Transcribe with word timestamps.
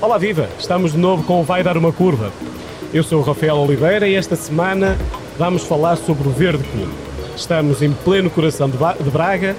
Olá 0.00 0.18
viva, 0.18 0.48
estamos 0.58 0.92
de 0.92 0.98
novo 0.98 1.24
com 1.24 1.40
o 1.40 1.44
Vai 1.44 1.62
Dar 1.62 1.76
Uma 1.76 1.92
Curva. 1.92 2.32
Eu 2.94 3.02
sou 3.02 3.20
o 3.20 3.22
Rafael 3.22 3.56
Oliveira 3.56 4.08
e 4.08 4.14
esta 4.14 4.34
semana 4.34 4.96
vamos 5.38 5.64
falar 5.64 5.96
sobre 5.96 6.26
o 6.26 6.30
Verde 6.30 6.64
Clube. 6.70 6.94
Estamos 7.36 7.82
em 7.82 7.92
pleno 7.92 8.30
coração 8.30 8.70
de 8.70 9.10
Braga, 9.10 9.54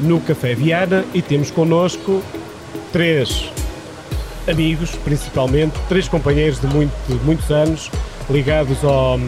no 0.00 0.20
Café 0.20 0.54
Viana 0.54 1.04
e 1.12 1.20
temos 1.20 1.50
connosco 1.50 2.22
três 2.92 3.50
amigos, 4.48 4.92
principalmente, 5.04 5.74
três 5.88 6.08
companheiros 6.08 6.60
de, 6.60 6.66
muito, 6.68 6.92
de 7.06 7.14
muitos 7.24 7.50
anos, 7.50 7.90
ligados 8.30 8.84
ao, 8.84 9.18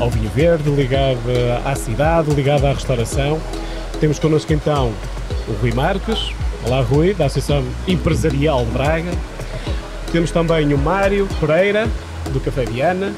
ao 0.00 0.10
vinho 0.10 0.30
verde, 0.30 0.68
ligados 0.70 1.22
à 1.64 1.74
cidade, 1.76 2.30
ligados 2.34 2.64
à 2.64 2.72
restauração. 2.72 3.40
Temos 4.00 4.18
connosco 4.18 4.52
então 4.52 4.92
o 5.46 5.52
Rui 5.60 5.72
Marques. 5.72 6.32
Olá 6.66 6.80
Rui, 6.80 7.14
da 7.14 7.26
Associação 7.26 7.64
Empresarial 7.86 8.64
de 8.64 8.70
Braga. 8.72 9.10
Temos 10.10 10.30
também 10.32 10.74
o 10.74 10.78
Mário 10.78 11.28
Pereira, 11.40 11.88
do 12.32 12.40
Café 12.40 12.64
Viana, 12.64 13.14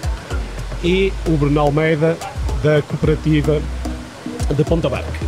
e 0.84 1.12
o 1.26 1.36
Bruno 1.36 1.60
Almeida, 1.60 2.16
da 2.62 2.82
Cooperativa 2.82 3.60
de 4.54 4.64
Ponta 4.64 4.88
Barca. 4.88 5.20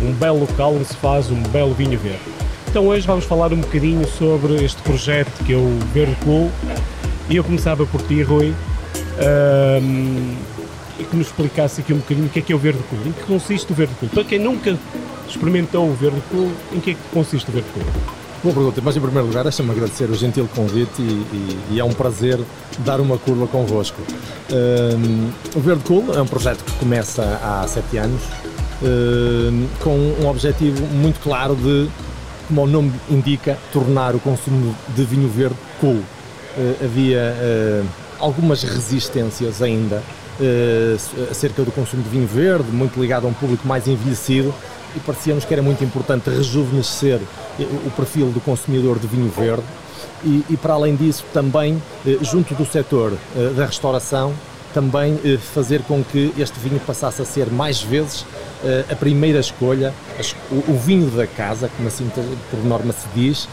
Um 0.00 0.12
belo 0.12 0.40
local 0.40 0.74
onde 0.74 0.86
se 0.86 0.96
faz 0.96 1.30
um 1.30 1.42
belo 1.44 1.74
vinho 1.74 1.98
verde. 1.98 2.20
Então 2.68 2.86
hoje 2.86 3.06
vamos 3.06 3.24
falar 3.24 3.52
um 3.52 3.60
bocadinho 3.60 4.06
sobre 4.08 4.64
este 4.64 4.80
projeto 4.82 5.44
que 5.44 5.52
é 5.52 5.56
o 5.56 5.78
Verde 5.92 6.16
Cool. 6.24 6.50
E 7.28 7.36
eu 7.36 7.44
começava 7.44 7.86
por 7.86 8.02
ti, 8.02 8.22
Rui, 8.22 8.54
um, 9.18 10.34
e 10.98 11.04
que 11.04 11.16
nos 11.16 11.26
explicasse 11.26 11.80
aqui 11.80 11.92
um 11.92 11.98
bocadinho 11.98 12.26
o 12.26 12.30
que 12.30 12.38
é 12.38 12.42
que 12.42 12.52
é 12.52 12.56
o 12.56 12.58
Verde 12.58 12.80
Cool, 12.88 13.00
em 13.06 13.12
que 13.12 13.22
consiste 13.22 13.72
o 13.72 13.74
Verde 13.74 13.94
Cool. 13.98 14.08
Para 14.10 14.24
quem 14.24 14.38
nunca 14.38 14.76
experimentou 15.28 15.88
o 15.88 15.94
Verde 15.94 16.22
Cool, 16.30 16.52
em 16.72 16.80
que 16.80 16.92
é 16.92 16.94
que 16.94 17.00
consiste 17.12 17.48
o 17.48 17.52
Verde 17.52 17.68
Cool? 17.74 17.84
Boa 18.42 18.54
pergunta, 18.54 18.80
mas 18.84 18.96
em 18.96 19.00
primeiro 19.00 19.26
lugar 19.26 19.42
deixa-me 19.42 19.70
agradecer 19.70 20.04
o 20.10 20.14
gentil 20.14 20.46
convite 20.54 21.00
e, 21.00 21.02
e, 21.02 21.58
e, 21.70 21.80
é 21.80 21.84
um 21.84 21.94
prazer 21.94 22.38
dar 22.80 23.00
uma 23.00 23.16
curva 23.16 23.46
convosco. 23.46 24.02
Um, 24.52 25.30
o 25.56 25.60
Verde 25.60 25.82
Cool 25.84 26.14
é 26.14 26.20
um 26.20 26.26
projeto 26.26 26.62
que 26.62 26.72
começa 26.72 27.40
há 27.42 27.66
sete 27.66 27.96
anos 27.96 28.20
um, 28.82 29.66
com 29.82 29.96
um 30.22 30.28
objetivo 30.28 30.84
muito 30.88 31.20
claro 31.20 31.56
de, 31.56 31.88
como 32.46 32.64
o 32.64 32.66
nome 32.66 32.92
indica, 33.10 33.58
tornar 33.72 34.14
o 34.14 34.20
consumo 34.20 34.76
de 34.94 35.04
vinho 35.04 35.28
verde 35.28 35.56
cool. 35.80 36.02
Uh, 36.56 36.84
havia 36.84 37.34
uh, 37.34 37.86
algumas 38.18 38.62
resistências 38.62 39.62
ainda 39.62 40.02
uh, 40.40 41.30
acerca 41.30 41.62
do 41.62 41.72
consumo 41.72 42.02
de 42.02 42.08
vinho 42.08 42.26
verde, 42.26 42.70
muito 42.70 43.00
ligado 43.00 43.26
a 43.26 43.30
um 43.30 43.34
público 43.34 43.66
mais 43.66 43.86
envelhecido 43.86 44.54
e 44.96 45.00
parecia-nos 45.00 45.44
que 45.44 45.52
era 45.52 45.62
muito 45.62 45.82
importante 45.82 46.30
rejuvenescer 46.30 47.20
o 47.58 47.90
perfil 47.90 48.30
do 48.30 48.40
consumidor 48.40 48.98
de 48.98 49.06
vinho 49.06 49.30
verde 49.30 49.64
e, 50.24 50.44
e 50.50 50.56
para 50.56 50.74
além 50.74 50.96
disso 50.96 51.24
também 51.32 51.80
eh, 52.06 52.18
junto 52.22 52.54
do 52.54 52.64
setor 52.64 53.16
eh, 53.36 53.52
da 53.54 53.66
restauração 53.66 54.32
também 54.72 55.20
eh, 55.24 55.36
fazer 55.36 55.82
com 55.82 56.02
que 56.02 56.32
este 56.38 56.58
vinho 56.58 56.80
passasse 56.80 57.22
a 57.22 57.24
ser 57.24 57.50
mais 57.50 57.80
vezes 57.82 58.24
a 58.90 58.96
primeira 58.96 59.40
escolha, 59.40 59.92
o 60.50 60.78
vinho 60.78 61.10
da 61.10 61.26
casa, 61.26 61.70
como 61.76 61.86
assim 61.86 62.10
por 62.50 62.64
norma 62.64 62.94
se 62.94 63.06
diz, 63.14 63.46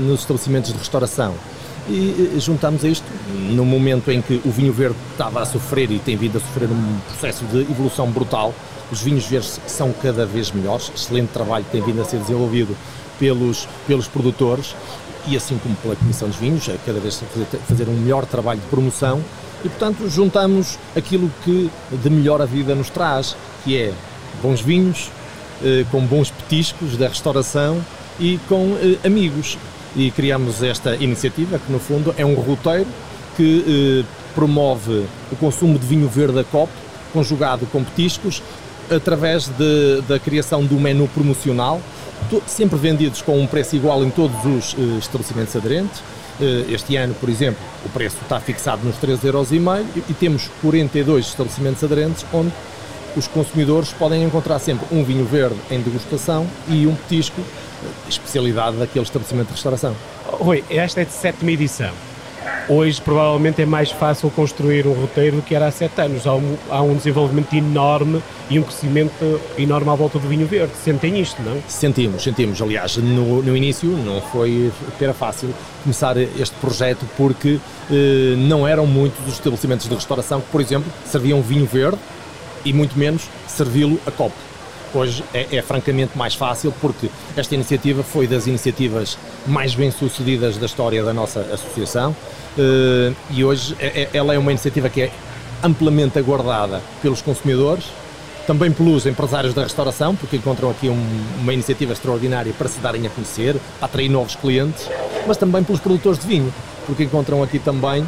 nos 0.00 0.20
estabelecimentos 0.20 0.72
de 0.72 0.78
restauração. 0.78 1.34
E 1.86 2.34
juntamos 2.38 2.82
a 2.86 2.88
isto 2.88 3.04
no 3.28 3.64
momento 3.64 4.10
em 4.10 4.20
que 4.20 4.40
o 4.44 4.50
vinho 4.50 4.72
verde 4.72 4.96
estava 5.12 5.40
a 5.40 5.46
sofrer 5.46 5.90
e 5.90 5.98
tem 5.98 6.16
vindo 6.16 6.36
a 6.36 6.40
sofrer 6.40 6.68
um 6.68 6.98
processo 7.08 7.44
de 7.46 7.60
evolução 7.60 8.10
brutal, 8.10 8.54
os 8.90 9.00
vinhos 9.00 9.26
verdes 9.26 9.60
são 9.66 9.92
cada 9.92 10.26
vez 10.26 10.50
melhores, 10.50 10.92
excelente 10.94 11.28
trabalho 11.28 11.64
tem 11.72 11.82
vindo 11.82 12.00
a 12.00 12.04
ser 12.04 12.18
desenvolvido 12.18 12.76
pelos, 13.18 13.66
pelos 13.86 14.06
produtores 14.06 14.74
e 15.26 15.36
assim 15.36 15.58
como 15.58 15.74
pela 15.76 15.96
Comissão 15.96 16.28
dos 16.28 16.36
Vinhos, 16.36 16.68
a 16.68 16.74
cada 16.84 17.00
vez 17.00 17.18
fazer, 17.18 17.46
fazer 17.66 17.88
um 17.88 17.94
melhor 17.94 18.26
trabalho 18.26 18.60
de 18.60 18.66
promoção 18.66 19.22
e 19.64 19.68
portanto 19.68 20.08
juntamos 20.10 20.78
aquilo 20.94 21.30
que 21.42 21.70
de 21.90 22.10
melhor 22.10 22.42
a 22.42 22.44
vida 22.44 22.74
nos 22.74 22.90
traz, 22.90 23.34
que 23.64 23.76
é 23.78 23.92
bons 24.42 24.60
vinhos, 24.60 25.10
eh, 25.62 25.86
com 25.90 26.04
bons 26.04 26.30
petiscos 26.30 26.96
da 26.98 27.08
restauração 27.08 27.82
e 28.20 28.38
com 28.48 28.76
eh, 28.80 29.06
amigos. 29.06 29.56
E 29.96 30.10
criamos 30.10 30.62
esta 30.62 30.96
iniciativa 30.96 31.58
que 31.58 31.72
no 31.72 31.78
fundo 31.78 32.14
é 32.18 32.26
um 32.26 32.34
roteiro 32.34 32.86
que 33.36 34.02
eh, 34.04 34.04
promove 34.34 35.06
o 35.30 35.36
consumo 35.36 35.78
de 35.78 35.86
vinho 35.86 36.08
verde 36.08 36.40
a 36.40 36.44
copo, 36.44 36.72
conjugado 37.12 37.66
com 37.66 37.82
petiscos, 37.84 38.42
através 38.90 39.48
de, 39.48 40.02
da 40.08 40.18
criação 40.18 40.64
do 40.64 40.74
menu 40.74 41.08
promocional, 41.08 41.80
sempre 42.46 42.78
vendidos 42.78 43.22
com 43.22 43.38
um 43.38 43.46
preço 43.46 43.76
igual 43.76 44.02
em 44.04 44.10
todos 44.10 44.36
os 44.44 44.74
uh, 44.74 44.98
estabelecimentos 44.98 45.54
aderentes. 45.56 46.00
Uh, 46.40 46.72
este 46.72 46.96
ano, 46.96 47.14
por 47.14 47.28
exemplo, 47.28 47.60
o 47.84 47.88
preço 47.88 48.16
está 48.22 48.40
fixado 48.40 48.84
nos 48.84 48.96
3,5€ 48.96 49.84
e, 49.96 49.98
e 50.10 50.14
temos 50.14 50.50
42 50.60 51.26
estabelecimentos 51.26 51.84
aderentes 51.84 52.26
onde 52.32 52.52
os 53.16 53.28
consumidores 53.28 53.92
podem 53.92 54.24
encontrar 54.24 54.58
sempre 54.58 54.86
um 54.90 55.04
vinho 55.04 55.24
verde 55.24 55.56
em 55.70 55.80
degustação 55.80 56.46
e 56.68 56.86
um 56.86 56.94
petisco, 56.94 57.40
especialidade 58.08 58.76
daquele 58.76 59.04
estabelecimento 59.04 59.48
de 59.48 59.52
restauração. 59.52 59.94
Rui, 60.26 60.64
esta 60.68 61.02
é 61.02 61.04
de 61.04 61.12
sétima 61.12 61.52
edição. 61.52 61.92
Hoje, 62.68 63.00
provavelmente, 63.00 63.60
é 63.60 63.66
mais 63.66 63.90
fácil 63.90 64.30
construir 64.30 64.86
um 64.86 64.92
roteiro 64.92 65.36
do 65.36 65.42
que 65.42 65.54
era 65.54 65.66
há 65.66 65.70
sete 65.70 66.00
anos. 66.00 66.26
Há 66.26 66.34
um, 66.34 66.56
há 66.70 66.82
um 66.82 66.94
desenvolvimento 66.94 67.52
enorme 67.54 68.22
e 68.48 68.58
um 68.58 68.62
crescimento 68.62 69.40
enorme 69.58 69.90
à 69.90 69.94
volta 69.94 70.18
do 70.18 70.26
vinho 70.28 70.46
verde. 70.46 70.72
Sentem 70.82 71.20
isto, 71.20 71.42
não? 71.42 71.62
Sentimos, 71.68 72.22
sentimos. 72.22 72.62
Aliás, 72.62 72.96
no, 72.96 73.42
no 73.42 73.56
início 73.56 73.88
não 73.90 74.20
foi 74.20 74.72
era 75.00 75.12
fácil 75.12 75.50
começar 75.82 76.16
este 76.16 76.54
projeto 76.62 77.06
porque 77.14 77.58
eh, 77.90 78.34
não 78.38 78.66
eram 78.66 78.86
muitos 78.86 79.20
os 79.26 79.34
estabelecimentos 79.34 79.86
de 79.86 79.94
restauração 79.94 80.40
que, 80.40 80.48
por 80.50 80.62
exemplo, 80.62 80.90
serviam 81.04 81.42
vinho 81.42 81.66
verde 81.66 81.98
e 82.64 82.72
muito 82.72 82.98
menos 82.98 83.28
servi-lo 83.46 84.00
a 84.06 84.10
copo 84.10 84.53
hoje 84.98 85.24
é, 85.32 85.56
é, 85.56 85.62
francamente 85.62 86.16
mais 86.16 86.34
fácil 86.34 86.72
porque 86.80 87.10
esta 87.36 87.54
iniciativa 87.54 88.02
foi 88.02 88.26
das 88.26 88.46
iniciativas 88.46 89.18
mais 89.46 89.74
bem 89.74 89.90
sucedidas 89.90 90.56
da 90.56 90.66
história 90.66 91.02
da 91.02 91.12
nossa 91.12 91.40
associação 91.40 92.10
uh, 92.56 93.14
e 93.30 93.44
hoje 93.44 93.76
é, 93.78 94.02
é, 94.02 94.08
ela 94.14 94.34
é 94.34 94.38
uma 94.38 94.50
iniciativa 94.50 94.88
que 94.88 95.02
é 95.02 95.10
amplamente 95.62 96.18
aguardada 96.18 96.82
pelos 97.00 97.22
consumidores, 97.22 97.84
também 98.46 98.70
pelos 98.70 99.06
empresários 99.06 99.54
da 99.54 99.62
restauração, 99.62 100.14
porque 100.14 100.36
encontram 100.36 100.70
aqui 100.70 100.90
um, 100.90 101.24
uma 101.40 101.54
iniciativa 101.54 101.94
extraordinária 101.94 102.52
para 102.52 102.68
se 102.68 102.78
darem 102.80 103.06
a 103.06 103.10
conhecer, 103.10 103.56
para 103.78 103.86
atrair 103.86 104.10
novos 104.10 104.36
clientes, 104.36 104.90
mas 105.26 105.38
também 105.38 105.64
pelos 105.64 105.80
produtores 105.80 106.18
de 106.18 106.26
vinho 106.26 106.52
porque 106.86 107.04
encontram 107.04 107.42
aqui 107.42 107.58
também 107.58 108.06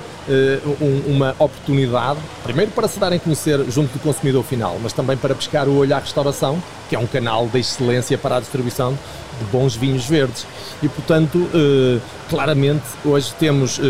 um, 0.80 1.14
uma 1.14 1.30
oportunidade, 1.38 2.18
primeiro 2.42 2.70
para 2.72 2.88
se 2.88 2.98
darem 2.98 3.18
a 3.18 3.20
conhecer 3.20 3.64
junto 3.70 3.92
do 3.92 3.98
consumidor 4.00 4.44
final, 4.44 4.78
mas 4.82 4.92
também 4.92 5.16
para 5.16 5.34
pescar 5.34 5.68
o 5.68 5.76
olho 5.76 5.94
à 5.94 5.98
restauração, 5.98 6.62
que 6.88 6.96
é 6.96 6.98
um 6.98 7.06
canal 7.06 7.46
de 7.46 7.58
excelência 7.58 8.18
para 8.18 8.36
a 8.36 8.40
distribuição 8.40 8.98
de 9.38 9.44
bons 9.46 9.76
vinhos 9.76 10.06
verdes. 10.06 10.46
E, 10.82 10.88
portanto, 10.88 11.36
uh, 11.38 12.00
claramente, 12.28 12.84
hoje 13.04 13.32
temos 13.38 13.78
uh, 13.78 13.82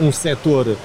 um, 0.00 0.08
um 0.08 0.12
setor 0.12 0.76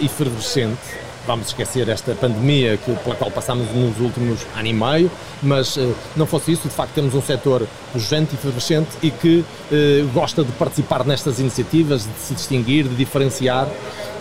efervescente 0.00 1.03
vamos 1.26 1.48
esquecer 1.48 1.88
esta 1.88 2.14
pandemia 2.14 2.76
que, 2.76 2.92
pela 2.96 3.16
qual 3.16 3.30
passamos 3.30 3.68
nos 3.74 3.98
últimos 4.00 4.40
ano 4.56 4.66
e 4.66 4.72
meio, 4.72 5.10
mas 5.42 5.76
uh, 5.76 5.94
não 6.16 6.26
fosse 6.26 6.52
isso, 6.52 6.68
de 6.68 6.74
facto 6.74 6.92
temos 6.92 7.14
um 7.14 7.22
setor 7.22 7.66
pujante 7.92 8.32
e 8.32 8.34
efervescente 8.34 8.90
e 9.02 9.10
que 9.10 9.38
uh, 9.38 10.08
gosta 10.12 10.44
de 10.44 10.52
participar 10.52 11.04
nestas 11.04 11.38
iniciativas, 11.38 12.02
de 12.02 12.18
se 12.18 12.34
distinguir, 12.34 12.84
de 12.84 12.94
diferenciar. 12.94 13.66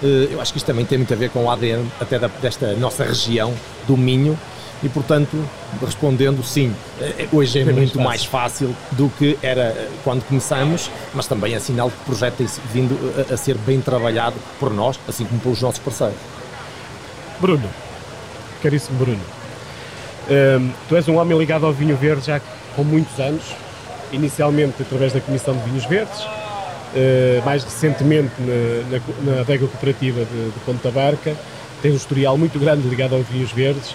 Uh, 0.01 0.29
eu 0.31 0.41
acho 0.41 0.51
que 0.51 0.57
isto 0.57 0.65
também 0.65 0.85
tem 0.85 0.97
muito 0.97 1.13
a 1.13 1.17
ver 1.17 1.29
com 1.29 1.45
o 1.45 1.51
ADN 1.51 1.85
até 1.99 2.17
da, 2.17 2.27
desta 2.27 2.73
nossa 2.73 3.03
região 3.03 3.53
do 3.87 3.97
Minho, 3.97 4.37
e 4.81 4.89
portanto, 4.89 5.37
respondendo 5.81 6.43
sim, 6.43 6.75
hoje 7.31 7.57
é, 7.57 7.63
muito 7.63 8.01
mais 8.01 8.25
fácil. 8.25 8.67
mais 8.67 8.75
fácil 8.75 8.75
do 8.91 9.09
que 9.17 9.39
era 9.41 9.89
quando 10.03 10.21
começamos, 10.25 10.91
mas 11.13 11.25
também 11.25 11.53
é 11.53 11.59
sinal 11.59 11.89
que 11.89 11.95
o 12.01 12.05
projeto 12.05 12.35
tem 12.35 12.47
vindo 12.73 12.97
a, 13.17 13.33
a 13.33 13.37
ser 13.37 13.57
bem 13.59 13.79
trabalhado 13.79 14.35
por 14.59 14.73
nós, 14.73 14.99
assim 15.07 15.23
como 15.23 15.39
pelos 15.39 15.61
nossos 15.61 15.79
parceiros. 15.79 16.17
Bruno, 17.39 17.69
caríssimo 18.61 18.97
Bruno, 18.97 19.21
um, 20.29 20.71
tu 20.87 20.95
és 20.95 21.07
um 21.07 21.17
homem 21.17 21.37
ligado 21.37 21.65
ao 21.65 21.73
vinho 21.73 21.95
verde 21.97 22.27
já 22.27 22.41
com 22.75 22.83
muitos 22.83 23.19
anos, 23.19 23.43
inicialmente 24.11 24.81
através 24.81 25.11
da 25.11 25.19
Comissão 25.19 25.55
de 25.55 25.69
Vinhos 25.69 25.85
Verdes, 25.85 26.21
uh, 26.21 27.45
mais 27.45 27.63
recentemente 27.63 28.31
na, 28.39 28.97
na, 28.97 29.35
na 29.35 29.41
adega 29.41 29.67
cooperativa 29.67 30.23
de, 30.23 30.51
de 30.51 30.59
Ponta 30.65 30.89
Barca, 30.91 31.35
tens 31.81 31.93
um 31.93 31.97
historial 31.97 32.37
muito 32.37 32.57
grande 32.57 32.87
ligado 32.87 33.15
aos 33.15 33.27
vinhos 33.27 33.51
verdes. 33.51 33.93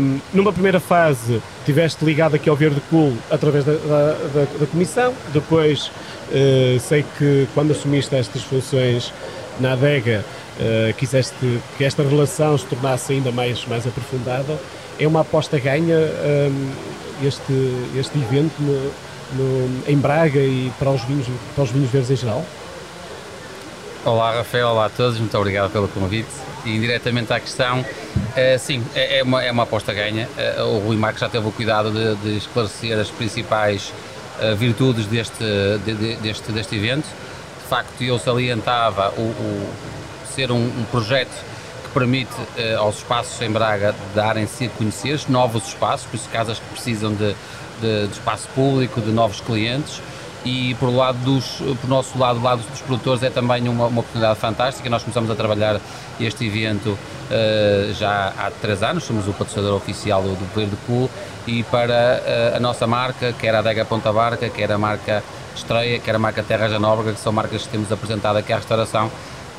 Um, 0.00 0.18
numa 0.32 0.52
primeira 0.52 0.80
fase 0.80 1.40
tiveste 1.64 2.04
ligado 2.04 2.34
aqui 2.34 2.48
ao 2.48 2.56
Verde 2.56 2.80
Cool 2.90 3.14
através 3.30 3.64
da, 3.64 3.72
da, 3.72 4.12
da, 4.34 4.46
da 4.60 4.66
Comissão, 4.66 5.14
depois 5.32 5.90
uh, 6.30 6.80
sei 6.80 7.04
que 7.18 7.46
quando 7.54 7.70
assumiste 7.70 8.14
estas 8.14 8.42
funções 8.42 9.12
na 9.58 9.72
adega 9.72 10.24
uh, 10.60 10.94
quiseste 10.94 11.60
que 11.76 11.84
esta 11.84 12.02
relação 12.02 12.56
se 12.56 12.66
tornasse 12.66 13.12
ainda 13.12 13.32
mais, 13.32 13.64
mais 13.66 13.86
aprofundada. 13.86 14.58
É 14.98 15.06
uma 15.06 15.22
aposta 15.22 15.58
ganha 15.58 15.96
um, 15.96 17.26
este, 17.26 17.52
este 17.96 18.18
evento 18.18 18.54
no, 18.60 18.92
no, 19.32 19.82
em 19.88 19.96
Braga 19.96 20.38
e 20.38 20.70
para 20.78 20.90
os, 20.90 21.02
vinhos, 21.04 21.26
para 21.54 21.64
os 21.64 21.70
vinhos 21.70 21.90
verdes 21.90 22.10
em 22.10 22.16
geral? 22.16 22.44
Olá 24.04 24.32
Rafael, 24.32 24.68
olá 24.68 24.86
a 24.86 24.88
todos, 24.90 25.18
muito 25.18 25.36
obrigado 25.36 25.70
pelo 25.70 25.88
convite. 25.88 26.28
E 26.64 26.78
diretamente 26.78 27.32
à 27.32 27.40
questão, 27.40 27.84
é, 28.36 28.58
sim, 28.58 28.84
é, 28.94 29.18
é, 29.18 29.22
uma, 29.22 29.42
é 29.42 29.50
uma 29.50 29.62
aposta 29.62 29.94
ganha. 29.94 30.28
É, 30.36 30.62
o 30.62 30.78
Rui 30.78 30.96
Marques 30.96 31.20
já 31.20 31.28
teve 31.28 31.46
o 31.46 31.52
cuidado 31.52 31.90
de, 31.90 32.16
de 32.16 32.36
esclarecer 32.36 32.98
as 32.98 33.10
principais 33.10 33.92
uh, 34.40 34.54
virtudes 34.56 35.06
deste, 35.06 35.42
de, 35.84 35.94
de, 35.94 36.16
deste, 36.16 36.52
deste 36.52 36.76
evento. 36.76 37.04
De 37.04 37.68
facto, 37.68 38.02
eu 38.02 38.18
salientava 38.18 39.10
o, 39.16 39.22
o 39.22 39.70
ser 40.34 40.50
um, 40.50 40.56
um, 40.56 40.84
projeto 40.90 41.30
que 41.84 41.90
permite 41.90 42.32
uh, 42.34 42.78
aos 42.78 42.98
espaços 42.98 43.40
em 43.42 43.50
Braga 43.50 43.94
darem-se 44.14 44.66
a 44.66 44.68
conhecer, 44.70 45.20
novos 45.28 45.68
espaços, 45.68 46.06
por 46.06 46.16
isso 46.16 46.28
casas 46.28 46.58
que 46.58 46.66
precisam 46.66 47.12
de, 47.12 47.34
de, 47.80 48.06
de 48.06 48.12
espaço 48.12 48.48
público, 48.54 49.00
de 49.00 49.10
novos 49.10 49.40
clientes. 49.40 50.00
E 50.42 50.74
por 50.76 50.88
lado 50.88 51.18
dos, 51.18 51.58
por 51.82 51.86
nosso 51.86 52.18
lado, 52.18 52.42
lado 52.42 52.62
dos 52.62 52.80
produtores, 52.80 53.22
é 53.22 53.28
também 53.28 53.68
uma, 53.68 53.86
uma 53.86 54.00
oportunidade 54.00 54.38
fantástica. 54.38 54.88
Nós 54.88 55.02
começamos 55.02 55.30
a 55.30 55.34
trabalhar 55.34 55.78
este 56.18 56.46
evento 56.46 56.98
uh, 57.30 57.94
já 57.94 58.32
há 58.38 58.50
três 58.50 58.82
anos, 58.82 59.04
somos 59.04 59.28
o 59.28 59.32
patrocinador 59.32 59.76
oficial 59.76 60.22
do, 60.22 60.54
Verde 60.54 60.76
Cool 60.86 61.10
e 61.46 61.62
para 61.64 62.22
uh, 62.52 62.56
a 62.56 62.60
nossa 62.60 62.86
marca, 62.86 63.32
quer 63.32 63.54
a 63.54 63.58
Adega 63.58 63.84
Ponta 63.84 64.12
Barca, 64.12 64.48
quer 64.48 64.72
a 64.72 64.78
marca 64.78 65.22
Estreia, 65.54 65.98
quer 65.98 66.14
a 66.14 66.18
marca 66.18 66.42
Terra 66.42 66.68
Janóbrega, 66.68 67.12
que 67.12 67.20
são 67.20 67.32
marcas 67.32 67.62
que 67.62 67.68
temos 67.68 67.90
apresentado 67.92 68.36
aqui 68.36 68.52
à 68.52 68.56
restauração, 68.56 69.10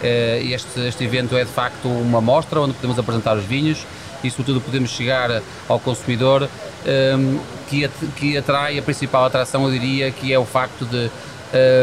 este, 0.04 0.80
este 0.88 1.04
evento 1.04 1.36
é 1.36 1.44
de 1.44 1.52
facto 1.52 1.88
uma 1.88 2.22
mostra 2.22 2.62
onde 2.62 2.74
podemos 2.74 2.98
apresentar 2.98 3.36
os 3.38 3.46
vinhos 3.46 3.86
e 4.24 4.30
sobretudo 4.30 4.62
podemos 4.62 4.90
chegar 4.92 5.42
ao 5.68 5.80
consumidor 5.80 6.48
um, 7.18 7.40
que, 7.70 7.88
que 8.16 8.38
atrai, 8.38 8.78
a 8.78 8.82
principal 8.82 9.26
atração 9.26 9.66
eu 9.66 9.72
diria 9.72 10.12
que 10.12 10.32
é 10.32 10.38
o 10.38 10.46
facto 10.46 10.86
de 10.86 11.10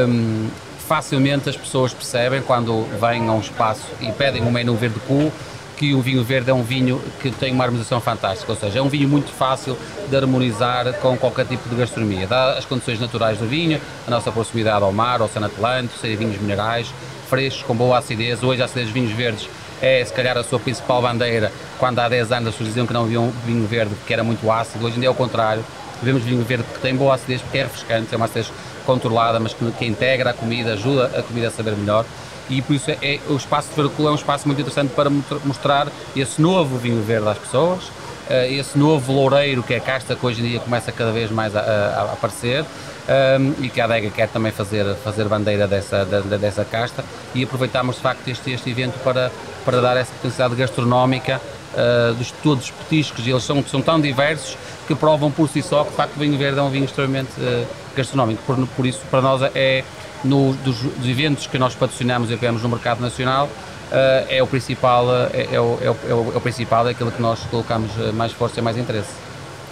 um, 0.08 0.48
facilmente 0.86 1.48
as 1.48 1.56
pessoas 1.56 1.92
percebem 1.92 2.40
quando 2.42 2.86
vêm 2.98 3.28
a 3.28 3.32
um 3.32 3.40
espaço 3.40 3.86
e 4.00 4.10
pedem 4.12 4.42
um 4.42 4.50
menu 4.50 4.74
verde 4.74 5.00
cool 5.06 5.32
que 5.76 5.94
o 5.94 6.02
vinho 6.02 6.24
verde 6.24 6.50
é 6.50 6.54
um 6.54 6.62
vinho 6.62 7.00
que 7.20 7.30
tem 7.30 7.52
uma 7.52 7.62
harmonização 7.62 8.00
fantástica, 8.00 8.50
ou 8.50 8.58
seja, 8.58 8.80
é 8.80 8.82
um 8.82 8.88
vinho 8.88 9.08
muito 9.08 9.30
fácil 9.30 9.78
de 10.10 10.16
harmonizar 10.16 10.92
com 10.94 11.16
qualquer 11.16 11.46
tipo 11.46 11.68
de 11.68 11.76
gastronomia. 11.76 12.26
Dá 12.26 12.54
as 12.54 12.64
condições 12.64 12.98
naturais 12.98 13.38
do 13.38 13.46
vinho, 13.46 13.80
a 14.04 14.10
nossa 14.10 14.32
proximidade 14.32 14.82
ao 14.82 14.92
mar, 14.92 15.20
ao 15.20 15.26
Oceano 15.26 15.46
Atlântico, 15.46 15.96
serem 16.00 16.16
vinhos 16.16 16.40
minerais, 16.40 16.92
frescos, 17.28 17.62
com 17.62 17.74
boa 17.74 17.98
acidez. 17.98 18.42
Hoje 18.42 18.62
a 18.62 18.64
acidez 18.64 18.86
dos 18.86 18.94
vinhos 18.94 19.12
verdes 19.12 19.48
é 19.80 20.04
se 20.04 20.12
calhar 20.12 20.36
a 20.36 20.42
sua 20.42 20.58
principal 20.58 21.02
bandeira. 21.02 21.52
Quando 21.78 21.98
há 21.98 22.08
10 22.08 22.32
anos 22.32 22.48
as 22.48 22.54
pessoas 22.54 22.68
diziam 22.70 22.86
que 22.86 22.92
não 22.92 23.02
haviam 23.02 23.30
vinho 23.44 23.66
verde 23.66 23.94
que 24.06 24.12
era 24.12 24.24
muito 24.24 24.50
ácido, 24.50 24.84
hoje 24.84 24.96
em 24.96 25.00
dia 25.00 25.08
é 25.08 25.10
o 25.10 25.14
contrário. 25.14 25.64
Vemos 26.02 26.22
vinho 26.22 26.42
verde 26.42 26.64
que 26.72 26.80
tem 26.80 26.96
boa 26.96 27.14
acidez 27.14 27.42
porque 27.42 27.58
é 27.58 27.62
refrescante, 27.64 28.12
é 28.12 28.16
uma 28.16 28.26
acidez 28.26 28.50
controlada, 28.86 29.38
mas 29.38 29.52
que, 29.52 29.70
que 29.72 29.84
integra 29.84 30.30
a 30.30 30.32
comida, 30.32 30.72
ajuda 30.72 31.06
a 31.06 31.22
comida 31.22 31.48
a 31.48 31.50
saber 31.50 31.76
melhor. 31.76 32.04
E 32.48 32.62
por 32.62 32.74
isso 32.74 32.90
é, 32.90 32.96
é 33.02 33.20
o 33.28 33.36
espaço 33.36 33.68
de 33.68 33.76
Veracruz 33.76 34.08
é 34.08 34.10
um 34.10 34.14
espaço 34.14 34.48
muito 34.48 34.60
interessante 34.60 34.92
para 34.94 35.10
mostrar 35.44 35.88
esse 36.16 36.40
novo 36.40 36.78
vinho 36.78 37.02
verde 37.02 37.28
às 37.28 37.36
pessoas, 37.36 37.92
eh, 38.30 38.52
esse 38.54 38.78
novo 38.78 39.12
loureiro 39.12 39.62
que 39.62 39.74
é 39.74 39.76
a 39.76 39.80
casta 39.80 40.16
que 40.16 40.24
hoje 40.24 40.40
em 40.40 40.48
dia 40.48 40.60
começa 40.60 40.90
cada 40.90 41.12
vez 41.12 41.30
mais 41.30 41.54
a, 41.54 41.60
a 41.60 42.02
aparecer 42.14 42.64
um, 43.08 43.64
e 43.64 43.68
que 43.68 43.80
a 43.80 43.84
adega 43.84 44.10
quer 44.10 44.28
também 44.28 44.52
fazer, 44.52 44.94
fazer 44.96 45.28
bandeira 45.28 45.66
dessa, 45.66 46.04
dessa 46.04 46.64
casta. 46.64 47.04
E 47.34 47.42
aproveitámos 47.42 47.96
de 47.96 48.02
facto 48.02 48.28
este, 48.28 48.50
este 48.52 48.70
evento 48.70 48.98
para, 49.02 49.30
para 49.64 49.80
dar 49.80 49.96
essa 49.96 50.12
potencialidade 50.12 50.60
gastronómica 50.60 51.40
uh, 51.74 52.14
dos 52.14 52.30
todos 52.42 52.64
os 52.64 52.70
petiscos, 52.70 53.26
eles 53.26 53.42
são, 53.42 53.64
são 53.64 53.80
tão 53.80 54.00
diversos 54.00 54.56
que 54.86 54.94
provam 54.94 55.30
por 55.30 55.48
si 55.48 55.62
só 55.62 55.84
que 55.84 55.90
de 55.90 55.96
facto 55.96 56.16
o 56.16 56.20
vinho 56.20 56.36
verde 56.38 56.58
é 56.58 56.62
um 56.62 56.70
vinho 56.70 56.84
extremamente 56.84 57.30
uh, 57.38 57.66
gastronómico, 57.96 58.42
por, 58.46 58.66
por 58.68 58.86
isso 58.86 59.00
para 59.10 59.20
nós 59.20 59.42
é 59.54 59.84
no, 60.24 60.52
dos, 60.54 60.78
dos, 60.80 61.08
eventos 61.08 61.46
que 61.46 61.58
nós 61.58 61.74
patrocinamos 61.74 62.30
e 62.30 62.34
apoiamos 62.34 62.62
no 62.62 62.68
mercado 62.68 63.00
nacional 63.00 63.46
uh, 63.46 64.26
é 64.28 64.42
o 64.42 64.46
principal, 64.46 65.06
é, 65.32 65.42
é, 65.42 65.48
é, 65.54 65.60
o, 65.60 65.78
é, 65.80 65.90
o, 65.90 66.32
é 66.34 66.36
o 66.36 66.40
principal, 66.40 66.86
é 66.88 66.90
aquilo 66.90 67.12
que 67.12 67.22
nós 67.22 67.40
colocamos 67.50 67.90
mais 68.14 68.32
força 68.32 68.60
e 68.60 68.62
mais 68.62 68.76
interesse. 68.76 69.27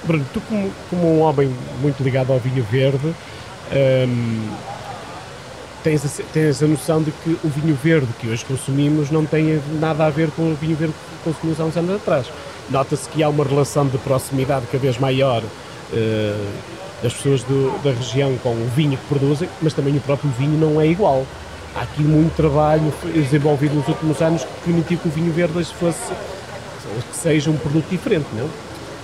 Bruno, 0.06 0.24
tu 0.32 0.40
como, 0.42 0.70
como 0.88 1.18
um 1.18 1.20
homem 1.20 1.52
muito 1.80 2.02
ligado 2.02 2.32
ao 2.32 2.38
vinho 2.38 2.64
verde, 2.64 3.14
um, 3.72 4.48
tens, 5.82 6.04
a, 6.04 6.22
tens 6.32 6.62
a 6.62 6.66
noção 6.66 7.02
de 7.02 7.10
que 7.10 7.38
o 7.42 7.48
vinho 7.48 7.74
verde 7.74 8.08
que 8.20 8.28
hoje 8.28 8.44
consumimos 8.44 9.10
não 9.10 9.24
tem 9.26 9.60
nada 9.80 10.06
a 10.06 10.10
ver 10.10 10.30
com 10.30 10.52
o 10.52 10.54
vinho 10.54 10.76
verde 10.76 10.94
que 10.94 11.30
consumimos 11.30 11.60
há 11.60 11.64
uns 11.64 11.76
anos 11.76 11.96
atrás. 11.96 12.26
Nota-se 12.70 13.08
que 13.08 13.22
há 13.22 13.28
uma 13.28 13.44
relação 13.44 13.86
de 13.86 13.98
proximidade 13.98 14.66
cada 14.66 14.78
vez 14.78 14.98
maior 14.98 15.42
uh, 15.42 16.46
das 17.02 17.12
pessoas 17.12 17.42
do, 17.42 17.76
da 17.82 17.90
região 17.90 18.36
com 18.38 18.50
o 18.50 18.70
vinho 18.74 18.96
que 18.96 19.06
produzem, 19.06 19.48
mas 19.60 19.74
também 19.74 19.96
o 19.96 20.00
próprio 20.00 20.30
vinho 20.38 20.58
não 20.58 20.80
é 20.80 20.86
igual. 20.86 21.26
Há 21.74 21.82
aqui 21.82 22.02
muito 22.02 22.34
trabalho 22.34 22.92
desenvolvido 23.12 23.74
nos 23.74 23.86
últimos 23.86 24.22
anos 24.22 24.44
que 24.44 24.50
permitiu 24.64 24.98
que 24.98 25.08
o 25.08 25.10
vinho 25.10 25.32
verde 25.32 25.64
fosse 25.64 26.12
que 27.10 27.16
seja 27.16 27.50
um 27.50 27.56
produto 27.56 27.86
diferente, 27.90 28.26
não? 28.32 28.48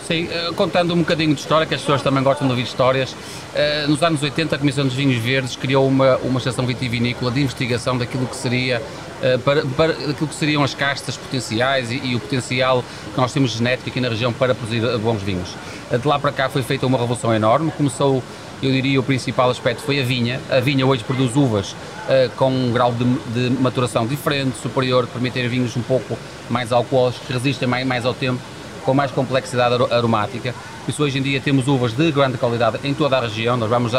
Sim, 0.06 0.28
eh, 0.30 0.50
contando 0.56 0.92
um 0.94 0.98
bocadinho 0.98 1.32
de 1.32 1.40
história, 1.40 1.64
que 1.64 1.74
as 1.74 1.80
pessoas 1.80 2.02
também 2.02 2.24
gostam 2.24 2.46
de 2.46 2.52
ouvir 2.52 2.64
histórias, 2.64 3.14
eh, 3.54 3.86
nos 3.86 4.02
anos 4.02 4.20
80 4.20 4.56
a 4.56 4.58
Comissão 4.58 4.84
dos 4.84 4.94
Vinhos 4.94 5.22
Verdes 5.22 5.54
criou 5.54 5.86
uma, 5.86 6.16
uma 6.18 6.38
estação 6.38 6.66
vitivinícola 6.66 7.30
de 7.30 7.40
investigação 7.42 7.96
daquilo 7.96 8.26
que 8.26 8.34
seria 8.34 8.82
eh, 9.22 9.38
para, 9.38 9.64
para 9.64 9.92
aquilo 9.92 10.26
que 10.26 10.34
seriam 10.34 10.64
as 10.64 10.74
castas 10.74 11.16
potenciais 11.16 11.92
e, 11.92 12.00
e, 12.04 12.16
o 12.16 12.20
potencial 12.20 12.82
que 13.14 13.20
nós 13.20 13.32
temos 13.32 13.52
genético 13.52 13.90
aqui 13.90 14.00
na 14.00 14.08
região 14.08 14.32
para 14.32 14.56
produzir 14.56 14.80
bons 14.98 15.22
vinhos. 15.22 15.54
De 15.90 16.08
lá 16.08 16.18
para 16.18 16.32
cá 16.32 16.48
foi 16.48 16.62
feita 16.62 16.84
uma 16.84 16.98
revolução 16.98 17.32
enorme, 17.32 17.70
começou, 17.70 18.22
eu 18.60 18.72
diria, 18.72 18.98
o 18.98 19.04
principal 19.04 19.50
aspecto 19.50 19.82
foi 19.82 20.00
a 20.00 20.04
vinha. 20.04 20.40
A 20.50 20.58
vinha 20.58 20.84
hoje 20.84 21.04
produz 21.04 21.36
uvas 21.36 21.72
uh, 21.72 22.30
com 22.36 22.50
um 22.50 22.72
grau 22.72 22.92
de, 22.92 23.04
de, 23.04 23.50
maturação 23.60 24.06
diferente, 24.06 24.56
superior, 24.58 25.06
que 25.06 25.12
permite 25.12 25.34
ter 25.34 25.48
vinhos 25.48 25.76
um 25.76 25.82
pouco 25.82 26.16
mais 26.48 26.72
alcoólicos, 26.72 27.20
que 27.26 27.32
resistem 27.32 27.68
mais, 27.68 27.86
mais 27.86 28.06
ao 28.06 28.14
tempo 28.14 28.40
com 28.84 28.94
mais 28.94 29.10
complexidade 29.10 29.74
aromática. 29.92 30.54
Isso 30.86 31.02
hoje 31.02 31.18
em 31.18 31.22
dia 31.22 31.40
temos 31.40 31.68
uvas 31.68 31.92
de 31.92 32.10
grande 32.10 32.38
qualidade 32.38 32.78
em 32.84 32.92
toda 32.92 33.16
a 33.16 33.20
região, 33.20 33.56
nós 33.56 33.70
vamos 33.70 33.92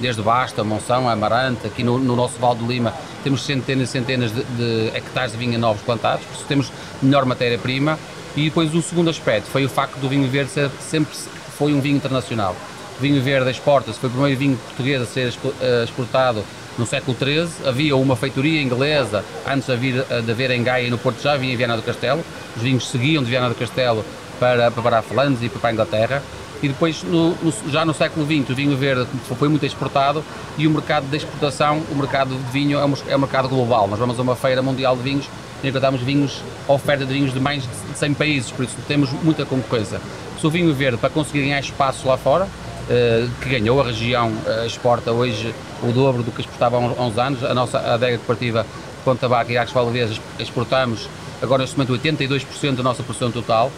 desde 0.00 0.22
Basta, 0.22 0.64
Monção, 0.64 1.08
Amarante, 1.08 1.66
aqui 1.66 1.84
no, 1.84 1.98
no 1.98 2.16
nosso 2.16 2.38
Val 2.38 2.54
do 2.54 2.66
Lima 2.66 2.94
temos 3.22 3.44
centenas 3.44 3.88
e 3.88 3.92
centenas 3.92 4.32
de, 4.32 4.42
de, 4.42 4.96
hectares 4.96 5.32
de 5.32 5.38
vinha 5.38 5.58
novos 5.58 5.82
plantados, 5.82 6.24
por 6.24 6.34
isso 6.34 6.44
temos 6.46 6.72
melhor 7.02 7.24
matéria-prima. 7.24 7.98
E 8.36 8.44
depois 8.44 8.72
o 8.74 8.80
segundo 8.80 9.10
aspecto 9.10 9.48
foi 9.50 9.64
o 9.64 9.68
facto 9.68 9.96
do 9.96 10.08
vinho 10.08 10.28
verde 10.28 10.50
ser, 10.50 10.70
sempre 10.80 11.12
foi 11.58 11.72
um 11.72 11.80
vinho 11.80 11.96
internacional. 11.96 12.54
O 12.96 13.02
vinho 13.02 13.20
verde 13.20 13.50
exporta-se, 13.50 13.98
foi 13.98 14.08
o 14.08 14.12
primeiro 14.12 14.38
vinho 14.38 14.56
português 14.56 15.02
a 15.02 15.06
ser 15.06 15.34
eh, 15.60 15.84
exportado 15.84 16.44
no 16.78 16.86
século 16.86 17.16
XIII. 17.16 17.68
Havia 17.68 17.96
uma 17.96 18.14
feitoria 18.14 18.62
inglesa, 18.62 19.24
antes 19.46 19.66
de 19.66 19.72
haver, 19.72 20.22
de 20.22 20.30
haver 20.30 20.50
em 20.52 20.62
Gaia 20.62 20.86
e 20.86 20.90
no 20.90 20.98
Porto 20.98 21.20
já 21.20 21.32
havia 21.32 21.52
em 21.52 21.56
Viana 21.56 21.76
do 21.76 21.82
Castelo. 21.82 22.24
Os 22.56 22.62
vinhos 22.62 22.88
seguiam 22.88 23.22
de 23.22 23.30
Viana 23.30 23.48
do 23.48 23.54
Castelo 23.56 24.04
para, 24.40 24.70
para 24.70 24.98
a 24.98 25.02
Flandres 25.02 25.42
e 25.42 25.48
para 25.48 25.68
a 25.68 25.72
Inglaterra. 25.72 26.22
E 26.62 26.68
depois, 26.68 27.02
no, 27.02 27.30
no, 27.36 27.52
já 27.70 27.84
no 27.84 27.94
século 27.94 28.26
XX, 28.26 28.50
o 28.50 28.54
vinho 28.54 28.76
verde 28.76 29.06
foi 29.38 29.48
muito 29.48 29.64
exportado 29.64 30.24
e 30.58 30.66
o 30.66 30.70
mercado 30.70 31.08
de 31.08 31.16
exportação, 31.16 31.82
o 31.90 31.94
mercado 31.94 32.34
de 32.34 32.50
vinho 32.50 32.78
é 32.78 32.84
um, 32.84 32.94
é 33.08 33.16
um 33.16 33.20
mercado 33.20 33.48
global. 33.48 33.86
Nós 33.86 33.98
vamos 33.98 34.18
a 34.18 34.22
uma 34.22 34.36
feira 34.36 34.60
mundial 34.60 34.96
de 34.96 35.02
vinhos 35.02 35.26
e 35.62 35.68
encontramos 35.68 36.00
vinhos, 36.00 36.42
oferta 36.66 37.04
de 37.04 37.12
vinhos 37.12 37.32
de 37.32 37.40
mais 37.40 37.62
de 37.62 37.98
100 37.98 38.14
países, 38.14 38.50
por 38.50 38.64
isso 38.64 38.76
temos 38.88 39.10
muita 39.22 39.44
concorrência. 39.44 40.00
Se 40.38 40.46
o 40.46 40.50
vinho 40.50 40.72
verde, 40.74 40.96
para 40.98 41.10
conseguir 41.10 41.42
ganhar 41.42 41.60
espaço 41.60 42.08
lá 42.08 42.16
fora, 42.16 42.48
eh, 42.88 43.26
que 43.42 43.48
ganhou, 43.48 43.80
a 43.80 43.84
região 43.84 44.32
eh, 44.46 44.66
exporta 44.66 45.12
hoje 45.12 45.54
o 45.82 45.92
dobro 45.92 46.22
do 46.22 46.30
que 46.30 46.40
exportava 46.40 46.76
há 46.76 47.02
uns 47.04 47.18
anos, 47.18 47.44
a 47.44 47.54
nossa 47.54 47.78
adega 47.78 48.16
deportiva 48.18 48.66
Ponta 49.04 49.28
Baca 49.28 49.52
e 49.52 49.56
Arcos 49.56 49.72
Valdez 49.72 50.20
exportamos 50.38 51.08
agora 51.42 51.62
neste 51.62 51.76
momento 51.76 51.94
82% 51.94 52.76
da 52.76 52.82
nossa 52.82 53.02
produção 53.02 53.30
total, 53.30 53.70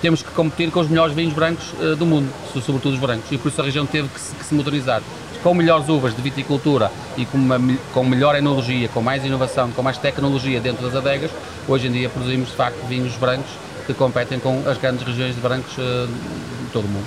temos 0.00 0.22
que 0.22 0.30
competir 0.30 0.70
com 0.70 0.80
os 0.80 0.88
melhores 0.88 1.14
vinhos 1.14 1.34
brancos 1.34 1.72
uh, 1.74 1.96
do 1.96 2.06
mundo, 2.06 2.28
sobretudo 2.52 2.94
os 2.94 3.00
brancos, 3.00 3.30
e 3.30 3.38
por 3.38 3.48
isso 3.48 3.60
a 3.60 3.64
região 3.64 3.86
teve 3.86 4.08
que 4.08 4.20
se, 4.20 4.34
que 4.34 4.44
se 4.44 4.54
modernizar. 4.54 5.02
Com 5.42 5.54
melhores 5.54 5.88
uvas 5.88 6.14
de 6.14 6.22
viticultura 6.22 6.90
e 7.16 7.24
com, 7.24 7.38
uma, 7.38 7.58
com 7.92 8.04
melhor 8.04 8.34
enologia, 8.34 8.88
com 8.88 9.00
mais 9.00 9.24
inovação, 9.24 9.70
com 9.70 9.82
mais 9.82 9.96
tecnologia 9.96 10.60
dentro 10.60 10.84
das 10.84 10.96
adegas, 10.96 11.30
hoje 11.68 11.86
em 11.86 11.92
dia 11.92 12.08
produzimos 12.08 12.48
de 12.48 12.56
facto 12.56 12.84
vinhos 12.88 13.14
brancos 13.16 13.50
que 13.86 13.94
competem 13.94 14.40
com 14.40 14.64
as 14.66 14.76
grandes 14.78 15.06
regiões 15.06 15.34
de 15.34 15.40
brancos 15.40 15.72
uh, 15.78 16.06
de 16.06 16.70
todo 16.72 16.84
o 16.84 16.88
mundo. 16.88 17.06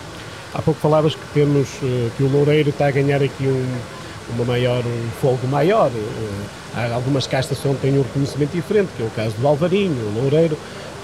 Há 0.53 0.61
pouco 0.61 0.79
falavas 0.79 1.15
que 1.15 1.25
temos 1.33 1.67
uh, 1.83 2.11
que 2.15 2.23
o 2.23 2.31
Loureiro 2.31 2.69
está 2.69 2.87
a 2.87 2.91
ganhar 2.91 3.21
aqui 3.21 3.45
um, 3.45 3.77
uma 4.35 4.45
maior, 4.45 4.83
um 4.85 5.09
fogo 5.21 5.45
maior. 5.47 5.91
há 6.75 6.93
algumas 6.93 7.27
castas 7.27 7.57
onde 7.65 7.79
têm 7.79 7.97
um 7.97 8.03
reconhecimento 8.03 8.51
diferente, 8.51 8.89
que 8.95 9.03
é 9.03 9.05
o 9.05 9.09
caso 9.09 9.35
do 9.35 9.47
Alvarinho, 9.47 10.07
o 10.07 10.21
Loureiro. 10.21 10.57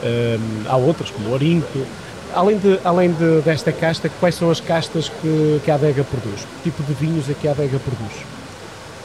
Uh, 0.03 0.39
há 0.67 0.77
outras, 0.77 1.09
como 1.09 1.29
o 1.29 1.33
Orinto. 1.33 1.85
Além, 2.33 2.57
de, 2.57 2.79
além 2.83 3.11
de, 3.13 3.41
desta 3.41 3.71
casta, 3.71 4.09
quais 4.19 4.35
são 4.35 4.51
as 4.51 4.59
castas 4.59 5.07
que, 5.07 5.61
que 5.63 5.71
a 5.71 5.75
adega 5.75 6.03
produz? 6.03 6.41
Que 6.41 6.69
tipo 6.69 6.83
de 6.83 6.93
vinhos 6.93 7.29
é 7.29 7.33
que 7.33 7.47
a 7.47 7.51
adega 7.51 7.79
produz? 7.79 8.11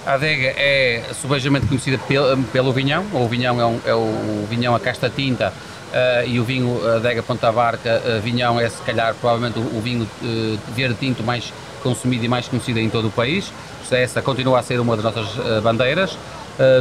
A 0.04 0.14
adega 0.14 0.54
é 0.56 1.02
subejamente 1.12 1.66
conhecida 1.66 1.98
pelo, 1.98 2.42
pelo 2.44 2.72
vinhão, 2.72 3.04
o 3.12 3.28
vinhão 3.28 3.60
é, 3.60 3.66
um, 3.66 3.80
é 3.84 3.94
o, 3.94 4.46
vinhão 4.48 4.74
a 4.74 4.80
casta 4.80 5.10
tinta 5.10 5.52
uh, 5.52 6.26
e 6.26 6.40
o 6.40 6.44
vinho 6.44 6.80
adega 6.96 7.22
Ponta 7.22 7.52
Barca, 7.52 8.02
uh, 8.04 8.20
vinhão 8.20 8.58
é 8.58 8.68
se 8.68 8.80
calhar 8.82 9.14
provavelmente 9.20 9.58
o, 9.58 9.76
o 9.76 9.80
vinho 9.80 10.04
uh, 10.04 10.58
verde 10.74 10.96
tinto 10.98 11.22
mais 11.22 11.52
consumido 11.82 12.24
e 12.24 12.28
mais 12.28 12.48
conhecido 12.48 12.78
em 12.78 12.88
todo 12.88 13.08
o 13.08 13.10
país, 13.10 13.52
essa 13.90 14.22
continua 14.22 14.60
a 14.60 14.62
ser 14.62 14.80
uma 14.80 14.96
das 14.96 15.04
nossas 15.04 15.62
bandeiras. 15.62 16.16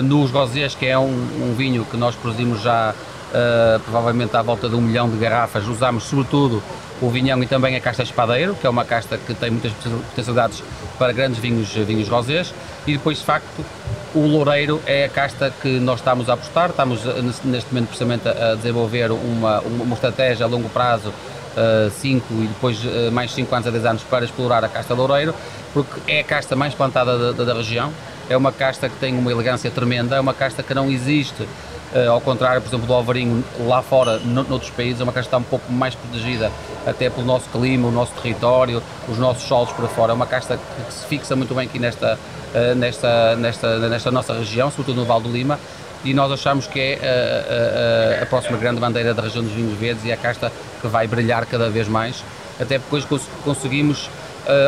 nos 0.04 0.30
rosés, 0.30 0.75
que 0.75 0.86
é 0.86 1.00
um, 1.00 1.08
um, 1.08 1.56
vinho 1.58 1.84
que 1.86 1.98
nós 1.98 2.13
produzimos 2.13 2.62
já 2.62 2.94
provavelmente 3.83 4.36
à 4.36 4.41
volta 4.41 4.67
de 4.67 4.75
um 4.75 4.81
milhão 4.81 5.09
de 5.09 5.17
garrafas, 5.17 5.67
usamos 5.67 6.03
sobretudo 6.03 6.63
o 7.01 7.09
vinhão 7.09 7.41
e 7.41 7.48
também 7.48 7.75
a 7.75 7.79
casta 7.79 8.03
espadeiro, 8.03 8.55
que 8.55 8.67
é 8.67 8.69
uma 8.69 8.83
casta 8.83 9.17
que 9.17 9.33
tem 9.33 9.50
muitas 9.50 9.71
potencialidades 9.71 10.63
para 10.98 11.13
grandes 11.13 11.39
vinhos, 11.39 11.69
vinhos 11.74 12.09
rosés, 12.09 12.53
e 12.86 12.93
depois 12.93 13.19
de 13.19 13.25
facto 13.25 13.65
o 14.13 14.25
loureiro 14.25 14.81
é 14.86 15.05
a 15.05 15.09
casta 15.09 15.53
que 15.62 15.79
nós 15.79 16.00
estamos 16.00 16.29
a 16.29 16.33
apostar, 16.33 16.71
estamos 16.71 17.03
neste 17.43 17.71
momento 17.71 17.88
precisamente 17.88 18.27
a 18.27 18.55
desenvolver 18.55 19.12
uma, 19.12 19.59
uma 19.62 19.93
estratégia 19.93 20.45
a 20.45 20.50
longo 20.50 20.69
prazo 20.69 21.13
5 22.00 22.33
uh, 22.33 22.43
e 22.43 22.48
depois 22.48 22.83
uh, 22.83 23.12
mais 23.12 23.31
5 23.33 23.53
anos 23.53 23.67
a 23.67 23.71
10 23.71 23.86
anos 23.86 24.03
para 24.03 24.25
explorar 24.25 24.63
a 24.63 24.69
casta 24.69 24.93
loureiro, 24.93 25.33
porque 25.74 26.00
é 26.07 26.21
a 26.21 26.24
casta 26.24 26.55
mais 26.55 26.74
plantada 26.74 27.33
da, 27.33 27.43
da, 27.43 27.53
região, 27.53 27.91
é 28.29 28.38
uma 28.38 28.51
casta 28.51 28.88
que 28.88 28.95
tem 28.95 29.17
uma 29.17 29.31
elegância 29.31 29.69
tremenda, 29.69 30.15
é 30.15 30.19
uma 30.19 30.33
casta 30.33 30.63
que 30.63 30.74
não 30.74 30.89
existe 30.89 31.48
Uh, 31.93 32.12
ao 32.12 32.22
contrário, 32.22 32.62
por 32.62 32.67
exemplo, 32.67 32.86
do 32.86 32.93
Alvarinho, 32.93 33.43
lá 33.62 33.81
fora, 33.81 34.19
no, 34.19 34.43
noutros 34.43 34.69
países, 34.69 35.01
é 35.01 35.03
uma 35.03 35.12
casta 35.12 35.22
que 35.22 35.36
está 35.36 35.38
um 35.38 35.43
pouco 35.43 35.72
mais 35.72 35.96
protegida, 35.96 36.51
até 36.86 37.10
pelo 37.10 37.25
nosso 37.25 37.50
clima, 37.50 37.88
o 37.88 37.91
nosso 37.91 38.12
território, 38.22 38.81
os 39.08 39.17
nossos 39.17 39.43
solos 39.43 39.72
para 39.72 39.88
fora. 39.88 40.12
É 40.12 40.15
uma 40.15 40.27
casta 40.27 40.58
que, 40.58 40.84
que 40.84 40.93
se 40.93 41.05
fixa 41.08 41.36
muito 41.36 41.55
bem 41.55 41.65
aqui 41.65 41.79
nesta, 41.79 42.19
uh, 42.53 42.75
nesta, 42.75 43.36
nesta, 43.36 43.89
nesta 43.89 44.12
nossa 44.12 44.34
região, 44.34 44.69
sobretudo 44.69 44.98
no 44.98 45.05
Val 45.05 45.19
do 45.19 45.31
Lima, 45.31 45.60
e 46.05 46.13
nós 46.13 46.31
achamos 46.31 46.67
que 46.67 46.79
é 46.79 48.19
uh, 48.19 48.24
a 48.24 48.25
próxima 48.27 48.58
grande 48.60 48.79
bandeira 48.79 49.12
da 49.12 49.24
região 49.24 49.43
dos 49.43 49.51
vinhos 49.51 49.75
verdes 49.79 50.05
e 50.05 50.12
é 50.12 50.13
a 50.13 50.17
casta 50.17 50.51
que 50.79 50.88
vai 50.88 51.08
brilhar 51.08 51.43
cada 51.48 51.72
vez 51.72 51.88
mais, 51.88 52.24
até 52.60 52.77
porque 52.77 53.03
cons 53.08 53.24
conseguimos 53.43 54.10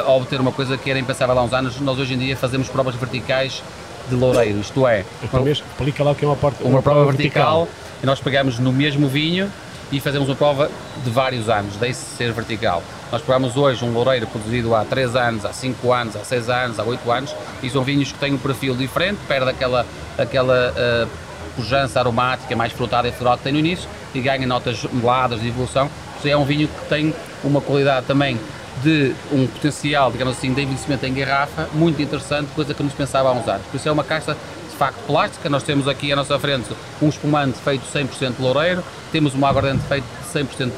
obter 0.05 0.39
uma 0.39 0.51
coisa 0.51 0.77
que 0.77 0.91
era 0.91 0.99
impensável 0.99 1.39
há 1.39 1.41
uns 1.41 1.53
anos. 1.53 1.79
Nós 1.79 1.97
hoje 1.97 2.13
em 2.13 2.17
dia 2.19 2.37
fazemos 2.37 2.69
provas 2.69 2.93
verticais 2.93 3.63
de 4.09 4.15
loureiro, 4.15 4.59
isto 4.59 4.87
é. 4.87 5.05
Então, 5.23 5.47
explica 5.47 6.03
lá 6.03 6.11
o 6.11 6.15
que 6.15 6.25
é 6.25 6.27
uma, 6.27 6.35
porta, 6.35 6.63
uma, 6.63 6.75
uma 6.75 6.81
prova, 6.81 7.01
prova 7.01 7.17
vertical, 7.17 7.65
vertical, 7.65 7.81
e 8.01 8.05
nós 8.05 8.19
pegamos 8.19 8.59
no 8.59 8.71
mesmo 8.71 9.07
vinho 9.07 9.51
e 9.91 9.99
fazemos 9.99 10.29
uma 10.29 10.35
prova 10.35 10.69
de 11.03 11.09
vários 11.09 11.49
anos, 11.49 11.75
deixe 11.75 11.99
ser 11.99 12.31
vertical. 12.31 12.81
Nós 13.11 13.21
pegamos 13.21 13.57
hoje 13.57 13.83
um 13.83 13.91
loureiro 13.91 14.25
produzido 14.25 14.73
há 14.73 14.85
3 14.85 15.15
anos, 15.17 15.45
há 15.45 15.51
5 15.51 15.91
anos, 15.91 16.15
há 16.15 16.23
6 16.23 16.49
anos, 16.49 16.79
há 16.79 16.83
8 16.83 17.11
anos, 17.11 17.35
e 17.61 17.69
são 17.69 17.83
vinhos 17.83 18.11
que 18.11 18.17
têm 18.17 18.33
um 18.33 18.37
perfil 18.37 18.73
diferente, 18.73 19.19
perde 19.27 19.49
aquela, 19.49 19.85
aquela 20.17 20.71
uh, 20.71 21.09
pujança 21.57 21.99
aromática 21.99 22.55
mais 22.55 22.71
frutada 22.71 23.07
e 23.09 23.11
floral 23.11 23.37
que 23.37 23.43
tem 23.43 23.51
no 23.51 23.59
início 23.59 23.89
e 24.15 24.21
ganha 24.21 24.47
notas 24.47 24.83
meladas 24.93 25.41
de 25.41 25.49
evolução. 25.49 25.89
É 26.23 26.37
um 26.37 26.45
vinho 26.45 26.67
que 26.67 26.85
tem 26.87 27.13
uma 27.43 27.59
qualidade 27.59 28.05
também 28.05 28.39
de 28.83 29.13
um 29.31 29.47
potencial, 29.47 30.11
digamos 30.11 30.37
assim, 30.37 30.53
de 30.53 30.61
envelhecimento 30.61 31.05
em 31.05 31.13
garrafa 31.13 31.69
muito 31.73 32.01
interessante, 32.01 32.49
coisa 32.55 32.73
que 32.73 32.83
nos 32.83 32.93
pensava 32.93 33.29
há 33.29 33.31
uns 33.31 33.47
anos. 33.47 33.65
Por 33.67 33.77
isso 33.77 33.87
é 33.87 33.91
uma 33.91 34.03
caixa 34.03 34.33
de 34.33 34.77
facto 34.77 34.99
plástica, 35.05 35.49
nós 35.49 35.63
temos 35.63 35.87
aqui 35.87 36.11
à 36.11 36.15
nossa 36.15 36.37
frente 36.39 36.69
um 37.01 37.09
espumante 37.09 37.57
feito 37.59 37.83
100% 37.85 38.35
loureiro, 38.39 38.83
temos 39.11 39.33
uma 39.33 39.49
aguardente 39.49 39.83
feito 39.87 40.05
100% 40.33 40.71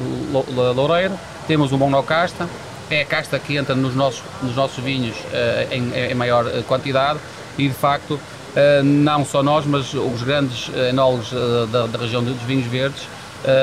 loureiro, 0.74 1.18
temos 1.46 1.72
um 1.72 1.78
monocasta, 1.78 2.48
é 2.90 3.00
a 3.00 3.04
casta 3.06 3.38
que 3.38 3.56
entra 3.56 3.74
nos 3.74 3.94
nossos, 3.94 4.22
nos 4.42 4.54
nossos 4.54 4.82
vinhos 4.82 5.16
uh, 5.16 5.72
em, 5.72 6.10
em, 6.10 6.14
maior 6.14 6.46
eh, 6.46 6.62
quantidade. 6.66 7.18
E 7.56 7.68
de 7.68 7.74
facto 7.74 8.14
uh, 8.14 8.82
não 8.82 9.24
só 9.24 9.42
nós, 9.42 9.64
mas 9.64 9.94
os 9.94 10.22
grandes 10.22 10.70
enólogos 10.90 11.32
uh, 11.32 11.66
da, 11.68 11.86
da, 11.86 11.98
região 11.98 12.22
dos 12.22 12.40
vinhos 12.42 12.66
verdes, 12.66 13.08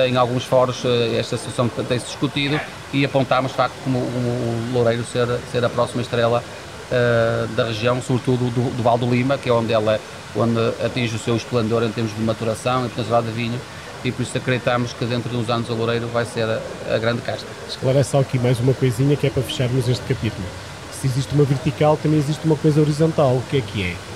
em 0.07 0.15
alguns 0.15 0.43
fóruns 0.43 0.83
esta 1.17 1.35
situação 1.37 1.67
tem-se 1.67 2.05
discutido 2.05 2.59
e 2.93 3.05
apontámos 3.05 3.51
de 3.51 3.57
facto 3.57 3.75
como 3.83 3.99
o, 3.99 4.71
Loureiro 4.73 5.03
ser, 5.03 5.27
ser 5.51 5.63
a 5.63 5.69
próxima 5.69 6.01
estrela 6.01 6.43
uh, 6.43 7.47
da 7.55 7.65
região, 7.65 8.01
sobretudo 8.01 8.45
do, 8.51 8.75
do 8.75 8.83
Val 8.83 8.97
do 8.97 9.09
Lima, 9.09 9.37
que 9.37 9.49
é 9.49 9.53
onde 9.53 9.71
ela 9.73 9.99
onde 10.35 10.59
atinge 10.83 11.15
o 11.15 11.19
seu 11.19 11.35
esplendor 11.35 11.83
em 11.83 11.91
termos 11.91 12.15
de 12.15 12.21
maturação 12.21 12.85
e 12.85 12.89
potencialidade 12.89 13.27
de 13.27 13.33
vinho 13.33 13.59
e 14.03 14.11
por 14.11 14.23
isso 14.23 14.37
acreditamos 14.37 14.93
que 14.93 15.05
dentro 15.05 15.29
de 15.29 15.35
uns 15.35 15.49
anos 15.49 15.69
o 15.69 15.73
Loureiro 15.73 16.07
vai 16.07 16.25
ser 16.25 16.45
a, 16.45 16.59
a 16.95 16.97
grande 16.97 17.21
casta. 17.21 17.45
Esclarece 17.67 18.17
aqui 18.17 18.39
mais 18.39 18.59
uma 18.59 18.73
coisinha 18.73 19.15
que 19.15 19.27
é 19.27 19.29
para 19.29 19.43
fecharmos 19.43 19.87
este 19.87 20.03
capítulo. 20.05 20.47
Se 20.91 21.07
existe 21.07 21.33
uma 21.33 21.43
vertical, 21.43 21.97
também 22.01 22.19
existe 22.19 22.45
uma 22.45 22.55
coisa 22.55 22.81
horizontal. 22.81 23.35
O 23.35 23.43
que 23.49 23.57
é 23.57 23.61
que 23.61 23.83
é? 23.83 24.10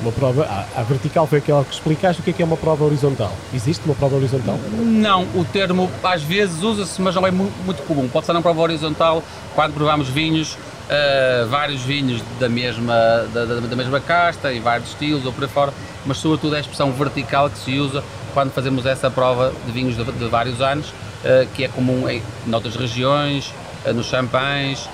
Uma 0.00 0.12
prova. 0.12 0.46
Ah, 0.48 0.64
a 0.76 0.82
vertical 0.82 1.26
foi 1.26 1.38
aquela 1.38 1.64
que 1.64 1.74
explicaste. 1.74 2.20
O 2.20 2.24
que 2.24 2.30
é 2.30 2.32
que 2.32 2.42
é 2.42 2.44
uma 2.44 2.56
prova 2.56 2.84
horizontal? 2.84 3.32
Existe 3.52 3.84
uma 3.84 3.94
prova 3.94 4.16
horizontal? 4.16 4.58
Não, 4.78 5.22
o 5.34 5.44
termo 5.44 5.90
às 6.04 6.22
vezes 6.22 6.62
usa-se, 6.62 7.00
mas 7.02 7.14
não 7.14 7.26
é 7.26 7.30
muito 7.30 7.82
comum. 7.86 8.08
Pode 8.08 8.26
ser 8.26 8.32
uma 8.32 8.42
prova 8.42 8.60
horizontal 8.60 9.22
quando 9.54 9.74
provamos 9.74 10.08
vinhos, 10.08 10.54
uh, 10.54 11.48
vários 11.48 11.82
vinhos 11.82 12.22
da 12.38 12.48
mesma, 12.48 12.94
da, 13.34 13.44
da, 13.44 13.60
da, 13.60 13.76
mesma 13.76 14.00
casta 14.00 14.52
e 14.52 14.60
vários 14.60 14.90
estilos 14.90 15.26
ou 15.26 15.32
por 15.32 15.44
aí 15.44 15.50
fora, 15.50 15.72
mas 16.06 16.18
sobretudo 16.18 16.54
é 16.54 16.58
a 16.58 16.60
expressão 16.60 16.92
vertical 16.92 17.50
que 17.50 17.58
se 17.58 17.78
usa 17.78 18.04
quando 18.32 18.52
fazemos 18.52 18.86
essa 18.86 19.10
prova 19.10 19.52
de 19.66 19.72
vinhos 19.72 19.96
de, 19.96 20.04
de 20.04 20.28
vários 20.28 20.60
anos, 20.60 20.90
uh, 20.90 21.46
que 21.54 21.64
é 21.64 21.68
comum 21.68 22.08
em, 22.08 22.22
outras 22.52 22.76
regiões, 22.76 23.52
uh, 23.84 23.92
nos 23.92 24.06
champanhes, 24.06 24.88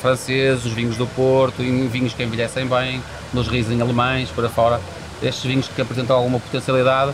franceses, 0.00 0.64
os 0.64 0.72
vinhos 0.72 0.96
do 0.96 1.06
Porto, 1.06 1.58
vinhos 1.58 2.12
que 2.12 2.24
envelhecem 2.24 2.66
bem 2.66 3.00
nos 3.34 3.48
riesling 3.48 3.80
alemães, 3.80 4.30
para 4.30 4.48
fora, 4.48 4.80
estes 5.22 5.44
vinhos 5.44 5.68
que 5.68 5.80
apresentam 5.80 6.16
alguma 6.16 6.38
potencialidade. 6.38 7.12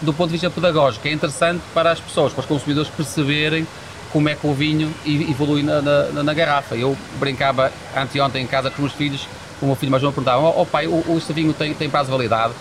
Do 0.00 0.12
ponto 0.12 0.28
de 0.28 0.32
vista 0.32 0.50
pedagógico, 0.50 1.06
é 1.06 1.12
interessante 1.12 1.62
para 1.72 1.92
as 1.92 2.00
pessoas, 2.00 2.32
para 2.32 2.40
os 2.40 2.46
consumidores 2.46 2.90
perceberem 2.90 3.66
como 4.12 4.28
é 4.28 4.34
que 4.34 4.46
o 4.46 4.52
vinho 4.52 4.92
evolui 5.06 5.62
na, 5.62 5.80
na, 5.80 6.22
na 6.22 6.34
garrafa. 6.34 6.76
Eu 6.76 6.96
brincava 7.18 7.72
anteontem 7.96 8.42
em 8.42 8.46
casa 8.46 8.68
com 8.68 8.76
os 8.76 8.80
meus 8.80 8.92
filhos, 8.92 9.26
o 9.60 9.66
meu 9.66 9.74
filho 9.74 9.90
mais 9.90 10.02
novo 10.02 10.14
perguntava, 10.14 10.42
oh, 10.42 10.62
oh 10.62 10.66
pai, 10.66 10.86
o, 10.86 11.04
este 11.16 11.32
vinho 11.32 11.52
tem, 11.54 11.72
tem 11.72 11.88
prazo 11.88 12.06
de 12.06 12.16
validade? 12.16 12.52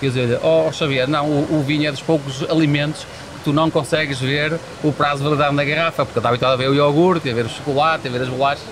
Quer 0.00 0.06
dizer, 0.06 0.40
oh 0.42 0.70
Xavier, 0.72 1.08
não, 1.08 1.26
o, 1.26 1.58
o, 1.58 1.62
vinho 1.62 1.88
é 1.88 1.90
dos 1.90 2.02
poucos 2.02 2.42
alimentos 2.48 3.06
que 3.38 3.44
tu 3.44 3.52
não 3.52 3.70
consegues 3.70 4.20
ver 4.20 4.58
o 4.82 4.92
prazo 4.92 5.18
de 5.18 5.24
validade 5.24 5.54
na 5.54 5.64
garrafa, 5.64 6.04
porque 6.04 6.18
está 6.18 6.28
habituado 6.28 6.52
a 6.52 6.56
ver 6.56 6.68
o 6.68 6.74
iogurte, 6.74 7.30
a 7.30 7.34
ver 7.34 7.46
o 7.46 7.48
chocolate, 7.48 8.06
a 8.06 8.10
ver 8.10 8.22
as 8.22 8.28
bolachas, 8.28 8.64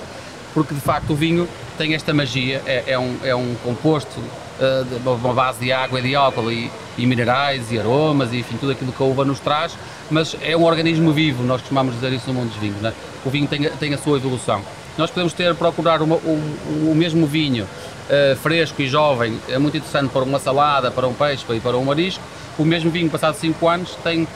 porque 0.52 0.74
de 0.74 0.80
facto 0.80 1.10
o 1.10 1.16
vinho 1.16 1.48
tem 1.76 1.94
esta 1.94 2.12
magia, 2.12 2.62
é, 2.66 2.84
é 2.88 2.98
um, 2.98 3.16
é 3.22 3.34
um 3.34 3.54
composto 3.62 4.18
uh, 4.20 4.84
de 4.84 5.08
uma 5.08 5.34
base 5.34 5.60
de 5.60 5.72
água 5.72 5.98
e 5.98 6.02
de 6.02 6.14
álcool 6.14 6.50
e, 6.50 6.70
e, 6.96 7.06
minerais 7.06 7.70
e 7.70 7.78
aromas 7.78 8.32
e 8.32 8.38
enfim, 8.38 8.56
tudo 8.56 8.72
aquilo 8.72 8.92
que 8.92 9.02
a 9.02 9.06
uva 9.06 9.24
nos 9.24 9.40
traz, 9.40 9.76
mas 10.10 10.36
é 10.40 10.56
um 10.56 10.64
organismo 10.64 11.12
vivo, 11.12 11.42
nós 11.44 11.60
costumamos 11.60 11.94
dizer 11.94 12.12
isso 12.12 12.26
no 12.28 12.34
mundo 12.34 12.48
dos 12.48 12.58
vinhos. 12.58 12.80
Né? 12.80 12.92
O 13.24 13.30
vinho 13.30 13.46
tem, 13.46 13.68
tem 13.70 13.94
a 13.94 13.98
sua 13.98 14.16
evolução. 14.16 14.62
Nós 14.96 15.10
podemos 15.10 15.32
ter, 15.32 15.54
procurar 15.54 16.00
uma, 16.00 16.16
o, 16.16 16.90
o 16.90 16.94
mesmo 16.94 17.26
vinho 17.26 17.64
uh, 17.64 18.36
fresco 18.36 18.80
e 18.80 18.88
jovem, 18.88 19.38
é 19.48 19.58
muito 19.58 19.76
interessante 19.76 20.10
para 20.10 20.22
uma 20.22 20.38
salada, 20.38 20.90
para 20.90 21.06
um 21.06 21.12
peixe 21.12 21.44
e 21.50 21.60
para 21.60 21.76
um 21.76 21.84
marisco. 21.84 22.22
O 22.58 22.64
mesmo 22.64 22.90
vinho, 22.90 23.10
passado 23.10 23.34
5 23.34 23.68
anos, 23.68 23.96
tem 24.02 24.22
uh, 24.22 24.28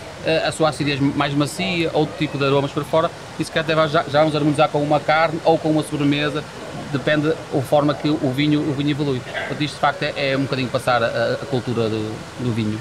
a 0.47 0.53
sua 0.53 0.69
acidez 0.69 1.01
mais 1.01 1.33
macia, 1.33 1.91
outro 1.95 2.15
tipo 2.19 2.37
de 2.37 2.45
aromas 2.45 2.71
por 2.71 2.85
fora, 2.85 3.11
e 3.39 3.45
se 3.45 3.51
calhar 3.51 3.89
já, 3.89 4.03
já 4.03 4.21
vamos 4.21 4.37
harmonizar 4.37 4.69
com 4.69 4.83
uma 4.83 5.01
carne 5.01 5.41
ou 5.45 5.57
com 5.57 5.71
uma 5.71 5.83
sobremesa 5.83 6.45
depende 6.93 7.29
da 7.29 7.63
forma 7.63 7.95
que 7.95 8.09
o 8.09 8.33
vinho, 8.35 8.61
o 8.61 8.73
vinho 8.73 8.91
evolui. 8.91 9.21
Portanto, 9.21 9.63
isto 9.63 9.75
de 9.75 9.81
facto 9.81 10.03
é, 10.03 10.33
é 10.33 10.37
um 10.37 10.43
bocadinho 10.43 10.69
passar 10.69 11.03
a, 11.03 11.35
a 11.35 11.47
cultura 11.47 11.89
do, 11.89 12.13
do, 12.41 12.53
vinho. 12.53 12.81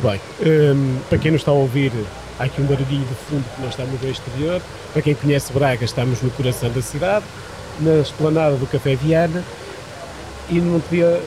Muito 0.00 0.02
bem. 0.02 0.20
Um, 0.40 0.98
para 1.08 1.18
quem 1.18 1.30
nos 1.30 1.40
está 1.40 1.50
a 1.50 1.54
ouvir, 1.54 1.92
há 2.38 2.44
aqui 2.44 2.60
um 2.60 2.66
barulhinho 2.66 3.06
de 3.06 3.14
fundo 3.14 3.44
que 3.54 3.62
nós 3.62 3.70
estamos 3.70 4.00
no 4.00 4.10
exterior. 4.10 4.62
Para 4.92 5.02
quem 5.02 5.14
conhece 5.14 5.52
Braga, 5.52 5.84
estamos 5.84 6.22
no 6.22 6.30
coração 6.30 6.70
da 6.70 6.82
cidade, 6.82 7.24
na 7.80 8.00
esplanada 8.00 8.56
do 8.56 8.66
Café 8.66 8.94
Viana. 8.94 9.42
E 10.48 10.60
não 10.60 10.80
podia 10.80 11.06
eh, 11.06 11.22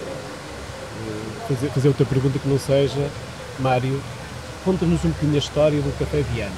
fazer, 1.47 1.69
fazer 1.69 1.87
outra 1.87 2.05
pergunta 2.05 2.37
que 2.37 2.47
não 2.47 2.59
seja, 2.59 3.09
Mário, 3.59 4.01
conta-nos 4.63 5.03
um 5.05 5.09
bocadinho 5.09 5.35
a 5.35 5.39
história 5.39 5.81
do 5.81 5.97
Café 5.97 6.21
Viana. 6.33 6.51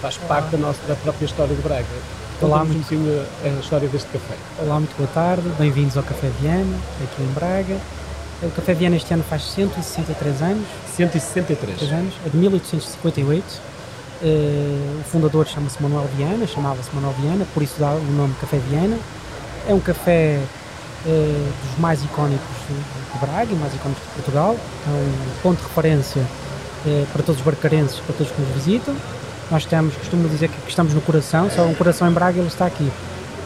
Faz 0.00 0.16
parte 0.16 0.50
da, 0.50 0.58
nossa, 0.58 0.80
da 0.86 0.94
própria 0.94 1.26
história 1.26 1.54
de 1.54 1.60
Braga. 1.60 2.17
Olá, 2.40 2.64
muito... 2.64 2.94
um 2.94 3.24
a 3.44 3.60
história 3.60 3.88
deste 3.88 4.08
café. 4.10 4.36
Olá, 4.60 4.76
muito 4.78 4.96
boa 4.96 5.08
tarde, 5.12 5.42
bem-vindos 5.58 5.96
ao 5.96 6.04
Café 6.04 6.30
Viana, 6.40 6.78
aqui 7.02 7.20
em 7.20 7.26
Braga. 7.32 7.76
O 8.44 8.50
Café 8.52 8.74
Viana 8.74 8.94
este 8.94 9.12
ano 9.12 9.24
faz 9.24 9.42
163 9.42 10.42
anos. 10.42 10.64
163 10.94 11.92
anos, 11.92 12.14
é 12.24 12.28
de 12.28 12.36
1858. 12.36 13.44
Uh, 13.44 13.58
eh, 14.22 15.00
o 15.00 15.04
fundador 15.10 15.48
chama-se 15.48 15.82
Manuel 15.82 16.08
Viana, 16.16 16.46
chamava-se 16.46 16.94
Manuel 16.94 17.12
Viana, 17.20 17.44
por 17.52 17.60
isso 17.60 17.74
dá 17.76 17.90
o 17.90 18.12
nome 18.12 18.32
Café 18.40 18.58
Viana. 18.70 18.96
É 19.68 19.74
um 19.74 19.80
café 19.80 20.38
uh, 21.06 21.52
dos 21.66 21.80
mais 21.80 22.04
icónicos 22.04 22.56
de 22.68 23.18
Braga 23.18 23.52
e 23.52 23.56
mais 23.56 23.74
icónicos 23.74 24.04
de 24.04 24.10
Portugal. 24.10 24.56
É 24.86 24.90
um 24.90 25.42
ponto 25.42 25.58
de 25.58 25.64
referência 25.64 26.22
uh, 26.22 27.06
para 27.12 27.22
todos 27.24 27.40
os 27.40 27.44
barcarenses, 27.44 27.98
para 27.98 28.14
todos 28.14 28.30
que 28.30 28.40
nos 28.40 28.50
visitam. 28.64 28.94
Nós 29.50 29.62
estamos, 29.62 29.94
costumo 29.96 30.28
dizer 30.28 30.48
que 30.48 30.68
estamos 30.68 30.92
no 30.92 31.00
coração, 31.00 31.50
só 31.50 31.62
um 31.62 31.74
coração 31.74 32.06
em 32.08 32.12
Braga 32.12 32.38
ele 32.38 32.48
está 32.48 32.66
aqui. 32.66 32.90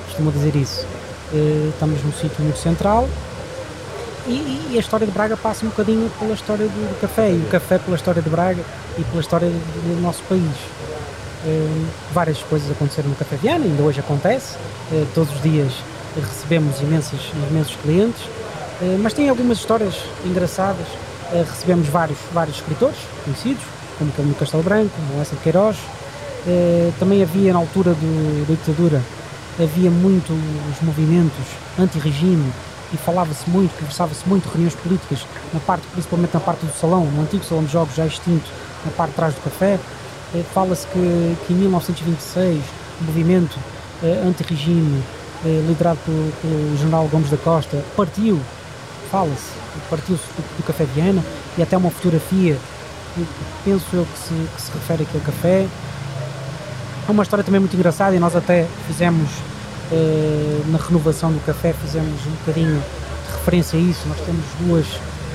Costumo 0.06 0.32
dizer 0.32 0.56
isso. 0.56 0.84
Uh, 1.32 1.70
estamos 1.70 2.02
num 2.02 2.12
sítio 2.12 2.42
muito 2.42 2.58
central 2.58 3.08
e, 4.26 4.70
e, 4.70 4.76
a 4.76 4.80
história 4.80 5.06
de 5.06 5.12
Braga 5.12 5.36
passa 5.36 5.64
um 5.64 5.68
bocadinho 5.68 6.10
pela 6.18 6.34
história 6.34 6.66
do, 6.66 6.94
do 6.94 7.00
café, 7.00 7.30
e 7.30 7.36
o 7.36 7.48
café 7.48 7.78
pela 7.78 7.96
história 7.96 8.20
de 8.20 8.28
Braga 8.28 8.62
e 8.98 9.04
pela 9.04 9.20
história 9.20 9.48
do, 9.48 10.02
nosso 10.02 10.22
país. 10.24 10.42
Uh, 11.44 11.86
várias 12.12 12.38
coisas 12.42 12.70
aconteceram 12.70 13.08
no 13.08 13.16
Café 13.16 13.36
Viana, 13.36 13.64
ainda 13.64 13.82
hoje 13.82 14.00
acontece, 14.00 14.56
uh, 14.92 15.06
todos 15.14 15.34
os 15.34 15.42
dias 15.42 15.72
recebemos 16.14 16.80
imensos, 16.80 17.32
imensos 17.50 17.76
clientes, 17.76 18.22
mas 19.00 19.14
tem 19.14 19.30
algumas 19.30 19.58
histórias 19.58 19.94
engraçadas. 20.26 20.86
recebemos 21.30 21.88
vários, 21.88 22.18
vários 22.32 22.56
escritores 22.56 22.96
conhecidos, 23.24 23.62
como 24.02 24.12
Camilo 24.12 24.34
Castelo 24.34 24.62
Branco, 24.62 24.90
como 24.96 25.18
Lessa 25.18 25.36
de 25.36 25.42
Queiroz. 25.42 25.76
também 26.98 27.22
havia, 27.22 27.52
na 27.52 27.58
altura 27.58 27.94
do, 27.94 28.46
da 28.46 28.54
ditadura, 28.54 29.02
havia 29.60 29.90
muitos 29.90 30.36
movimentos 30.82 31.46
anti-regime 31.78 32.52
e 32.92 32.96
falava-se 32.96 33.48
muito, 33.48 33.72
conversava-se 33.78 34.28
muito 34.28 34.46
reuniões 34.48 34.74
políticas, 34.74 35.26
na 35.52 35.60
parte, 35.60 35.86
principalmente 35.92 36.34
na 36.34 36.40
parte 36.40 36.66
do 36.66 36.72
salão, 36.72 37.06
no 37.06 37.22
antigo 37.22 37.44
salão 37.44 37.64
de 37.64 37.72
jogos 37.72 37.94
já 37.94 38.06
extinto, 38.06 38.48
na 38.84 38.92
parte 38.92 39.10
de 39.10 39.16
trás 39.16 39.34
do 39.34 39.40
café. 39.40 39.78
Eh, 40.34 40.42
fala-se 40.52 40.86
que, 40.88 41.36
que, 41.46 41.52
em 41.52 41.56
1926 41.56 42.62
o 43.00 43.04
movimento 43.04 43.58
eh, 44.02 44.22
anti-regime, 44.26 45.02
eh, 45.44 45.64
liderado 45.66 45.98
pelo, 46.04 46.32
pelo, 46.42 46.76
general 46.76 47.08
Gomes 47.08 47.30
da 47.30 47.36
Costa, 47.38 47.82
partiu, 47.96 48.40
fala-se, 49.10 49.52
partiu-se 49.88 50.24
do, 50.36 50.56
do, 50.58 50.62
Café 50.62 50.84
Viana 50.84 51.22
e 51.56 51.62
até 51.62 51.76
uma 51.76 51.90
fotografia, 51.90 52.58
penso 53.64 53.84
eu 53.92 54.06
que 54.06 54.18
se, 54.18 54.34
que 54.54 54.62
se 54.62 54.72
refere 54.72 55.02
àquele 55.02 55.24
café. 55.24 55.66
É 57.08 57.10
uma 57.10 57.22
história 57.22 57.44
também 57.44 57.60
muito 57.60 57.74
engraçada 57.74 58.14
e 58.14 58.18
nós 58.18 58.36
até 58.36 58.66
fizemos 58.86 59.28
eh, 59.90 60.62
na 60.68 60.78
renovação 60.78 61.32
do 61.32 61.44
café 61.44 61.74
fizemos 61.74 62.26
um 62.26 62.30
bocadinho 62.30 62.74
de 62.76 63.32
referência 63.32 63.78
a 63.78 63.82
isso. 63.82 64.08
Nós 64.08 64.18
temos 64.20 64.44
duas 64.60 64.86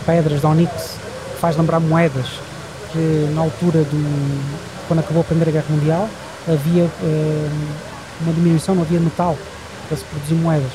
pedras 0.06 0.40
de 0.40 0.46
Onyx 0.46 0.72
que 1.34 1.40
faz 1.40 1.58
lembrar 1.58 1.80
moedas 1.80 2.28
que 2.92 3.30
na 3.36 3.42
altura 3.42 3.84
do 3.84 4.68
quando 4.88 5.00
acabou 5.00 5.22
a 5.22 5.26
Primeira 5.26 5.52
Guerra 5.52 5.66
Mundial 5.70 6.10
havia 6.48 6.86
uh, 6.86 7.52
uma 8.22 8.34
diminuição, 8.34 8.74
não 8.74 8.84
havia 8.84 9.00
metal 9.00 9.38
para 9.88 9.98
se 9.98 10.04
produzir 10.06 10.36
moedas. 10.36 10.72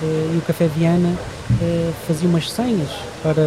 Uh, 0.00 0.34
e 0.34 0.38
o 0.38 0.42
Café 0.46 0.68
Viana 0.68 1.08
uh, 1.50 1.92
fazia 2.06 2.28
umas 2.28 2.50
senhas 2.50 2.88
para, 3.22 3.42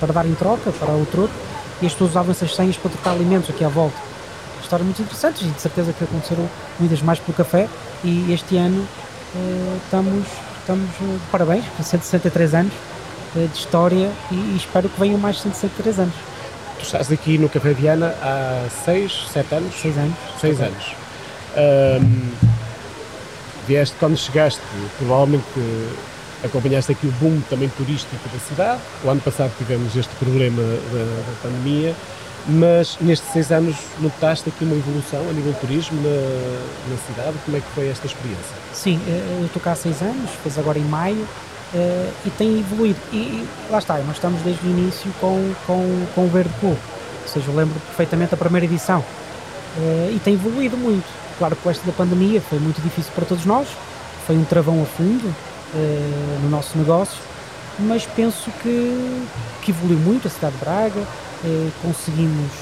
para 0.00 0.12
dar 0.12 0.26
em 0.26 0.34
troca 0.34 0.72
para 0.72 0.92
o 0.92 1.06
troco 1.06 1.32
e 1.80 1.86
as 1.86 1.92
pessoas 1.92 2.10
usavam 2.10 2.30
essas 2.30 2.54
senhas 2.54 2.76
para 2.76 2.90
trocar 2.90 3.10
alimentos 3.12 3.50
aqui 3.50 3.64
à 3.64 3.68
volta. 3.68 3.96
Histórias 4.62 4.86
muito 4.86 5.02
interessantes 5.02 5.42
e 5.42 5.46
de 5.46 5.60
certeza 5.60 5.92
que 5.92 6.04
aconteceram 6.04 6.48
muitas 6.78 7.02
mais 7.02 7.18
pelo 7.18 7.36
café 7.36 7.68
e 8.02 8.32
este 8.32 8.56
ano 8.56 8.86
uh, 9.34 9.80
estamos, 9.84 10.26
estamos 10.60 10.90
uh, 11.00 11.20
parabéns, 11.30 11.64
com 11.76 11.82
163 11.82 12.54
anos 12.54 12.72
uh, 13.36 13.48
de 13.48 13.58
história 13.58 14.10
e, 14.30 14.34
e, 14.34 14.56
espero 14.56 14.88
que 14.88 14.98
venham 14.98 15.18
mais 15.18 15.40
163 15.40 15.98
anos. 16.00 16.14
Tu 16.78 16.84
estás 16.84 17.12
aqui 17.12 17.38
no 17.38 17.48
Café 17.48 17.72
Viana 17.72 18.14
há 18.22 18.66
6, 18.84 19.28
7 19.32 19.54
anos? 19.54 19.74
6 19.80 19.98
anos. 19.98 20.16
6 20.40 20.60
anos. 20.60 20.96
Um, 21.56 22.32
vieste 23.66 23.96
quando 23.98 24.16
chegaste, 24.16 24.60
provavelmente 24.98 25.44
acompanhaste 26.44 26.92
aqui 26.92 27.06
o 27.06 27.12
boom 27.12 27.40
também 27.48 27.68
turístico 27.70 28.28
da 28.28 28.38
cidade. 28.38 28.80
O 29.02 29.08
ano 29.08 29.20
passado 29.20 29.52
tivemos 29.58 29.96
este 29.96 30.14
problema 30.16 30.62
da, 30.62 30.98
da 30.98 31.32
pandemia 31.42 31.94
mas 32.46 32.98
nestes 33.00 33.32
seis 33.32 33.50
anos 33.50 33.74
notaste 34.00 34.48
aqui 34.50 34.64
uma 34.64 34.76
evolução 34.76 35.20
a 35.20 35.32
nível 35.32 35.54
turismo 35.54 35.96
na, 36.02 36.90
na 36.90 36.96
cidade? 37.06 37.36
Como 37.44 37.56
é 37.56 37.60
que 37.60 37.66
foi 37.74 37.88
esta 37.88 38.06
experiência? 38.06 38.54
Sim, 38.72 39.00
eh, 39.08 39.38
eu 39.40 39.46
estou 39.46 39.62
cá 39.62 39.72
há 39.72 39.74
seis 39.74 40.02
anos, 40.02 40.30
fez 40.42 40.58
agora 40.58 40.78
em 40.78 40.84
maio, 40.84 41.26
Uh, 41.72 42.12
e 42.24 42.30
tem 42.30 42.60
evoluído. 42.60 43.00
E, 43.12 43.44
lá 43.68 43.78
está, 43.78 43.98
nós 43.98 44.14
estamos 44.14 44.40
desde 44.42 44.64
o 44.64 44.70
início 44.70 45.12
com, 45.20 45.52
com, 45.66 46.06
com 46.14 46.24
o 46.26 46.28
Verde 46.28 46.54
Clube, 46.60 46.78
ou 47.22 47.28
seja, 47.28 47.50
eu 47.50 47.56
lembro 47.56 47.74
perfeitamente 47.80 48.30
da 48.30 48.36
primeira 48.36 48.64
edição. 48.64 49.04
E 50.12 50.20
tem 50.20 50.34
evoluído 50.34 50.76
muito. 50.76 51.04
Claro 51.36 51.56
que 51.56 51.68
esta 51.68 51.84
da 51.84 51.92
pandemia 51.92 52.40
foi 52.40 52.60
muito 52.60 52.80
difícil 52.80 53.10
para 53.12 53.24
todos 53.24 53.44
nós, 53.44 53.66
foi 54.24 54.36
um 54.36 54.44
travão 54.44 54.80
a 54.80 54.86
fundo 54.86 55.34
uh, 55.74 56.42
no 56.42 56.50
nosso 56.50 56.76
negócio, 56.78 57.18
mas 57.78 58.06
penso 58.06 58.50
que, 58.62 59.26
que 59.62 59.70
evoluiu 59.70 59.98
muito 59.98 60.28
a 60.28 60.30
cidade 60.30 60.54
de 60.54 60.60
Braga, 60.60 61.02
eh, 61.44 61.68
conseguimos, 61.82 62.52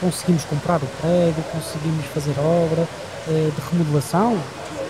conseguimos 0.00 0.44
comprar 0.44 0.76
o 0.82 0.86
prédio, 1.00 1.42
conseguimos 1.52 2.04
fazer 2.06 2.34
obra 2.38 2.86
eh, 3.28 3.50
de 3.54 3.70
remodelação, 3.70 4.38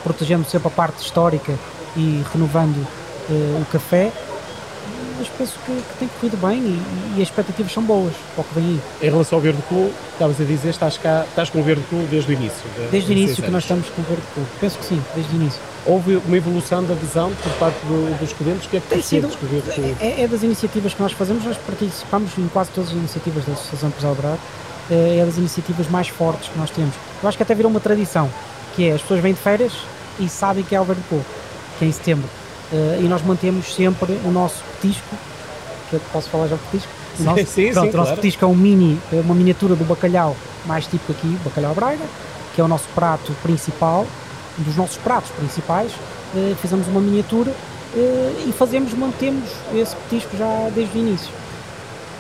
protegendo 0.03 0.45
sempre 0.49 0.69
a 0.69 0.71
parte 0.71 1.03
histórica 1.03 1.55
e 1.97 2.25
renovando 2.33 2.87
eh, 3.31 3.61
o 3.61 3.65
café, 3.67 4.11
mas 5.19 5.29
penso 5.29 5.59
que, 5.65 5.73
que 5.73 5.99
tem 5.99 6.09
corrido 6.09 6.37
bem 6.37 6.59
e, 6.59 7.17
e, 7.17 7.23
as 7.23 7.29
expectativas 7.29 7.73
são 7.73 7.83
boas 7.83 8.13
para 8.35 8.43
o 8.43 8.45
que 8.45 8.55
vem 8.55 8.65
aí. 8.65 8.81
Em 9.03 9.11
relação 9.11 9.39
ao 9.39 9.43
Verde 9.43 9.63
Clube, 9.69 9.93
estavas 10.13 10.41
a 10.41 10.45
dizer, 10.45 10.71
estás, 10.71 10.99
cá, 10.99 11.25
estás 11.29 11.51
com 11.51 11.61
o 11.61 11.63
Verde 11.63 11.85
Clube 11.89 12.07
desde 12.07 12.31
o 12.31 12.35
início? 12.35 12.65
De, 12.77 12.89
desde 12.89 13.11
o 13.11 13.13
início 13.13 13.43
que 13.43 13.51
nós 13.51 13.63
estamos 13.63 13.89
com 13.91 14.03
o 14.03 14.05
Verde 14.05 14.25
Clube, 14.35 14.49
penso 14.61 14.79
que 14.79 14.85
sim, 14.85 15.03
desde 15.15 15.33
o 15.33 15.37
início. 15.37 15.61
Houve 15.87 16.17
uma 16.17 16.37
evolução 16.37 16.83
da 16.85 16.95
adesão 16.95 17.33
por 17.43 17.53
parte 17.55 17.79
do, 17.87 18.19
dos 18.19 18.33
clientes? 18.33 18.67
O 18.67 18.69
que 18.69 18.77
é 18.79 18.81
que 18.81 18.89
tem 18.89 19.03
sido, 19.03 19.29
com 19.29 19.47
o 19.47 19.49
Verde 19.49 19.71
Clube? 19.71 19.97
É, 20.01 20.23
é, 20.23 20.29
das 20.29 20.43
iniciativas 20.43 20.93
que 20.93 21.01
nós 21.01 21.13
fazemos, 21.13 21.45
nós 21.45 21.57
participamos 21.59 22.37
em 22.37 22.49
quase 22.49 22.71
todas 22.71 22.91
as 22.91 22.97
iniciativas 22.97 23.45
da 23.45 23.53
Associação 23.53 23.89
Empresarial 23.91 24.17
Braga, 24.17 24.39
é, 24.91 25.19
é 25.19 25.25
das 25.25 25.37
iniciativas 25.37 25.89
mais 25.89 26.09
fortes 26.09 26.49
que 26.49 26.59
nós 26.59 26.71
temos. 26.71 26.95
Eu 27.23 27.29
acho 27.29 27.37
que 27.37 27.43
até 27.43 27.55
virou 27.55 27.71
uma 27.71 27.81
tradição, 27.81 28.29
que 28.75 28.89
é 28.89 28.95
as 28.95 29.03
pessoas 29.03 29.21
vêm 29.21 29.33
de 29.33 29.41
férias 29.41 29.73
e 30.19 30.29
sabem 30.29 30.65
que 30.65 30.75
é 30.75 30.81
o 30.81 30.85
Verde 30.85 31.03
Clube, 31.09 31.25
que 31.79 31.85
é 31.85 31.89
em 31.89 31.93
setembro. 31.93 32.29
Uh, 32.73 33.05
e 33.05 33.09
nós 33.09 33.23
mantemos 33.23 33.73
sempre 33.73 34.19
o 34.25 34.31
nosso 34.33 34.65
petisco 34.81 35.17
que 35.89 35.95
eu 35.95 36.01
posso 36.13 36.29
falar 36.29 36.49
já 36.49 36.57
petisco? 36.57 36.91
O 37.19 37.23
nosso, 37.23 37.47
sim, 37.47 37.73
pronto, 37.73 37.87
sim, 37.87 37.95
o 37.95 37.97
nosso 37.97 38.09
claro. 38.09 38.17
petisco 38.17 38.45
é 38.45 38.49
um 38.49 38.55
mini, 38.55 38.99
é 39.13 39.21
uma 39.21 39.35
miniatura 39.35 39.75
do 39.75 39.85
bacalhau 39.85 40.37
mais 40.67 40.87
típico 40.87 41.13
aqui, 41.13 41.29
bacalhau 41.45 41.75
Braga, 41.75 42.05
que 42.55 42.61
é 42.61 42.65
o 42.65 42.69
nosso 42.69 42.87
prato 42.95 43.33
principal, 43.43 44.07
dos 44.59 44.77
nossos 44.77 44.97
pratos 44.99 45.31
principais. 45.31 45.93
Uh, 46.35 46.55
fizemos 46.61 46.87
uma 46.89 47.01
miniatura 47.01 47.51
uh, 47.51 48.49
e 48.49 48.53
fazemos, 48.53 48.93
mantemos 48.95 49.49
esse 49.75 49.95
petisco 49.97 50.37
já 50.37 50.71
desde 50.75 50.97
o 50.97 51.01
início. 51.01 51.31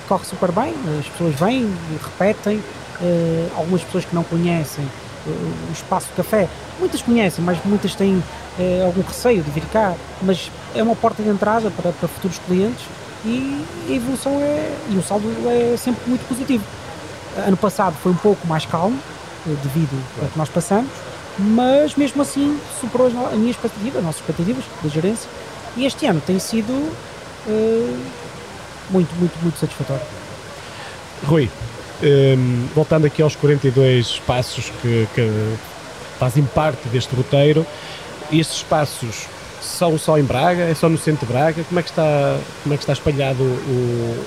Corre 0.09 0.25
super 0.25 0.53
bem, 0.53 0.75
as 1.01 1.09
pessoas 1.09 1.35
vêm 1.35 1.72
repetem, 2.03 2.59
uh, 2.59 3.51
algumas 3.57 3.83
pessoas 3.83 4.05
que 4.05 4.14
não 4.14 4.25
conhecem 4.25 4.85
o 5.29 5.72
espaço 5.72 6.07
de 6.07 6.12
café, 6.12 6.49
muitas 6.79 7.03
conhecem, 7.03 7.44
mas 7.44 7.59
muitas 7.64 7.96
têm 7.96 8.22
algum 8.85 9.03
receio 9.03 9.42
de 9.42 9.51
vir 9.51 9.64
cá, 9.72 9.92
mas 10.22 10.53
é 10.72 10.81
uma 10.81 10.94
porta 10.94 11.20
de 11.20 11.29
entrada 11.29 11.68
para, 11.68 11.90
para 11.90 12.09
futuros 12.09 12.38
clientes 12.46 12.87
e 13.25 13.64
a 13.88 13.92
evolução 13.92 14.40
é, 14.40 14.72
e 14.88 14.96
o 14.96 15.03
saldo 15.03 15.29
é 15.49 15.77
sempre 15.77 16.09
muito 16.09 16.27
positivo. 16.29 16.64
Ano 17.37 17.57
passado 17.57 17.96
foi 18.03 18.12
um 18.12 18.16
pouco 18.16 18.46
mais 18.46 18.64
calmo, 18.64 18.99
eh, 19.46 19.55
devido 19.62 20.01
ao 20.22 20.29
que 20.29 20.38
nós 20.38 20.49
passamos, 20.49 20.90
mas 21.38 21.94
mesmo 21.94 22.22
assim 22.22 22.59
superou 22.81 23.09
a 23.09 23.37
minha 23.37 23.51
expectativa, 23.51 23.99
as 23.99 24.05
nossas 24.05 24.20
expectativas 24.20 24.64
da 24.83 24.88
gerência, 24.88 25.29
e 25.77 25.85
este 25.85 26.07
ano 26.07 26.22
tem 26.25 26.38
sido 26.38 26.72
uh, 26.72 27.99
muito, 28.90 29.14
muito, 29.16 29.38
muito 29.42 29.59
satisfatório. 29.59 30.03
Rui, 31.25 31.51
um, 32.03 32.07
ehm, 32.07 32.66
voltando 32.75 33.07
aqui 33.07 33.22
aos 33.22 33.37
42 33.37 34.20
passos 34.27 34.70
que, 34.81 35.09
que 35.14 35.57
fazem 36.18 36.44
parte 36.44 36.88
deste 36.88 37.14
roteiro, 37.14 37.66
estes 38.31 38.62
passos 38.62 39.27
são 39.61 39.99
só 39.99 40.18
em 40.18 40.22
Braga? 40.22 40.62
É 40.62 40.75
só 40.75 40.88
no 40.88 40.99
centro 40.99 41.27
de 41.27 41.33
Braga? 41.33 41.62
Como 41.64 41.79
é 41.79 41.83
que 41.83 41.90
está, 41.90 42.38
como 42.62 42.75
é 42.75 42.77
que 42.77 42.83
está 42.83 42.92
espalhado 42.92 43.42
o, 43.42 44.25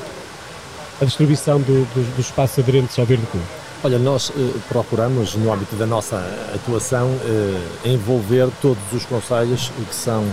a 1.01 1.05
distribuição 1.05 1.59
do, 1.59 1.85
do, 1.93 2.15
dos 2.15 2.25
espaços 2.25 2.59
aderentes 2.59 2.97
ao 2.99 3.05
Verde 3.05 3.25
Clube? 3.27 3.58
Olha, 3.81 3.97
nós 3.97 4.29
eh, 4.35 4.59
procuramos, 4.67 5.35
no 5.35 5.53
âmbito 5.53 5.73
da 5.77 5.85
nossa 5.85 6.17
atuação, 6.53 7.09
eh, 7.23 7.89
envolver 7.89 8.49
todos 8.61 8.83
os 8.91 9.05
conselhos 9.05 9.71
que 9.87 9.95
são, 9.95 10.25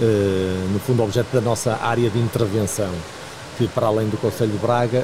eh, 0.00 0.64
no 0.72 0.78
fundo, 0.78 1.02
objeto 1.02 1.28
da 1.30 1.42
nossa 1.42 1.78
área 1.82 2.08
de 2.08 2.18
intervenção, 2.18 2.88
que 3.58 3.68
para 3.68 3.88
além 3.88 4.08
do 4.08 4.16
Conselho 4.16 4.52
de 4.52 4.58
Braga, 4.58 5.02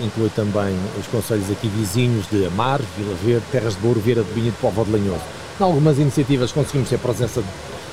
inclui 0.00 0.30
também 0.30 0.74
os 0.98 1.06
conselhos 1.08 1.50
aqui 1.50 1.68
vizinhos 1.68 2.26
de 2.30 2.46
Amar, 2.46 2.80
Vila 2.96 3.14
Verde, 3.22 3.44
Terras 3.52 3.74
de 3.74 3.80
Bouro, 3.80 4.00
Vieira 4.00 4.22
de 4.22 4.32
Binha 4.32 4.48
e 4.48 4.50
de 4.50 4.56
Povo 4.56 4.84
de 4.84 4.92
Lanhoso. 4.92 5.22
Em 5.58 5.64
algumas 5.64 5.98
iniciativas 5.98 6.52
conseguimos 6.52 6.88
ter 6.88 6.98
presença 6.98 7.42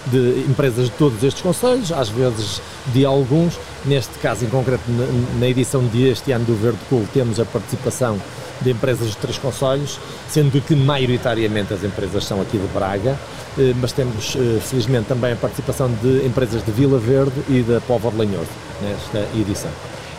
de 0.07 0.45
empresas 0.49 0.85
de 0.85 0.91
todos 0.91 1.23
estes 1.23 1.41
conselhos, 1.41 1.91
às 1.91 2.09
vezes 2.09 2.61
de 2.87 3.05
alguns. 3.05 3.57
Neste 3.85 4.17
caso 4.19 4.43
em 4.43 4.49
concreto, 4.49 4.83
na 5.39 5.47
edição 5.47 5.81
deste 5.85 6.31
ano 6.31 6.45
do 6.45 6.55
Verde 6.55 6.79
Cool, 6.89 7.05
temos 7.13 7.39
a 7.39 7.45
participação 7.45 8.19
de 8.63 8.71
empresas 8.71 9.09
de 9.09 9.17
três 9.17 9.37
conselhos, 9.37 9.99
sendo 10.29 10.61
que 10.61 10.75
maioritariamente 10.75 11.73
as 11.73 11.83
empresas 11.83 12.25
são 12.25 12.41
aqui 12.41 12.57
de 12.57 12.67
Braga, 12.67 13.17
eh, 13.57 13.73
mas 13.79 13.91
temos 13.91 14.35
eh, 14.35 14.59
felizmente 14.61 15.07
também 15.07 15.33
a 15.33 15.35
participação 15.35 15.91
de 16.01 16.25
empresas 16.25 16.63
de 16.65 16.71
Vila 16.71 16.97
Verde 16.97 17.33
e 17.49 17.61
da 17.61 17.79
Povo 17.81 18.09
de 18.11 18.17
Lanhoso 18.17 18.49
nesta 18.81 19.27
edição. 19.37 19.71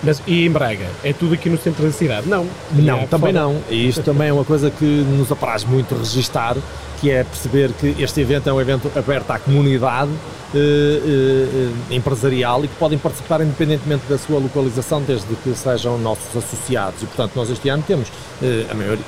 Mas 0.04 0.22
e 0.26 0.44
em 0.46 0.50
Braga? 0.50 0.86
É 1.02 1.12
tudo 1.12 1.34
aqui 1.34 1.48
no 1.48 1.58
centro 1.58 1.84
da 1.84 1.92
cidade? 1.92 2.28
Não. 2.28 2.46
Não, 2.72 2.98
É 2.98 3.06
também 3.06 3.32
fora. 3.32 3.44
não. 3.46 3.60
E 3.70 3.88
isto 3.88 4.02
também 4.02 4.28
é 4.28 4.32
uma 4.32 4.44
coisa 4.44 4.70
que 4.70 4.84
nos 4.84 5.30
apraz 5.32 5.64
muito 5.64 5.94
registar, 5.94 6.56
que 7.00 7.10
é 7.10 7.24
perceber 7.24 7.70
que 7.72 7.94
este 8.02 8.20
evento 8.20 8.48
é 8.48 8.52
um 8.52 8.60
evento 8.60 8.90
aberto 8.96 9.30
à 9.30 9.38
comunidade 9.38 10.10
eh, 10.54 10.58
eh, 10.58 11.70
eh, 11.90 11.94
empresarial 11.96 12.64
e 12.64 12.68
que 12.68 12.74
podem 12.76 12.96
participar 12.98 13.40
independentemente 13.40 14.04
da 14.08 14.16
sua 14.18 14.38
localização, 14.38 15.02
desde 15.02 15.26
que 15.42 15.54
sejam 15.54 15.98
nossos 15.98 16.36
associados. 16.36 17.02
E, 17.02 17.06
portanto, 17.06 17.32
nós 17.34 17.50
este 17.50 17.68
ano 17.68 17.82
temos 17.86 18.08
eh, 18.42 18.66
a 18.70 18.74
maioria, 18.74 19.04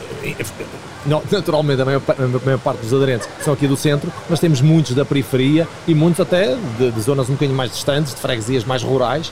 não, 1.06 1.22
naturalmente 1.30 1.80
a 1.80 1.84
maior, 1.84 2.02
a 2.08 2.44
maior 2.44 2.58
parte 2.58 2.80
dos 2.80 2.92
aderentes 2.92 3.28
são 3.44 3.54
aqui 3.54 3.66
do 3.68 3.76
centro, 3.76 4.12
mas 4.28 4.40
temos 4.40 4.60
muitos 4.60 4.94
da 4.94 5.04
periferia 5.04 5.68
e 5.86 5.94
muitos 5.94 6.18
até 6.20 6.56
de, 6.78 6.90
de 6.90 7.00
zonas 7.00 7.28
um 7.28 7.34
bocadinho 7.34 7.56
mais 7.56 7.70
distantes, 7.70 8.12
de 8.12 8.20
freguesias 8.20 8.64
mais 8.64 8.82
rurais, 8.82 9.30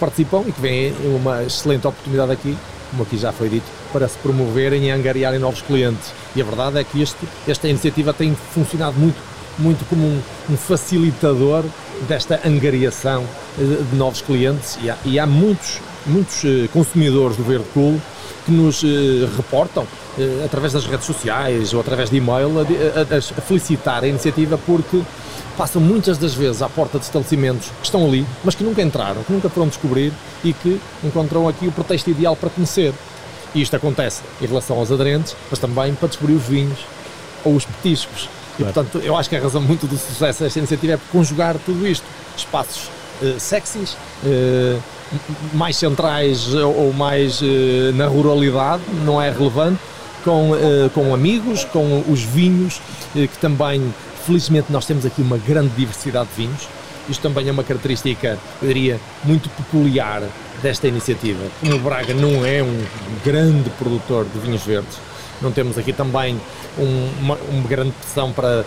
participam 0.00 0.42
e 0.48 0.52
que 0.52 0.60
vêm 0.60 0.92
uma 1.04 1.42
excelente 1.44 1.86
oportunidade 1.86 2.32
aqui, 2.32 2.56
como 2.90 3.02
aqui 3.04 3.16
já 3.16 3.30
foi 3.30 3.48
dito, 3.48 3.66
para 3.92 4.08
se 4.08 4.16
promoverem 4.18 4.86
e 4.86 4.90
angariarem 4.90 5.38
novos 5.38 5.62
clientes. 5.62 6.12
E 6.34 6.40
a 6.42 6.44
verdade 6.44 6.78
é 6.78 6.84
que 6.84 7.00
este, 7.02 7.18
esta 7.46 7.68
iniciativa 7.68 8.12
tem 8.12 8.34
funcionado 8.54 8.98
muito, 8.98 9.18
muito 9.58 9.84
como 9.88 10.02
um, 10.06 10.20
um 10.50 10.56
facilitador 10.56 11.62
desta 12.08 12.40
angariação 12.46 13.24
eh, 13.58 13.82
de 13.90 13.96
novos 13.96 14.20
clientes 14.22 14.78
e 14.82 14.88
há, 14.90 14.96
e 15.04 15.18
há 15.18 15.26
muitos, 15.26 15.78
muitos 16.06 16.42
eh, 16.44 16.66
consumidores 16.72 17.36
do 17.36 17.44
Verde 17.44 17.66
Cool 17.74 18.00
que 18.46 18.50
nos 18.52 18.82
eh, 18.82 19.28
reportam 19.36 19.86
através 20.44 20.72
das 20.72 20.84
redes 20.86 21.06
sociais 21.06 21.72
ou 21.72 21.80
através 21.80 22.10
de 22.10 22.16
e-mail 22.16 22.50
a, 22.58 22.62
a- 22.62 23.18
a 23.18 23.40
felicitar 23.40 24.02
a 24.02 24.06
iniciativa 24.08 24.58
porque 24.66 25.00
passam 25.60 25.78
muitas 25.82 26.16
das 26.16 26.32
vezes 26.32 26.62
à 26.62 26.70
porta 26.70 26.98
de 26.98 27.04
estabelecimentos 27.04 27.66
que 27.68 27.84
estão 27.84 28.06
ali, 28.06 28.24
mas 28.42 28.54
que 28.54 28.64
nunca 28.64 28.80
entraram, 28.80 29.22
que 29.22 29.30
nunca 29.30 29.50
foram 29.50 29.68
descobrir 29.68 30.10
e 30.42 30.54
que 30.54 30.80
encontram 31.04 31.46
aqui 31.46 31.66
o 31.66 31.72
pretexto 31.72 32.08
ideal 32.08 32.34
para 32.34 32.48
conhecer. 32.48 32.94
E 33.54 33.60
isto 33.60 33.76
acontece 33.76 34.22
em 34.40 34.46
relação 34.46 34.78
aos 34.78 34.90
aderentes, 34.90 35.36
mas 35.50 35.58
também 35.58 35.92
para 35.94 36.08
descobrir 36.08 36.32
os 36.36 36.44
vinhos 36.44 36.78
ou 37.44 37.54
os 37.54 37.66
petiscos. 37.66 38.22
E 38.58 38.62
Claro. 38.62 38.72
portanto, 38.72 39.04
eu 39.04 39.14
acho 39.14 39.28
que 39.28 39.36
a 39.36 39.40
razão 39.40 39.60
muito 39.60 39.86
do 39.86 39.98
sucesso 39.98 40.42
desta 40.42 40.58
iniciativa 40.60 40.94
é 40.94 40.98
conjugar 41.12 41.56
tudo 41.66 41.86
isto. 41.86 42.06
Espaços 42.38 42.88
eh, 43.22 43.34
sexys, 43.38 43.98
eh, 44.24 44.78
mais 45.52 45.76
centrais 45.76 46.54
ou 46.54 46.74
ou 46.86 46.92
mais 46.94 47.40
eh, 47.42 47.92
na 47.92 48.06
ruralidade, 48.06 48.82
não 49.04 49.20
é 49.20 49.30
relevante, 49.30 49.78
com, 50.24 50.54
eh, 50.56 50.88
com 50.94 51.12
amigos, 51.12 51.64
com 51.64 52.02
os 52.08 52.22
vinhos, 52.22 52.80
eh, 53.14 53.26
que 53.26 53.36
também, 53.38 53.92
felizmente, 54.26 54.70
nós 54.72 54.84
temos 54.86 55.04
aqui 55.06 55.20
uma 55.22 55.38
grande 55.38 55.70
diversidade 55.76 56.28
de 56.30 56.42
vinhos. 56.42 56.68
Isto 57.08 57.22
também 57.22 57.48
é 57.48 57.52
uma 57.52 57.64
característica, 57.64 58.38
eu 58.62 58.68
diria, 58.68 59.00
muito 59.24 59.48
peculiar 59.50 60.22
desta 60.62 60.86
iniciativa. 60.86 61.42
Como 61.60 61.78
Braga 61.80 62.14
não 62.14 62.44
é 62.44 62.62
um 62.62 62.84
grande 63.24 63.68
produtor 63.70 64.26
de 64.32 64.38
vinhos 64.38 64.62
verdes, 64.62 64.96
não 65.42 65.50
temos 65.50 65.76
aqui 65.78 65.92
também 65.92 66.38
um- 66.78 67.10
uma, 67.20 67.36
uma 67.50 67.66
grande 67.68 67.92
pressão 67.92 68.30
para 68.32 68.64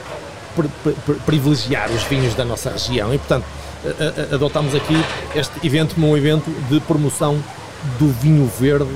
pri- 0.56 0.70
pri- 1.06 1.16
privilegiar 1.26 1.90
os 1.92 2.04
vinhos 2.04 2.34
da 2.36 2.44
nossa 2.44 2.72
região 2.72 3.14
e, 3.14 3.18
portanto, 3.18 3.46
adotamos 4.32 4.74
aqui 4.76 4.96
este 5.36 5.52
evento 5.66 5.96
como 5.96 6.10
um 6.10 6.18
evento 6.18 6.50
de 6.70 6.80
promoção 6.82 7.38
do 8.00 8.12
vinho 8.12 8.50
verde, 8.60 8.90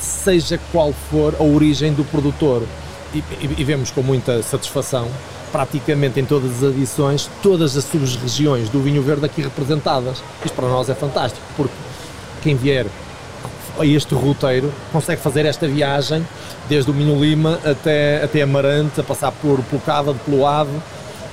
seja 0.00 0.58
qual 0.72 0.92
for 1.10 1.34
a 1.38 1.42
origem 1.42 1.92
do 1.92 2.04
produtor. 2.04 2.62
E, 3.14 3.18
e- 3.18 3.54
e 3.58 3.64
vemos 3.64 3.90
com 3.90 4.02
muita 4.02 4.42
satisfação, 4.42 5.08
praticamente 5.52 6.20
em 6.20 6.24
todas 6.24 6.62
as 6.62 6.74
edições, 6.74 7.28
todas 7.42 7.76
as 7.76 7.84
sub-regiões 7.84 8.68
do 8.68 8.80
vinho 8.80 9.02
verde 9.02 9.24
aqui 9.26 9.42
representadas. 9.42 10.22
Isto 10.44 10.54
para 10.54 10.68
nós 10.68 10.88
é 10.88 10.94
fantástico, 10.94 11.44
porque 11.56 11.74
quem 12.42 12.56
vier 12.56 12.86
a 13.78 13.86
este 13.86 14.14
roteiro 14.14 14.72
consegue 14.92 15.20
fazer 15.20 15.46
esta 15.46 15.66
viagem 15.66 16.26
desde 16.68 16.90
o 16.90 16.94
Minho 16.94 17.18
Lima 17.20 17.58
até, 17.64 18.22
até 18.22 18.42
Amarante, 18.42 19.00
a 19.00 19.04
passar 19.04 19.32
por, 19.32 19.62
pelo 19.64 19.80
Cávado, 19.82 20.18
pelo 20.24 20.46
Ave, 20.46 20.70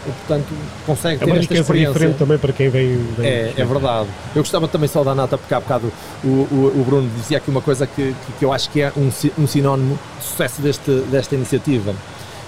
e, 0.08 0.12
portanto 0.12 0.48
consegue 0.86 1.16
É 1.16 1.20
ter 1.20 1.26
uma 1.26 1.38
esta 1.40 1.54
experiência. 1.54 1.94
diferente 1.94 2.18
também 2.18 2.38
para 2.38 2.54
quem 2.54 2.70
vem. 2.70 2.98
vem 3.18 3.28
É, 3.28 3.54
é 3.58 3.66
verdade. 3.66 4.08
Eu 4.34 4.42
gostava 4.42 4.68
também 4.68 4.88
só 4.88 5.04
da 5.04 5.14
nata, 5.14 5.38
porque 5.38 5.54
há 5.54 5.60
bocado 5.60 5.92
o, 6.24 6.28
o, 6.28 6.74
o 6.80 6.84
Bruno 6.86 7.10
dizia 7.18 7.38
aqui 7.38 7.50
uma 7.50 7.62
coisa 7.62 7.86
que, 7.86 8.16
que, 8.26 8.32
que 8.40 8.46
eu 8.46 8.54
acho 8.54 8.70
que 8.70 8.82
é 8.82 8.92
um, 8.96 9.10
um 9.38 9.48
sinónimo 9.48 10.00
de 10.18 10.24
sucesso 10.24 10.62
deste, 10.62 10.92
desta 11.12 11.36
iniciativa. 11.36 11.94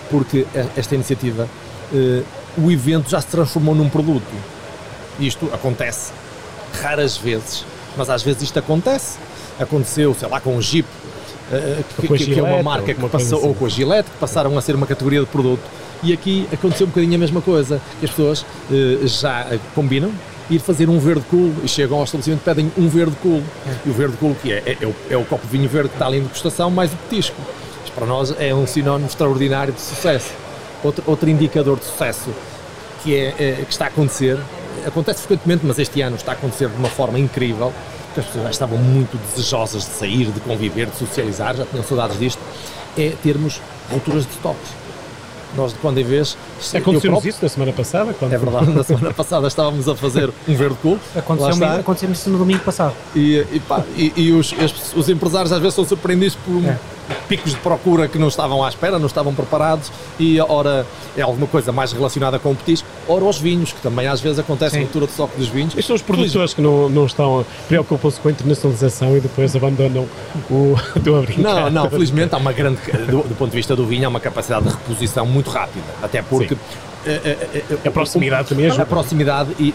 Porque 0.09 0.39
e- 0.55 0.67
esta 0.77 0.95
iniciativa, 0.95 1.47
eh, 1.93 2.23
o 2.57 2.71
evento 2.71 3.09
já 3.09 3.21
se 3.21 3.27
transformou 3.27 3.75
num 3.75 3.89
produto. 3.89 4.25
Isto 5.19 5.49
acontece 5.53 6.11
raras 6.81 7.17
vezes, 7.17 7.65
mas 7.97 8.09
às 8.09 8.23
vezes 8.23 8.43
isto 8.43 8.57
acontece. 8.59 9.17
Aconteceu, 9.59 10.15
sei 10.17 10.27
lá, 10.29 10.39
com 10.39 10.55
o 10.55 10.61
Jeep, 10.61 10.87
eh, 11.51 11.83
que, 11.99 12.05
a 12.13 12.17
que- 12.17 12.25
que 12.25 12.39
é 12.39 12.41
uma 12.41 12.47
Gillette, 12.49 12.63
marca 12.63 12.93
que 12.93 13.09
passou, 13.09 13.39
ou 13.39 13.45
assim. 13.49 13.53
com 13.59 13.65
a 13.65 13.69
Gillette, 13.69 14.09
que 14.11 14.17
passaram 14.17 14.57
a 14.57 14.61
ser 14.61 14.75
uma 14.75 14.87
categoria 14.87 15.19
de 15.19 15.25
produto. 15.25 15.61
E 16.01 16.13
aqui 16.13 16.47
aconteceu 16.53 16.85
um 16.87 16.89
bocadinho 16.89 17.15
a 17.15 17.17
mesma 17.17 17.41
coisa, 17.41 17.81
que 17.99 18.05
as 18.05 18.11
pessoas 18.11 18.45
eh, 18.71 19.05
já 19.05 19.41
eh, 19.51 19.59
combinam 19.75 20.11
ir 20.49 20.59
fazer 20.59 20.89
um 20.89 20.97
verde 20.97 21.23
cool 21.29 21.53
e 21.63 21.67
chegam 21.67 21.97
ao 21.97 22.05
estabelecimento 22.05 22.39
e 22.41 22.43
pedem 22.45 22.71
um 22.77 22.87
verde 22.87 23.15
cool. 23.21 23.43
E 23.85 23.89
o 23.89 23.93
verde 23.93 24.15
cool 24.17 24.33
que 24.41 24.51
é? 24.53 24.63
É, 24.65 24.77
é 24.81 24.87
o, 24.87 24.95
é 25.11 25.17
o 25.17 25.25
copo 25.25 25.45
de 25.45 25.51
vinho 25.57 25.69
verde 25.69 25.89
que 25.89 25.95
está 25.95 26.07
ali 26.07 26.17
em 26.19 26.23
degustação 26.23 26.71
mais 26.71 26.91
o 26.93 26.95
petisco. 26.95 27.35
Isto 27.83 27.93
para 27.93 28.05
nós 28.05 28.33
é 28.39 28.53
um 28.53 28.65
sinónimo 28.67 29.07
extraordinário 29.07 29.73
de 29.73 29.81
sucesso. 29.81 30.31
Outro, 30.83 31.03
outro 31.07 31.29
indicador 31.29 31.77
de 31.77 31.85
sucesso 31.85 32.29
que, 33.03 33.15
é, 33.15 33.27
é- 33.39 33.63
que 33.65 33.71
está 33.71 33.85
a 33.85 33.87
acontecer, 33.87 34.37
acontece 34.85 35.19
frequentemente, 35.23 35.65
mas 35.65 35.77
este 35.79 36.01
ano 36.01 36.15
está 36.15 36.31
a 36.31 36.35
acontecer 36.35 36.69
de 36.69 36.75
uma 36.77 36.89
forma 36.89 37.19
incrível, 37.19 37.73
que 38.13 38.19
as 38.19 38.25
pessoas 38.25 38.43
já 38.45 38.51
estavam 38.51 38.77
muito 38.77 39.17
desejosas 39.29 39.83
de 39.83 39.91
sair, 39.91 40.25
de 40.31 40.39
conviver, 40.39 40.87
de 40.87 40.97
socializar, 40.97 41.55
já 41.55 41.65
tinham 41.65 41.83
saudades 41.83 42.17
disto, 42.19 42.39
é 42.97 43.13
termos 43.23 43.61
rupturas 43.91 44.25
de 44.25 44.31
stocks. 44.31 44.79
Nós, 45.57 45.73
de 45.73 45.79
quando 45.79 45.97
em 45.97 46.03
vez... 46.03 46.37
eu 46.73 46.79
Aconteceu-nos 46.79 47.01
próprio- 47.21 47.29
isso 47.31 47.39
na 47.41 47.49
semana 47.49 47.73
passada? 47.73 48.13
Quando 48.13 48.33
É 48.33 48.37
verdade, 48.37 48.69
na 48.71 48.83
semana 48.83 49.11
passada 49.13 49.47
estávamos 49.47 49.87
a 49.89 49.95
fazer 49.95 50.29
um 50.47 50.55
verde 50.55 50.75
cool. 50.81 50.99
lá 51.15 51.19
Aconteceu-me 51.21 51.53
está. 51.65 51.75
aconteceu 51.75 52.11
isso 52.11 52.29
no 52.29 52.37
domingo 52.37 52.59
passado. 52.63 52.93
E, 53.15 53.37
e, 53.51 53.59
pá, 53.67 53.83
e- 53.97 54.13
e 54.15 54.31
os, 54.31 54.53
os 54.95 55.09
empresários 55.09 55.51
às 55.51 55.59
vezes 55.59 55.73
são 55.73 55.83
surpreendidos 55.85 56.35
por 56.45 56.63
É. 56.63 56.77
picos 57.27 57.53
de 57.53 57.59
procura 57.59 58.07
que 58.07 58.17
não 58.17 58.27
estavam 58.27 58.63
à 58.63 58.69
espera, 58.69 58.99
não 58.99 59.07
estavam 59.07 59.33
preparados 59.33 59.91
e 60.19 60.39
ora 60.39 60.85
é 61.17 61.21
alguma 61.21 61.47
coisa 61.47 61.71
mais 61.71 61.91
relacionada 61.91 62.39
com 62.39 62.51
o 62.51 62.55
petisco, 62.55 62.87
ora 63.07 63.23
os 63.23 63.39
vinhos, 63.39 63.71
que 63.71 63.81
também 63.81 64.07
às 64.07 64.21
vezes 64.21 64.39
acontece 64.39 64.75
a 64.75 64.79
Sim. 64.79 64.85
ruptura 64.85 65.05
de 65.05 65.11
estoque 65.11 65.37
dos 65.37 65.47
vinhos. 65.47 65.73
Estes 65.73 65.85
são 65.85 65.95
os 65.95 66.01
produtores 66.01 66.53
que 66.53 66.61
não, 66.61 66.89
não 66.89 67.05
estão, 67.05 67.45
preocupam-se 67.67 68.19
com 68.19 68.27
a 68.27 68.31
internacionalização 68.31 69.15
e 69.17 69.19
depois 69.19 69.55
abandonam 69.55 70.07
o. 70.49 70.75
A 71.09 71.21
brincar. 71.21 71.41
Não, 71.41 71.69
não, 71.71 71.89
felizmente 71.89 72.35
há 72.35 72.37
uma 72.37 72.53
grande, 72.53 72.79
do, 73.09 73.23
do 73.23 73.35
ponto 73.35 73.49
de 73.49 73.55
vista 73.55 73.75
do 73.75 73.83
vinho, 73.85 74.05
há 74.05 74.09
uma 74.09 74.19
capacidade 74.19 74.65
de 74.65 74.71
reposição 74.71 75.25
muito 75.25 75.49
rápida, 75.49 75.85
até 76.03 76.21
porque 76.21 76.53
Sim. 76.53 76.61
Eh, 77.11 77.37
eh, 77.53 77.63
eh, 77.71 77.87
A 77.87 77.91
proximidade 77.91 78.49
também 78.49 78.65
A 78.65 78.69
ajuda. 78.69 78.85
proximidade 78.85 79.49
e 79.59 79.73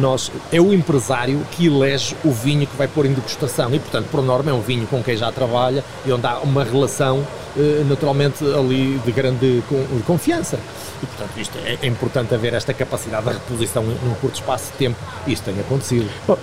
nós 0.00 0.30
é 0.50 0.60
o 0.60 0.72
empresário 0.72 1.40
que 1.52 1.66
elege 1.66 2.16
o 2.24 2.30
vinho 2.32 2.66
que 2.66 2.76
vai 2.76 2.88
pôr 2.88 3.06
em 3.06 3.12
degustação. 3.12 3.72
E 3.74 3.78
portanto 3.78 4.06
por 4.10 4.22
norma 4.22 4.50
é 4.50 4.54
um 4.54 4.60
vinho 4.60 4.86
com 4.86 5.02
quem 5.02 5.16
já 5.16 5.30
trabalha 5.32 5.84
e 6.06 6.12
onde 6.12 6.26
há 6.26 6.38
uma 6.38 6.64
relação 6.64 7.26
eh, 7.56 7.82
naturalmente 7.88 8.44
ali 8.44 8.98
de 9.04 9.12
grande 9.12 9.62
con- 9.68 9.96
de 9.96 10.02
confiança. 10.02 10.58
E 11.02 11.06
portanto 11.06 11.30
isto 11.36 11.58
é, 11.64 11.78
é 11.82 11.86
importante 11.86 12.34
haver 12.34 12.54
esta 12.54 12.72
capacidade 12.72 13.26
de 13.26 13.32
reposição 13.32 13.82
num 13.82 14.14
curto 14.20 14.34
espaço 14.36 14.72
de 14.72 14.78
tempo. 14.78 14.96
Isto 15.26 15.44
tem 15.50 15.60
acontecido. 15.60 16.08
Bom, 16.26 16.38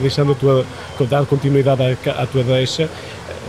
deixando 0.00 0.32
a 0.32 0.34
tua, 0.34 0.66
dar 1.08 1.24
continuidade 1.26 1.82
à, 1.82 2.22
à 2.22 2.26
tua 2.26 2.42
deixa, 2.42 2.88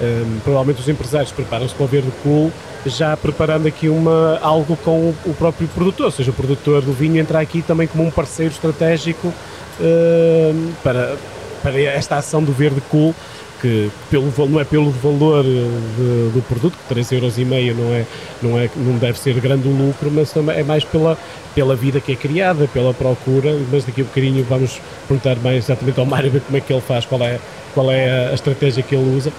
hum, 0.01 0.39
provavelmente 0.43 0.81
os 0.81 0.87
empresários 0.89 1.31
preparam-se 1.31 1.73
para 1.75 1.83
o 1.83 1.87
verde 1.87 2.11
cool 2.23 2.51
já 2.85 3.15
preparando 3.17 3.67
aqui 3.67 3.89
uma, 3.89 4.39
algo 4.41 4.77
com 4.77 5.13
o, 5.25 5.33
próprio 5.33 5.67
produtor, 5.69 6.07
ou 6.07 6.11
seja, 6.11 6.31
o 6.31 6.33
produtor 6.33 6.81
do 6.81 6.93
vinho 6.93 7.19
entra 7.19 7.39
aqui 7.39 7.61
também 7.61 7.87
como 7.87 8.03
um 8.03 8.11
parceiro 8.11 8.53
estratégico 8.53 9.33
hum, 9.79 10.71
para, 10.83 11.15
para 11.61 11.79
esta 11.81 12.15
ação 12.17 12.43
do 12.43 12.51
verde 12.51 12.81
cool 12.89 13.13
que 13.61 13.89
pelo, 14.09 14.31
não 14.47 14.59
é 14.59 14.63
pelo 14.63 14.91
valor 14.91 15.43
eh, 15.43 15.49
de- 15.49 16.31
do 16.31 16.43
produto, 16.47 16.77
que 16.77 16.93
3,5€ 16.93 17.75
não 17.75 17.93
é, 17.93 18.05
não 18.41 18.59
é 18.59 18.69
não 18.75 18.97
deve 18.97 19.19
ser 19.19 19.33
grande 19.39 19.67
o 19.67 19.71
lucro, 19.71 20.11
mas 20.11 20.33
é 20.55 20.63
mais 20.63 20.83
pela, 20.83 21.17
pela 21.55 21.75
vida 21.75 21.99
que 21.99 22.11
é 22.11 22.15
criada, 22.15 22.67
pela 22.67 22.93
procura, 22.93 23.57
mas 23.71 23.83
daqui 23.83 24.01
a 24.01 24.03
bocadinho 24.03 24.43
vamos 24.47 24.79
perguntar 25.07 25.37
mais 25.37 25.65
exatamente 25.65 25.99
ao 25.99 26.05
Mário 26.05 26.29
como 26.45 26.57
é 26.57 26.61
que 26.61 26.71
ele 26.71 26.81
faz, 26.81 27.05
qual 27.05 27.21
é, 27.21 27.39
qual 27.73 27.91
é 27.91 28.29
a 28.29 28.33
estratégia 28.33 28.83
que 28.83 28.95
ele 28.95 29.15
usa. 29.15 29.31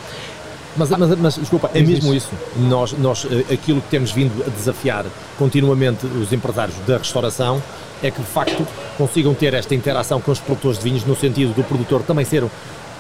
Mas, 0.79 0.91
mas, 0.91 1.19
mas, 1.19 1.35
desculpa, 1.37 1.71
é 1.75 1.83
mesmo 1.83 2.14
isso. 2.14 2.29
Nós, 2.57 2.93
nós, 2.93 3.27
eh, 3.31 3.53
aquilo 3.53 3.81
que 3.81 3.88
temos 3.88 4.12
vindo 4.12 4.45
a 4.47 4.51
desafiar 4.51 5.05
continuamente 5.38 6.07
os 6.07 6.33
empresários 6.33 6.77
da 6.87 6.97
restauração 6.99 7.62
é 8.03 8.11
que, 8.11 8.21
de 8.21 8.27
facto, 8.29 8.67
consigam 8.97 9.35
ter 9.35 9.53
esta 9.55 9.75
interação 9.75 10.21
com 10.21 10.31
os 10.31 10.38
produtores 10.38 10.79
de 10.79 10.85
vinhos 10.85 11.05
no 11.05 11.17
sentido 11.17 11.53
do 11.53 11.64
produtor 11.64 12.03
também 12.03 12.25
ser 12.25 12.45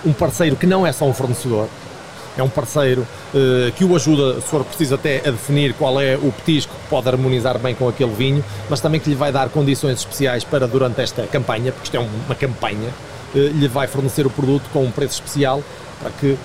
um 0.04 0.12
parceiro 0.12 0.56
que 0.56 0.66
não 0.66 0.86
é 0.86 0.92
só 0.92 1.04
um 1.04 1.14
fornecedor, 1.14 1.68
é 2.36 2.42
um 2.42 2.48
parceiro 2.48 3.06
eh, 3.34 3.72
que 3.76 3.84
o 3.84 3.94
ajuda, 3.94 4.40
se 4.40 4.46
for 4.48 4.64
preciso, 4.64 4.94
até 4.96 5.18
a 5.18 5.30
definir 5.30 5.72
qual 5.74 6.00
é 6.00 6.16
o 6.16 6.32
petisco 6.32 6.72
que 6.74 6.88
pode 6.90 7.08
harmonizar 7.08 7.58
bem 7.58 7.74
com 7.74 7.88
aquele 7.88 8.12
vinho, 8.12 8.44
mas 8.68 8.80
também 8.80 9.00
que 9.00 9.08
lhe 9.08 9.16
vai 9.16 9.30
dar 9.30 9.48
condições 9.50 9.98
especiais 10.00 10.42
para 10.44 10.66
durante 10.66 11.00
esta 11.00 11.22
campanha, 11.28 11.70
porque 11.72 11.84
isto 11.86 11.96
é 11.96 12.00
um- 12.00 12.08
uma 12.26 12.34
campanha, 12.34 12.90
lhe 13.34 13.68
vai 13.68 13.86
fornecer 13.86 14.26
o 14.26 14.30
produto 14.30 14.64
com 14.72 14.84
um 14.84 14.90
preço 14.90 15.14
especial 15.14 15.62
para 16.00 16.10
que 16.12 16.36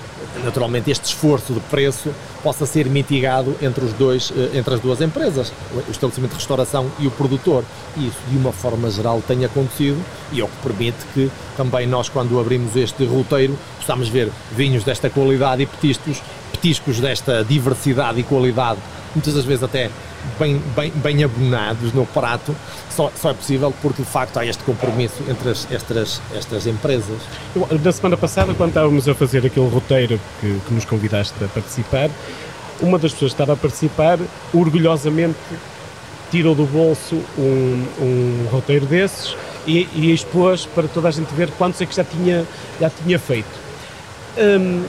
naturalmente 0.43 0.89
este 0.89 1.06
esforço 1.06 1.54
de 1.54 1.60
preço 1.62 2.10
possa 2.41 2.65
ser 2.65 2.88
mitigado 2.88 3.56
entre 3.62 3.84
os 3.86 3.93
dois 3.93 4.34
entre 4.54 4.74
as 4.74 4.80
duas 4.80 5.02
empresas 5.02 5.52
o 5.74 5.91
estabelecimento 5.91 6.32
de 6.32 6.38
restauração 6.38 6.91
e 7.00 7.08
o 7.08 7.12
produtor. 7.12 7.63
E 7.98 8.08
isso 8.08 8.17
de 8.30 8.38
uma 8.38 8.52
forma 8.52 8.89
geral 8.89 9.22
tem 9.26 9.46
acontecido 9.46 10.04
e 10.32 10.41
é 10.41 10.43
o 10.43 10.48
que 10.48 10.58
permite 10.63 10.98
que 11.13 11.32
também 11.56 11.88
nós 11.88 12.10
quando 12.10 12.39
abrimos 12.39 12.76
este 12.76 13.06
roteiro 13.06 13.58
possamos 13.78 14.08
ver 14.10 14.30
vinhos 14.52 14.84
desta 14.84 15.10
qualidade 15.10 15.63
e 15.63 15.65
petiscos 15.65 16.22
petiscos 16.52 17.00
desta 17.00 17.43
diversidade 17.43 18.19
e 18.19 18.24
qualidade 18.24 18.80
muitas 19.15 19.34
das 19.34 19.45
vezes 19.45 19.63
até 19.63 19.89
bem, 20.39 20.62
bem, 20.76 20.91
bem 20.95 21.23
abonados 21.23 21.93
no 21.93 22.06
prato, 22.06 22.56
só, 22.89 23.12
só 23.19 23.32
é 23.32 23.34
possível 23.34 23.73
porque 23.82 24.02
de 24.02 24.08
facto 24.10 24.38
há 24.38 24.45
este 24.45 24.63
compromisso 24.63 25.15
entre 25.30 25.49
as, 25.49 25.67
estas, 25.71 26.21
estas 26.36 26.67
empresas. 26.67 27.21
Eu, 27.56 27.78
da 27.78 27.91
semana 27.91 28.17
passada, 28.17 28.54
quando 28.54 28.69
estávamos 28.69 29.08
a 29.08 29.13
fazer 29.13 29.45
aquele 29.45 29.69
roteiro 29.69 30.19
que, 30.39 30.60
que 30.67 30.73
nos 30.73 30.86
convidaste 30.86 31.34
a 31.43 31.47
participar, 31.47 32.10
uma 32.82 32.97
das 32.97 33.13
pessoas 33.13 33.32
que 33.32 33.36
estava 33.36 33.54
a 33.54 33.58
participar 33.58 34.19
orgulhosamente 34.54 35.38
tirou 36.32 36.56
do 36.56 36.65
bolso 36.65 37.15
um, 37.38 37.86
um 38.02 38.47
roteiro 38.52 38.86
desses 38.88 39.36
e, 39.67 39.88
e, 39.93 40.12
expôs 40.12 40.65
para 40.65 40.88
toda 40.88 41.08
a 41.08 41.12
gente 41.12 41.32
ver 41.34 41.49
quantos 41.52 41.80
é 41.80 41.86
que 41.86 41.95
já 41.95 42.04
tinha, 42.04 42.43
já 42.80 42.89
tinha 42.89 43.19
feito. 43.19 43.47
Um, 44.38 44.84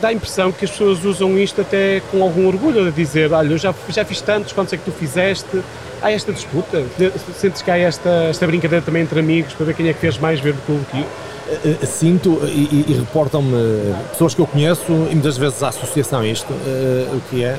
dá 0.00 0.08
a 0.08 0.12
impressão 0.12 0.52
que 0.52 0.64
as 0.64 0.70
pessoas 0.70 1.04
usam 1.04 1.38
isto 1.38 1.60
até 1.60 2.00
com 2.10 2.22
algum 2.22 2.46
orgulho, 2.46 2.86
a 2.86 2.90
dizer, 2.90 3.32
olha, 3.32 3.52
eu 3.52 3.58
já, 3.58 3.74
já 3.88 4.04
fiz 4.04 4.20
tantos, 4.20 4.52
quantos 4.52 4.72
é 4.72 4.76
que 4.76 4.84
tu 4.84 4.92
fizeste? 4.92 5.62
Há 6.02 6.12
esta 6.12 6.32
disputa? 6.32 6.84
Sentes 7.38 7.62
que 7.62 7.70
há 7.70 7.78
esta, 7.78 8.10
esta 8.30 8.46
brincadeira 8.46 8.84
também 8.84 9.02
entre 9.02 9.18
amigos 9.18 9.54
para 9.54 9.66
ver 9.66 9.74
quem 9.74 9.88
é 9.88 9.92
que 9.92 10.00
fez 10.00 10.18
mais 10.18 10.40
verde 10.40 10.60
clube 10.66 10.84
que? 10.90 10.98
Eh, 11.48 11.76
eh, 11.80 11.86
sinto 11.86 12.40
e, 12.44 12.86
e 12.88 12.92
reportam-me 12.92 13.94
pessoas 14.10 14.34
que 14.34 14.40
eu 14.40 14.46
conheço 14.46 14.92
e 15.10 15.14
muitas 15.14 15.38
vezes 15.38 15.62
a 15.62 15.68
associação 15.68 16.20
a 16.20 16.26
isto, 16.26 16.52
uh, 16.52 17.16
o 17.16 17.20
que 17.30 17.44
é 17.44 17.58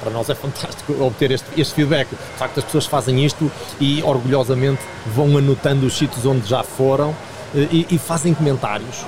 para 0.00 0.12
nós 0.12 0.28
é 0.30 0.34
fantástico 0.36 0.92
obter 1.02 1.32
este, 1.32 1.46
este, 1.56 1.74
feedback. 1.74 2.08
De 2.10 2.38
facto, 2.38 2.58
as 2.58 2.64
pessoas 2.64 2.86
fazem 2.86 3.24
isto 3.24 3.50
e 3.80 4.02
orgulhosamente 4.02 4.80
vão 5.06 5.36
anotando 5.36 5.86
os 5.86 5.96
sítios 5.96 6.24
onde 6.24 6.48
já 6.48 6.62
foram 6.62 7.14
e, 7.54 7.86
e, 7.90 7.98
fazem 7.98 8.34
comentários. 8.34 9.04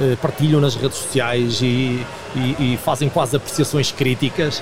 Eh, 0.00 0.16
partilham 0.20 0.60
nas 0.60 0.74
redes 0.74 0.98
sociais 0.98 1.60
e, 1.62 2.04
e, 2.34 2.74
e, 2.74 2.78
fazem 2.82 3.08
quase 3.08 3.36
apreciações 3.36 3.92
críticas, 3.92 4.60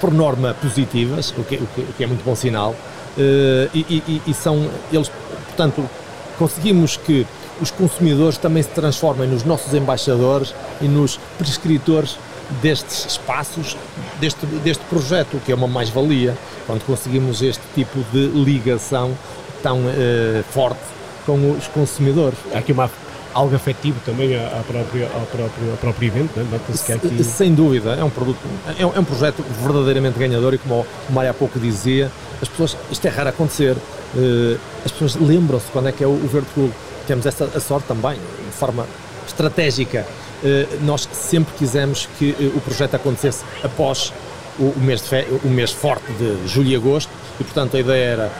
por 0.00 0.12
norma 0.12 0.54
positivas, 0.60 1.32
o 1.38 1.44
que, 1.44 1.54
o 1.54 1.66
que, 1.66 1.80
o 1.80 1.92
que 1.96 2.02
é 2.02 2.06
muito 2.06 2.24
bom 2.24 2.34
sinal. 2.34 2.74
Eh, 3.16 3.68
e, 3.72 4.22
e, 4.26 4.34
são 4.34 4.68
eles, 4.92 5.08
portanto, 5.46 5.88
conseguimos 6.36 6.96
que 6.96 7.24
os 7.60 7.70
consumidores 7.70 8.36
também 8.36 8.64
se 8.64 8.70
transformem 8.70 9.28
nos 9.28 9.44
nossos 9.44 9.72
embaixadores 9.74 10.52
e 10.80 10.88
nos 10.88 11.20
prescritores 11.38 12.18
destes 12.60 13.06
espaços, 13.06 13.76
deste, 14.20 14.44
deste 14.46 14.82
projeto, 14.86 15.40
que 15.46 15.52
é 15.52 15.54
uma 15.54 15.68
mais-valia, 15.68 16.36
quando 16.66 16.84
conseguimos 16.84 17.42
este 17.42 17.62
tipo 17.76 18.04
de 18.12 18.26
ligação 18.26 19.16
tão 19.62 19.78
uh, 19.78 20.42
forte 20.50 20.80
com 21.24 21.52
os 21.52 21.68
consumidores. 21.68 22.36
Há 22.52 22.58
aqui 22.58 22.72
uma 22.72 22.90
algo 23.34 23.54
afetivo 23.54 23.98
também 24.06 24.38
próprio, 24.66 25.04
ao 25.14 25.26
próprio, 25.26 25.70
ao 25.72 25.76
próprio 25.76 26.06
evento, 26.06 26.38
né? 26.38 26.60
Se 26.72 26.92
aqui... 26.92 27.24
Sem 27.24 27.54
dúvida, 27.54 27.94
é 27.94 28.04
um 28.04 28.10
produto, 28.10 28.38
é, 28.78 28.82
é 28.82 29.00
um 29.00 29.04
projeto 29.04 29.44
verdadeiramente 29.62 30.18
ganhador 30.18 30.54
e 30.54 30.58
como 30.58 30.86
o 31.08 31.12
Mário 31.12 31.30
há 31.30 31.34
pouco 31.34 31.58
dizia, 31.58 32.10
as 32.40 32.48
pessoas, 32.48 32.76
isto 32.90 33.06
é 33.06 33.10
raro 33.10 33.28
acontecer, 33.28 33.72
uh, 33.72 34.58
as 34.84 34.92
pessoas 34.92 35.16
lembram-se 35.16 35.66
quando 35.72 35.88
é 35.88 35.92
que 35.92 36.02
é 36.02 36.06
o, 36.06 36.10
o 36.10 36.28
Verde 36.28 36.48
Clube. 36.54 36.72
Temos 37.06 37.26
essa 37.26 37.44
a 37.44 37.60
sorte 37.60 37.86
também, 37.86 38.14
de 38.14 38.56
forma 38.56 38.86
estratégica. 39.26 40.06
Uh, 40.42 40.84
nós 40.84 41.08
sempre 41.12 41.54
quisemos 41.58 42.08
que 42.18 42.30
uh, 42.30 42.56
o 42.56 42.60
projeto 42.60 42.94
acontecesse 42.94 43.44
após 43.62 44.12
o, 44.58 44.64
o 44.64 44.80
mês, 44.80 45.02
fe... 45.02 45.26
o 45.42 45.48
mês 45.48 45.70
forte 45.70 46.10
de 46.12 46.46
julho 46.46 46.68
e 46.68 46.76
agosto 46.76 47.10
e, 47.40 47.44
portanto, 47.44 47.76
a 47.76 47.80
ideia 47.80 48.04
era 48.04 48.32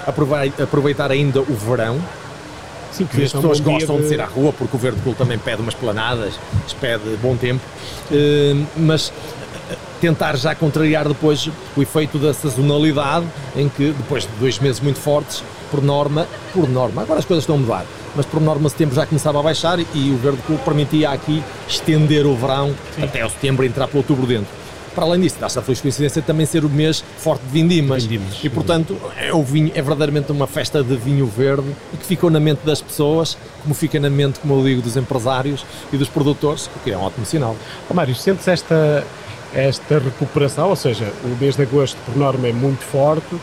aproveitar 0.63 1.11
ainda 1.11 1.41
o 1.41 1.55
verão, 1.55 2.01
Sim, 2.95 3.07
que 3.07 3.25
as 3.25 3.33
pessoas 3.33 3.59
gostam 3.59 3.97
de... 3.97 4.03
de... 4.03 4.09
sair 4.09 4.21
à 4.21 4.27
rua, 4.27 4.53
porque 4.53 4.77
o 4.77 4.79
Verde 4.79 5.01
Cool 5.03 5.15
também 5.15 5.37
pede 5.37 5.61
umas 5.61 5.75
planadas, 5.75 6.39
pede 6.81 7.17
bom 7.21 7.37
tempo, 7.37 7.61
uh, 8.11 8.67
mas 8.77 9.13
eh, 9.69 9.77
tentar 10.01 10.37
já 10.37 10.55
contrariar 10.55 11.09
depois 11.09 11.51
o 11.77 11.83
efeito 11.83 12.19
da 12.19 12.33
sazonalidade, 12.33 13.27
em 13.57 13.69
que 13.69 13.91
depois 13.91 14.23
de 14.23 14.31
dois 14.39 14.61
meses 14.61 14.81
muito 14.81 15.01
fortes, 15.01 15.43
por 15.73 15.83
norma, 15.83 16.29
por 16.53 16.69
norma, 16.69 17.03
agora 17.03 17.19
as 17.19 17.25
coisas 17.25 17.43
estão 17.43 17.57
a 17.57 17.59
mudar, 17.59 17.85
mas 18.15 18.25
por 18.27 18.41
norma 18.41 18.69
setembro 18.69 18.95
já 18.95 19.05
começava 19.05 19.41
a 19.41 19.43
baixar 19.43 19.81
e, 19.81 20.11
o 20.13 20.17
Verde 20.17 20.39
Cool 20.47 20.59
permitia 20.59 21.11
aqui 21.11 21.43
estender 21.67 22.25
o 22.27 22.37
verão 22.37 22.73
Sim. 22.95 23.03
até 23.03 23.27
o 23.27 23.29
setembro 23.29 23.65
e 23.65 23.69
entrar 23.69 23.89
para 23.89 23.99
outubro 23.99 24.25
dentro. 24.25 24.64
Para 24.95 25.05
além 25.05 25.21
disso, 25.21 25.37
dá-se 25.41 25.59
a 25.59 25.63
feliz 25.63 25.81
coincidência 25.81 26.23
também 26.23 26.47
ser 26.47 26.65
o 26.65 26.71
mês 26.71 27.03
forte 27.19 27.43
de 27.45 27.51
vindimas. 27.51 28.05
vindimas. 28.05 28.39
E 28.45 28.49
portanto, 28.49 28.97
é, 29.17 29.33
o 29.33 29.43
vinho, 29.43 29.73
é 29.75 29.83
verdadeiramente 29.83 30.31
uma 30.31 30.47
festa 30.47 30.83
de 30.83 30.97
vinho 30.97 31.27
verde 31.27 31.67
e 31.93 31.97
que 31.97 32.07
ficou 32.07 32.31
na 32.31 32.39
mente 32.39 32.61
das 32.65 32.81
pessoas, 32.81 33.37
como 33.63 33.75
fica 33.75 33.99
na 33.99 34.09
mente, 34.09 34.39
como 34.39 34.55
eu 34.55 34.65
digo, 34.65 34.83
dos 34.83 34.97
empresários 34.97 35.67
e 35.93 35.97
dos 35.97 36.09
produtores, 36.09 36.71
o 36.77 36.79
que 36.85 36.93
é 36.93 36.97
um 36.97 37.03
ótimo 37.03 37.27
sinal. 37.27 37.57
Oh, 37.91 37.95
Mário, 37.95 38.15
sentes 38.15 38.47
esta, 38.47 39.05
esta 39.53 39.99
recuperação, 39.99 40.69
ou 40.69 40.77
seja, 40.77 41.13
o 41.25 41.37
mês 41.41 41.57
de 41.57 41.63
agosto, 41.63 41.97
por 42.07 42.17
norma, 42.17 42.47
é 42.47 42.53
muito 42.53 42.85
forte. 42.85 43.35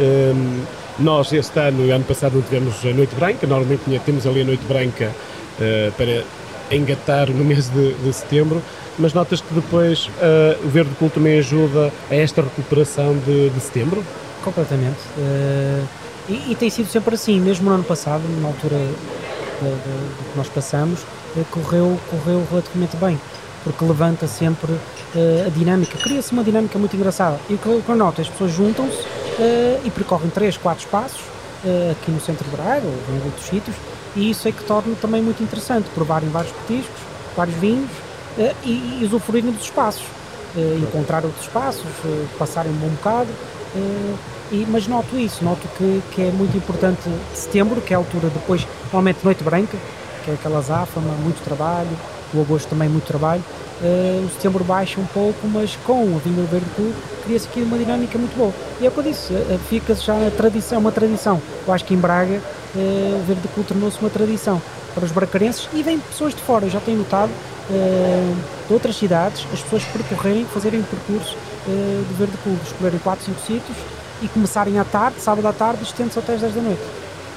Um, 0.00 0.62
nós, 0.98 1.32
este 1.32 1.58
ano, 1.60 1.92
ano 1.92 2.04
passado, 2.04 2.34
não 2.34 2.42
tivemos 2.42 2.84
a 2.84 2.92
Noite 2.92 3.14
Branca, 3.14 3.46
normalmente 3.46 4.00
temos 4.04 4.26
ali 4.26 4.40
a 4.40 4.44
Noite 4.44 4.64
Branca 4.64 5.12
uh, 5.58 5.92
para 5.92 6.24
engatar 6.74 7.30
no 7.30 7.44
mês 7.46 7.68
de, 7.68 7.92
de 7.94 8.12
setembro 8.12 8.62
mas 8.98 9.12
notas 9.12 9.40
que 9.40 9.52
depois 9.54 10.06
uh, 10.06 10.64
o 10.66 10.68
Verde 10.68 10.90
Cool 10.98 11.10
também 11.10 11.38
ajuda 11.38 11.92
a 12.10 12.14
esta 12.14 12.42
recuperação 12.42 13.16
de, 13.18 13.50
de 13.50 13.60
setembro? 13.60 14.04
Completamente. 14.42 14.98
Uh, 15.16 15.86
e, 16.28 16.52
e, 16.52 16.56
tem 16.56 16.70
sido 16.70 16.88
sempre 16.88 17.14
assim, 17.14 17.40
mesmo 17.40 17.68
no 17.68 17.74
ano 17.74 17.84
passado, 17.84 18.22
na 18.40 18.48
altura 18.48 18.76
do 18.76 20.32
que 20.32 20.36
nós 20.36 20.48
passamos, 20.48 21.02
uh, 21.02 21.44
correu, 21.50 21.98
correu 22.10 22.46
relativamente 22.50 22.96
bem, 22.96 23.20
porque 23.64 23.84
levanta 23.84 24.26
sempre 24.26 24.72
a 25.46 25.48
dinâmica, 25.48 25.96
cria-se 25.96 26.30
uma 26.32 26.44
dinâmica 26.44 26.78
muito 26.78 26.94
engraçada. 26.94 27.38
E 27.48 27.54
o 27.54 27.58
que 27.58 27.66
eu 27.66 27.96
noto, 27.96 28.20
as 28.20 28.28
pessoas 28.28 28.52
juntam-se 28.52 28.98
e 29.82 29.90
percorrem 29.90 30.28
3, 30.28 30.58
4 30.58 30.84
espaços 30.84 31.22
aqui 31.90 32.10
no 32.10 32.20
centro 32.20 32.44
de 32.44 32.50
Braga 32.50 32.84
ou 32.84 33.16
em 33.16 33.24
outros 33.24 33.46
sítios, 33.46 33.74
e 34.14 34.30
isso 34.30 34.46
é 34.46 34.52
que 34.52 34.62
torna 34.64 34.94
também 34.96 35.22
muito 35.22 35.42
interessante, 35.42 35.88
provarem 35.94 36.28
vários 36.28 36.52
petiscos, 36.52 37.00
vários 37.34 37.56
vinhos, 37.56 37.90
e, 38.64 39.00
e 39.00 39.04
usufruírem 39.04 39.50
dos 39.50 39.62
espaços, 39.62 40.04
uh, 40.54 40.78
encontrar 40.78 41.24
outros 41.24 41.42
espaços, 41.42 41.84
uh, 42.04 42.28
passarem 42.38 42.72
um 42.72 42.76
bom 42.76 42.88
bocado. 42.88 43.28
E, 44.50 44.64
mas 44.68 44.86
noto 44.86 45.18
isso, 45.18 45.44
noto 45.44 45.66
que, 45.76 46.02
que 46.12 46.22
é 46.22 46.30
muito 46.30 46.56
importante 46.56 47.00
setembro, 47.34 47.80
que 47.80 47.92
é 47.92 47.96
a 47.96 47.98
altura 47.98 48.28
depois, 48.28 48.66
normalmente 48.84 49.18
noite 49.24 49.42
branca, 49.42 49.76
que 50.24 50.30
é 50.30 50.34
aquela 50.34 50.60
záfama, 50.60 51.12
muito 51.22 51.42
trabalho, 51.42 51.90
o 52.32 52.40
agosto 52.40 52.68
também 52.68 52.88
muito 52.88 53.06
trabalho. 53.06 53.42
Uh, 53.80 54.24
o 54.24 54.30
setembro 54.30 54.64
baixa 54.64 54.98
um 55.00 55.06
pouco, 55.06 55.46
mas 55.48 55.76
com 55.84 56.16
a 56.16 56.18
vinho 56.18 56.46
verde 56.46 56.66
cool 56.74 56.92
cria-se 57.24 57.46
aqui 57.46 57.60
uma 57.60 57.76
dinâmica 57.76 58.16
muito 58.16 58.36
boa. 58.36 58.52
E 58.80 58.86
é 58.86 58.88
o 58.88 58.92
que 58.92 58.98
eu 58.98 59.04
disse, 59.04 59.32
uh, 59.32 59.58
fica-se 59.68 60.02
já 60.02 60.14
na 60.14 60.30
tradição, 60.30 60.78
uma 60.78 60.92
tradição. 60.92 61.42
Eu 61.66 61.74
acho 61.74 61.84
que 61.84 61.92
em 61.92 61.98
Braga 61.98 62.40
uh, 62.74 63.20
o 63.20 63.24
verde 63.26 63.46
cool 63.54 63.64
tornou-se 63.64 64.00
uma 64.00 64.08
tradição 64.08 64.62
para 64.94 65.04
os 65.04 65.12
bracarenses 65.12 65.68
e 65.74 65.82
vêm 65.82 65.98
pessoas 65.98 66.34
de 66.34 66.40
fora, 66.40 66.64
eu 66.64 66.70
já 66.70 66.80
tenho 66.80 66.98
notado 66.98 67.30
uh, 67.70 68.36
de 68.66 68.72
outras 68.72 68.96
cidades, 68.96 69.46
as 69.52 69.60
pessoas 69.60 69.84
percorrerem, 69.84 70.44
fazerem 70.46 70.82
percurso 70.82 71.36
uh, 71.66 72.04
de 72.08 72.14
Verde 72.14 72.36
Clube, 72.42 72.60
escolherem 72.64 72.98
4, 72.98 73.24
5 73.24 73.40
sítios 73.40 73.78
e 74.22 74.28
começarem 74.28 74.78
à 74.78 74.84
tarde, 74.84 75.20
sábado 75.20 75.46
à 75.46 75.52
tarde, 75.52 75.82
estende-se 75.82 76.18
até 76.18 76.34
às 76.34 76.40
10 76.40 76.54
da 76.54 76.62
noite. 76.62 76.82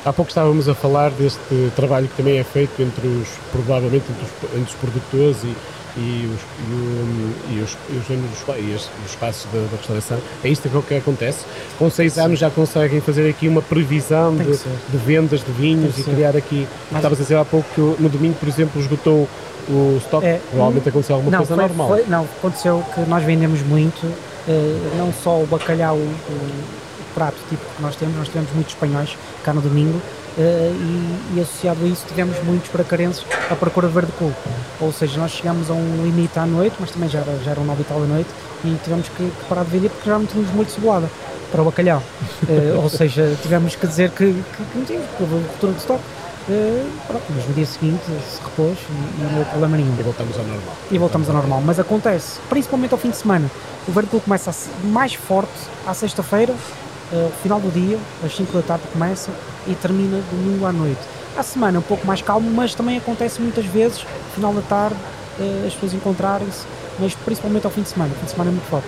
Há 0.06 0.13
pouco 0.13 0.30
estávamos 0.30 0.70
a 0.70 0.74
falar 0.74 1.12
deste 1.12 1.72
trabalho 1.76 2.08
que 2.08 2.15
também 2.15 2.38
é 2.38 2.44
feito 2.44 2.82
entre 2.82 3.06
os, 3.06 3.28
provavelmente, 3.52 4.06
entre 4.10 4.24
os, 4.24 4.54
entre 4.54 4.74
os 4.74 4.76
produtores 4.76 5.44
e, 5.44 5.54
e 5.98 6.26
os, 6.34 6.42
e, 6.70 6.74
o, 6.74 7.36
e 7.52 7.62
os, 7.62 7.78
e 7.89 7.98
os, 7.98 8.10
e 8.10 8.74
os, 8.74 8.89
os 9.06 9.10
espaços 9.10 9.52
da, 9.52 9.60
da, 9.60 9.76
restauração. 9.76 10.18
É 10.42 10.48
isto 10.48 10.70
que, 10.70 10.82
que 10.84 10.96
acontece. 10.96 11.46
Com 11.78 11.89
seis 11.89 12.13
Sim. 12.13 12.22
anos 12.22 12.39
já 12.39 12.50
conseguem 12.50 13.02
fazer 13.02 13.30
aqui 13.30 13.50
uma 13.50 13.62
previsão 13.62 14.34
de, 14.38 14.46
de, 14.46 14.98
vendas 15.06 15.44
de 15.44 15.52
vinhos 15.52 15.98
e 15.98 16.04
criar 16.04 16.38
aqui. 16.38 16.65
Mas... 16.89 17.00
Estavas 17.00 17.20
a 17.20 17.24
dizer 17.24 17.36
há 17.36 17.44
pouco 17.44 17.68
que 17.76 17.82
no 18.02 18.08
domingo, 18.08 18.36
por 18.36 18.48
exemplo, 18.48 18.82
esgotou 18.82 19.28
o 19.70 19.98
estoque? 19.98 20.26
É, 20.26 20.42
Provavelmente 20.50 20.90
aconteceu 20.90 21.16
alguma 21.16 21.32
não, 21.32 21.40
coisa 21.40 21.56
foi, 21.56 21.68
normal. 21.68 21.88
Foi, 21.88 22.06
não, 22.08 22.24
aconteceu 22.24 22.84
que 22.94 23.02
nós 23.02 23.24
vendemos 23.24 23.62
muito, 23.62 24.06
uh, 24.06 24.98
não 24.98 25.14
só 25.14 25.42
o 25.42 25.48
bacalhau, 25.48 25.96
o, 25.96 26.00
o, 26.00 26.80
prato 27.14 27.38
tipo 27.50 27.64
que 27.76 27.82
nós 27.82 27.96
temos, 27.96 28.16
nós 28.16 28.28
tivemos 28.28 28.52
muitos 28.54 28.74
espanhóis 28.74 29.18
cá 29.44 29.52
no 29.52 29.62
domingo 29.62 29.98
uh, 29.98 30.42
e, 30.42 31.38
e, 31.38 31.42
associado 31.42 31.84
a 31.84 31.88
isso 31.88 32.06
tivemos 32.08 32.42
muitos 32.44 32.70
bracarenses 32.72 33.26
à 33.50 33.56
procura 33.56 33.88
de 33.88 33.94
verde 33.94 34.12
cool. 34.18 34.32
Ou 34.80 34.92
seja, 34.94 35.20
nós 35.20 35.32
chegamos 35.32 35.70
a 35.70 35.74
um 35.74 36.04
limite 36.04 36.38
à 36.38 36.46
noite, 36.46 36.76
mas 36.80 36.92
também 36.92 37.10
já, 37.10 37.22
já 37.44 37.52
eram 37.52 37.66
nove 37.66 37.82
e 37.82 37.86
tal 37.86 38.00
da 38.00 38.08
noite 38.08 38.30
e 38.64 38.76
tivemos 38.84 39.08
que, 39.10 39.24
que, 39.24 39.46
parar 39.48 39.64
de 39.64 39.72
vender 39.72 39.90
porque 39.90 40.10
já 40.10 40.18
não 40.18 40.26
tínhamos 40.26 40.52
muito 40.54 40.72
cebolada 40.72 41.10
para 41.52 41.62
o 41.62 41.66
bacalhau. 41.66 42.02
uh, 42.48 42.80
ou 42.82 42.90
seja, 42.90 43.36
tivemos 43.42 43.76
que 43.76 43.88
dizer 43.88 44.12
que, 44.12 44.34
que, 44.34 44.64
que 44.64 44.78
não 44.78 44.86
tínhamos, 44.86 45.10
porque 45.10 45.24
houve 45.24 45.36
ruptura 45.36 45.74
de 45.74 45.80
estoque. 45.80 46.04
Uh, 46.50 46.90
pronto, 47.06 47.24
mas 47.30 47.48
no 47.48 47.54
dia 47.54 47.66
seguinte 47.66 48.04
se 48.06 48.42
repôs 48.44 48.76
e, 48.76 49.22
e 49.22 49.24
não 49.24 49.38
houve 49.38 49.50
problema 49.52 49.78
nenhum. 49.78 49.96
E 50.00 50.02
voltamos 50.02 50.38
ao 50.38 50.44
normal. 50.44 50.76
E 50.92 50.98
voltamos 50.98 51.30
ao 51.30 51.36
normal. 51.36 51.62
Mas 51.64 51.80
acontece, 51.80 52.40
principalmente 52.50 52.92
ao 52.92 52.98
fim 52.98 53.12
de 53.12 53.18
semana. 53.18 53.52
O 53.88 53.92
Clube 53.92 54.20
começa 54.24 54.52
mais 54.84 55.14
forte 55.14 55.52
à 55.86 55.94
sexta-feira, 55.94 56.52
uh, 56.54 57.32
final 57.44 57.60
do 57.60 57.72
dia, 57.72 58.00
às 58.24 58.36
5 58.36 58.52
da 58.52 58.64
tarde 58.64 58.84
começa 58.92 59.32
e 59.68 59.76
termina 59.76 60.22
domingo 60.32 60.66
à 60.66 60.72
noite. 60.72 61.02
À 61.38 61.44
semana 61.44 61.78
é 61.78 61.80
um 61.80 61.84
pouco 61.84 62.06
mais 62.08 62.22
calmo, 62.22 62.50
mas 62.50 62.74
também 62.74 62.98
acontece 62.98 63.40
muitas 63.40 63.66
vezes, 63.66 64.04
final 64.34 64.52
da 64.52 64.62
tarde, 64.62 64.98
uh, 65.40 65.68
as 65.68 65.74
pessoas 65.74 65.94
encontrarem-se, 65.94 66.66
mas 66.98 67.14
principalmente 67.14 67.66
ao 67.66 67.72
fim 67.72 67.84
de 67.84 67.90
semana. 67.90 68.12
O 68.12 68.16
fim 68.16 68.26
de 68.26 68.32
semana 68.32 68.50
é 68.50 68.54
muito 68.54 68.68
forte. 68.68 68.88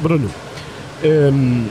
Bruno, 0.00 0.30
um, 1.02 1.66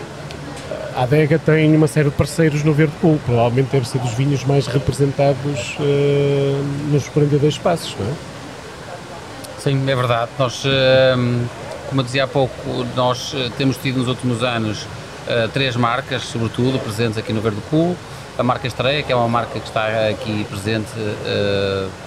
a 0.96 1.04
adega 1.04 1.40
tem 1.40 1.76
uma 1.76 1.88
série 1.88 2.10
de 2.10 2.16
parceiros 2.16 2.64
no 2.64 2.74
Verde 2.74 2.94
Pool, 3.02 3.20
provavelmente 3.26 3.70
deve 3.72 3.88
ser 3.88 4.00
dos 4.00 4.14
vinhos 4.14 4.44
mais 4.44 4.68
representados 4.68 5.78
uh, 5.80 6.92
nos 6.92 7.08
42 7.10 7.58
passos, 7.58 7.96
não 8.00 8.08
é? 8.08 8.14
Sim, 9.60 9.90
é 9.90 9.96
verdade. 9.96 10.30
Nós, 10.38 10.64
uh, 10.66 11.48
como 11.88 12.02
eu 12.02 12.06
dizia 12.06 12.26
há 12.26 12.28
pouco, 12.28 12.54
nós 12.96 13.34
eh, 13.36 13.50
temos 13.58 13.78
tido 13.78 14.00
nos 14.00 14.08
últimos 14.08 14.42
anos 14.44 14.88
três 15.54 15.76
marcas, 15.76 16.24
sobretudo, 16.24 16.80
presentes 16.80 17.18
aqui 17.18 17.32
no 17.32 17.40
Verde 17.40 17.62
Pool. 17.70 17.96
A 18.38 18.42
marca 18.42 18.66
Estreia, 18.66 19.04
que 19.04 19.14
é 19.14 19.16
uma 19.16 19.28
marca 19.30 19.60
que 19.60 19.68
está 19.68 20.10
aqui 20.10 20.44
presente 20.50 20.90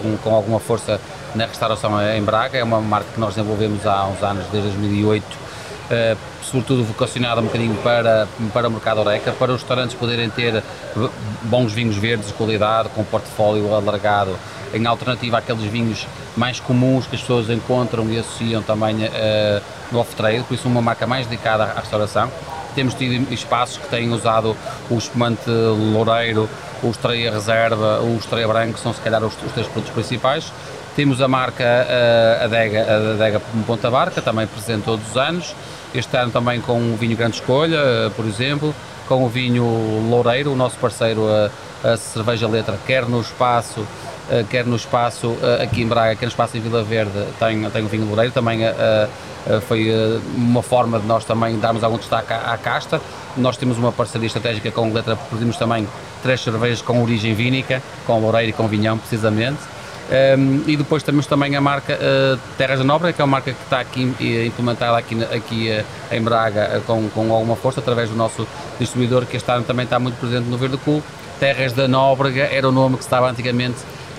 com, 0.03 0.17
com 0.19 0.35
alguma 0.35 0.59
força 0.59 1.01
na 1.35 1.47
restauração 1.47 2.03
em 2.11 2.23
Braga, 2.23 2.59
é 2.59 2.65
uma 2.65 2.81
marca 2.81 3.07
que 3.15 3.21
nós 3.21 3.35
desenvolvemos 3.35 3.87
há 3.87 4.07
uns 4.07 4.23
anos, 4.23 4.45
desde 4.51 4.69
2008, 4.71 5.47
Uh, 5.87 6.19
sobretudo 6.51 6.85
vocacionada 6.85 7.41
um 7.41 7.45
bocadinho 7.45 7.75
para, 7.83 8.29
para 8.53 8.69
o 8.69 8.71
mercado 8.71 9.01
Oreca, 9.01 9.33
para 9.33 9.53
os 9.53 9.61
restaurantes 9.61 9.95
poderem 9.95 10.31
ter 10.31 10.63
bons 11.43 11.73
vinhos 11.73 11.97
verdes 11.97 12.29
de 12.29 12.35
qualidade, 12.35 12.89
com 12.91 13.03
portfólio 13.05 13.75
alargado, 13.75 14.37
em 14.73 14.87
alternativa 14.87 15.39
àqueles 15.39 15.65
vinhos 15.65 16.07
mais 16.37 16.61
comuns 16.61 17.07
que 17.07 17.17
as 17.17 17.21
pessoas 17.21 17.51
encontram 17.51 18.09
e 18.11 18.19
associam 18.19 18.63
também 18.63 18.97
uh, 19.05 19.63
no 19.91 19.99
off-trade, 19.99 20.45
por 20.45 20.55
isso 20.55 20.69
uma 20.69 20.83
marca 20.83 21.07
mais 21.07 21.27
dedicada 21.27 21.65
à 21.65 21.81
restauração. 21.81 22.31
Temos 22.75 22.95
tido 22.95 23.33
espaços 23.33 23.79
que 23.79 23.89
têm 23.89 24.13
usado 24.13 24.55
o 24.91 24.99
espumante 24.99 25.49
loureiro, 25.49 26.49
o 26.83 26.91
estreia 26.91 27.33
reserva, 27.33 28.01
o 28.01 28.17
estreia 28.19 28.47
branco, 28.47 28.79
são 28.79 28.93
se 28.93 29.01
calhar 29.01 29.25
os, 29.25 29.33
os 29.43 29.53
três 29.53 29.67
produtos 29.67 29.95
principais. 29.95 30.53
Temos 30.97 31.21
a 31.21 31.29
marca 31.29 31.63
uh, 31.63 32.45
Adega, 32.47 32.87
a 32.89 33.13
Adega 33.13 33.43
Ponta 33.67 33.91
Barca, 33.91 34.23
também 34.23 34.47
presente 34.47 34.85
todos 34.85 35.11
os 35.11 35.17
anos. 35.19 35.55
Este 35.95 36.17
ano 36.17 36.33
também 36.33 36.59
com 36.59 36.79
o 36.79 36.97
vinho 36.97 37.15
Grande 37.15 37.35
Escolha, 37.35 37.79
uh, 37.79 38.11
por 38.13 38.25
exemplo, 38.25 38.75
com 39.07 39.23
o 39.23 39.29
vinho 39.29 39.63
Loureiro, 40.09 40.55
o 40.55 40.57
nosso 40.57 40.79
parceiro, 40.79 41.29
a, 41.29 41.51
a 41.87 41.97
cerveja 41.99 42.49
letra, 42.49 42.79
quer 42.87 43.05
no 43.05 43.21
espaço, 43.21 43.81
uh, 43.81 44.45
quer 44.49 44.65
no 44.65 44.75
espaço 44.75 45.37
aqui 45.63 45.83
em 45.83 45.87
Braga, 45.87 46.17
quer 46.17 46.25
no 46.25 46.31
espaço 46.31 46.57
em 46.57 46.61
Vila 46.63 46.83
Verde, 46.83 47.27
tem, 47.39 47.69
tem 47.69 47.85
o 47.85 47.89
vinho 47.89 48.07
Loureiro, 48.07 48.33
também 48.33 48.61
foi 49.69 49.93
uma 50.35 50.63
forma 50.63 50.99
de 50.99 51.07
nós 51.07 51.27
também 51.27 51.59
darmos 51.59 51.85
algum 51.85 51.99
destaque 51.99 52.33
à, 52.33 52.55
à 52.55 52.57
casta. 52.57 53.03
Nós 53.37 53.59
temos 53.59 53.77
uma 53.77 53.93
parceria 53.93 54.27
estratégica 54.27 54.73
com 54.73 54.91
Letra, 54.91 55.15
produzimos 55.15 55.59
também 55.59 55.87
três 56.23 56.41
cervejas 56.41 56.81
com 56.81 57.03
origem 57.03 57.35
vínica, 57.35 57.83
com 58.07 58.19
Loureiro 58.19 58.49
e 58.49 58.53
com 58.55 58.67
Vinhão, 58.67 58.97
precisamente. 58.97 59.76
Um, 60.09 60.63
e 60.69 60.77
depois 60.77 61.03
temos 61.03 61.27
também 61.27 61.57
a 61.57 61.61
marca 61.61 61.95
uh, 61.95 62.39
Terras 62.57 62.79
da 62.79 62.85
Nobre, 62.85 63.13
que 63.13 63.21
é 63.21 63.25
uma 63.25 63.33
marca 63.33 63.53
que 63.53 63.63
está 63.65 63.81
aqui 63.81 64.05
uh, 64.05 64.47
implementada 64.47 64.97
aqui, 64.97 65.17
aqui 65.25 65.69
uh, 65.71 66.15
em 66.15 66.23
Braga 66.23 66.81
com, 66.87 67.09
com 67.09 67.33
alguma 67.33 67.57
força 67.57 67.81
através 67.81 68.09
do 68.09 68.15
nosso 68.15 68.47
distribuidor 68.79 69.27
que 69.27 69.37
este 69.37 69.51
ano 69.51 69.65
também 69.65 69.83
está 69.83 69.99
muito 69.99 70.17
presente 70.21 70.45
no 70.49 70.57
Verde 70.57 70.77
Cool. 70.79 71.03
Terras 71.41 71.73
da 71.73 71.89
Nóbrega 71.89 72.45
era 72.45 72.69
o 72.69 72.73
nome 72.73 72.97
que 72.97 73.03
estava 73.03 73.29
antigamente 73.29 73.79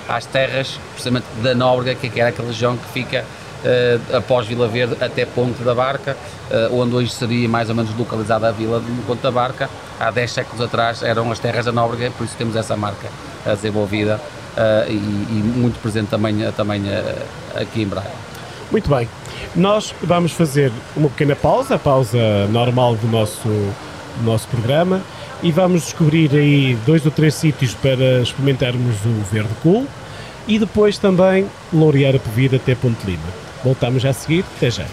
às 0.09 0.25
terras, 0.25 0.77
precisamente 0.91 1.25
da 1.41 1.55
Nóbrega, 1.55 1.95
que 1.95 2.19
era 2.19 2.29
aquela 2.29 2.49
região 2.49 2.75
que 2.75 2.85
fica 2.89 3.25
após 4.13 4.45
Vila 4.45 4.67
Verde 4.67 4.95
até 5.01 5.25
Ponte 5.25 5.63
da 5.63 5.73
Barca, 5.73 6.15
onde 6.71 6.95
hoje 6.95 7.09
seria 7.09 7.49
mais 7.49 7.69
ou 7.69 7.75
menos 7.75 7.93
localizada 7.97 8.47
a 8.47 8.51
vila 8.51 8.79
de 8.79 8.91
Ponte 9.01 9.21
da 9.21 9.31
Barca. 9.31 9.67
Há 9.99 10.11
10 10.11 10.31
séculos 10.31 10.63
atrás 10.63 11.01
eram 11.01 11.31
as 11.31 11.39
terras 11.39 11.65
da 11.65 11.71
Nóbrega, 11.71 12.11
por 12.11 12.23
isso 12.23 12.35
temos 12.37 12.55
essa 12.55 12.77
marca 12.77 13.09
desenvolvida 13.55 14.21
uh, 14.21 14.36
e, 14.89 14.93
e, 14.93 15.43
muito 15.55 15.79
presente 15.79 16.09
também, 16.09 16.43
eh, 16.43 16.51
também 16.51 16.81
uh, 16.81 17.61
aqui 17.61 17.81
em 17.81 17.87
Braga. 17.87 18.11
Muito 18.71 18.89
bem, 18.89 19.07
nós 19.55 19.93
vamos 20.01 20.31
fazer 20.31 20.71
uma 20.95 21.09
pequena 21.09 21.35
pausa, 21.35 21.75
a 21.75 21.79
pausa 21.79 22.47
normal 22.47 22.95
do 22.95 23.07
nosso, 23.07 23.47
do 23.47 24.23
nosso 24.23 24.47
programa 24.47 25.01
e 25.41 25.51
vamos 25.51 25.83
descobrir 25.83 26.31
aí 26.33 26.75
dois 26.85 27.05
ou 27.05 27.11
três 27.11 27.35
sítios 27.35 27.73
para 27.75 28.21
experimentarmos 28.21 28.95
o 29.05 29.23
Verde 29.31 29.53
Cool 29.61 29.85
e 30.47 30.57
depois 30.57 30.97
também 30.97 31.47
laurear 31.71 32.15
a 32.15 32.17
bebida 32.17 32.57
até 32.57 32.75
Ponte 32.75 33.05
Lima. 33.05 33.27
Voltamos 33.63 34.01
já 34.01 34.09
a 34.09 34.13
seguir, 34.13 34.43
até 34.57 34.71
já. 34.71 34.85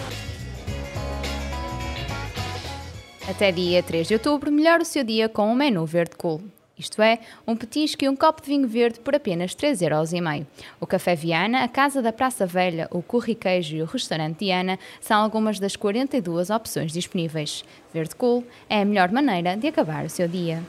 Até 3.29 3.51
dia 3.51 3.83
3 3.83 4.07
de 4.07 4.15
outubro, 4.15 4.53
melhor 4.53 4.81
o 4.81 4.85
seu 4.85 5.03
dia 5.03 5.29
com 5.29 5.53
o 5.53 5.57
menu 5.57 5.85
Verde 5.87 6.15
Cool 6.17 6.41
isto 6.77 7.01
é, 7.01 7.21
um 7.47 7.55
petisco 7.55 8.05
e 8.05 8.09
um 8.09 8.17
copo 8.17 8.43
de 8.43 8.49
vinho 8.49 8.67
verde 8.67 8.99
por 8.99 9.15
apenas 9.15 9.55
3,5€. 9.55 10.45
O 10.81 10.87
Café 10.87 11.15
Viana, 11.15 11.63
a 11.63 11.69
Casa 11.69 12.03
da 12.03 12.13
Praça 12.13 12.47
Velha, 12.47 12.89
o 12.91 13.01
Curry 13.01 13.37
Queijo 13.37 13.77
e 13.77 13.83
o 13.83 13.87
Restaurante 13.87 14.41
Diana 14.41 14.79
são 15.01 15.23
algumas 15.23 15.61
das 15.61 15.77
42 15.77 16.51
opções 16.51 16.93
disponíveis. 16.93 17.65
Verde 17.93 18.17
Cool 18.17 18.45
é 18.69 18.83
a 18.83 18.85
melhor 18.85 19.13
maneira 19.13 19.57
de 19.57 19.69
acabar 19.69 20.05
o 20.05 20.11
seu 20.11 20.27
dia. 20.27 20.63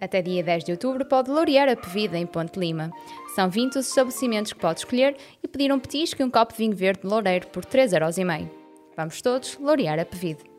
Até 0.00 0.22
dia 0.22 0.42
10 0.44 0.64
de 0.64 0.72
outubro 0.72 1.04
pode 1.04 1.30
laurear 1.30 1.68
a 1.68 1.74
Pevida 1.74 2.16
em 2.16 2.26
Ponte 2.26 2.58
Lima. 2.58 2.92
São 3.34 3.48
20 3.48 3.78
os 3.78 3.88
estabelecimentos 3.88 4.52
que 4.52 4.60
pode 4.60 4.80
escolher 4.80 5.16
e 5.42 5.48
pedir 5.48 5.72
um 5.72 5.78
petisco 5.78 6.22
e 6.22 6.24
um 6.24 6.30
copo 6.30 6.52
de 6.52 6.58
vinho 6.58 6.76
verde 6.76 7.02
de 7.02 7.08
loureiro 7.08 7.48
por 7.48 7.64
3,5€. 7.64 8.48
Vamos 8.96 9.22
todos 9.22 9.58
laurear 9.58 9.98
a 9.98 10.04
Pevide. 10.04 10.57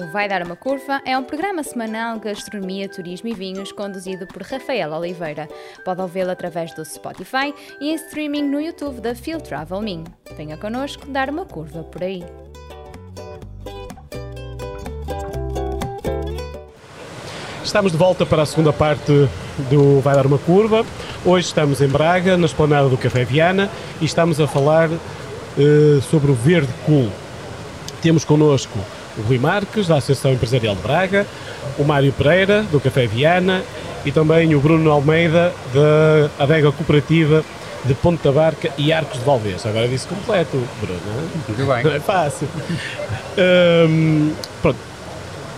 O 0.00 0.06
Vai 0.12 0.28
Dar 0.28 0.44
uma 0.44 0.54
Curva 0.54 1.02
é 1.04 1.18
um 1.18 1.24
programa 1.24 1.60
semanal 1.64 2.18
de 2.18 2.26
gastronomia, 2.26 2.88
turismo 2.88 3.28
e 3.30 3.34
vinhos 3.34 3.72
conduzido 3.72 4.28
por 4.28 4.42
Rafael 4.42 4.92
Oliveira. 4.92 5.48
Pode 5.84 6.00
ouvi-lo 6.00 6.30
através 6.30 6.72
do 6.72 6.84
Spotify 6.84 7.52
e 7.80 7.90
em 7.90 7.94
streaming 7.96 8.44
no 8.44 8.60
YouTube 8.60 9.00
da 9.00 9.12
Field 9.12 9.42
Travel 9.42 9.82
Min. 9.82 10.04
Venha 10.36 10.56
connosco 10.56 11.04
dar 11.08 11.28
uma 11.28 11.44
curva 11.44 11.82
por 11.82 12.04
aí. 12.04 12.24
Estamos 17.64 17.90
de 17.90 17.98
volta 17.98 18.24
para 18.24 18.42
a 18.42 18.46
segunda 18.46 18.72
parte 18.72 19.28
do 19.68 20.00
Vai 20.00 20.14
Dar 20.14 20.26
uma 20.26 20.38
Curva. 20.38 20.86
Hoje 21.24 21.48
estamos 21.48 21.80
em 21.80 21.88
Braga, 21.88 22.36
na 22.36 22.46
esplanada 22.46 22.88
do 22.88 22.96
Café 22.96 23.24
Viana, 23.24 23.68
e 24.00 24.04
estamos 24.04 24.40
a 24.40 24.46
falar 24.46 24.90
uh, 24.90 26.00
sobre 26.02 26.30
o 26.30 26.34
Verde 26.34 26.72
Cool. 26.86 27.10
Temos 28.00 28.24
connosco 28.24 28.78
o 29.18 29.22
Rui 29.22 29.38
Marques, 29.38 29.86
da 29.88 29.96
Associação 29.96 30.32
Empresarial 30.32 30.74
de 30.74 30.82
Braga, 30.82 31.26
o 31.78 31.84
Mário 31.84 32.12
Pereira, 32.12 32.62
do 32.62 32.80
Café 32.80 33.06
Viana, 33.06 33.62
e 34.04 34.12
também 34.12 34.54
o 34.54 34.60
Bruno 34.60 34.90
Almeida, 34.90 35.52
da 35.74 36.44
Adega 36.44 36.70
Cooperativa 36.72 37.44
de 37.84 37.94
Ponta 37.94 38.32
Barca 38.32 38.70
e 38.76 38.92
Arcos 38.92 39.18
de 39.18 39.24
Valvez. 39.24 39.64
Agora 39.64 39.88
disse 39.88 40.06
completo, 40.06 40.62
Bruno. 40.80 41.00
Muito 41.48 41.66
bem. 41.66 41.84
Não 41.84 41.92
é 41.92 42.00
fácil. 42.00 42.48
um, 43.88 44.32
pronto. 44.62 44.78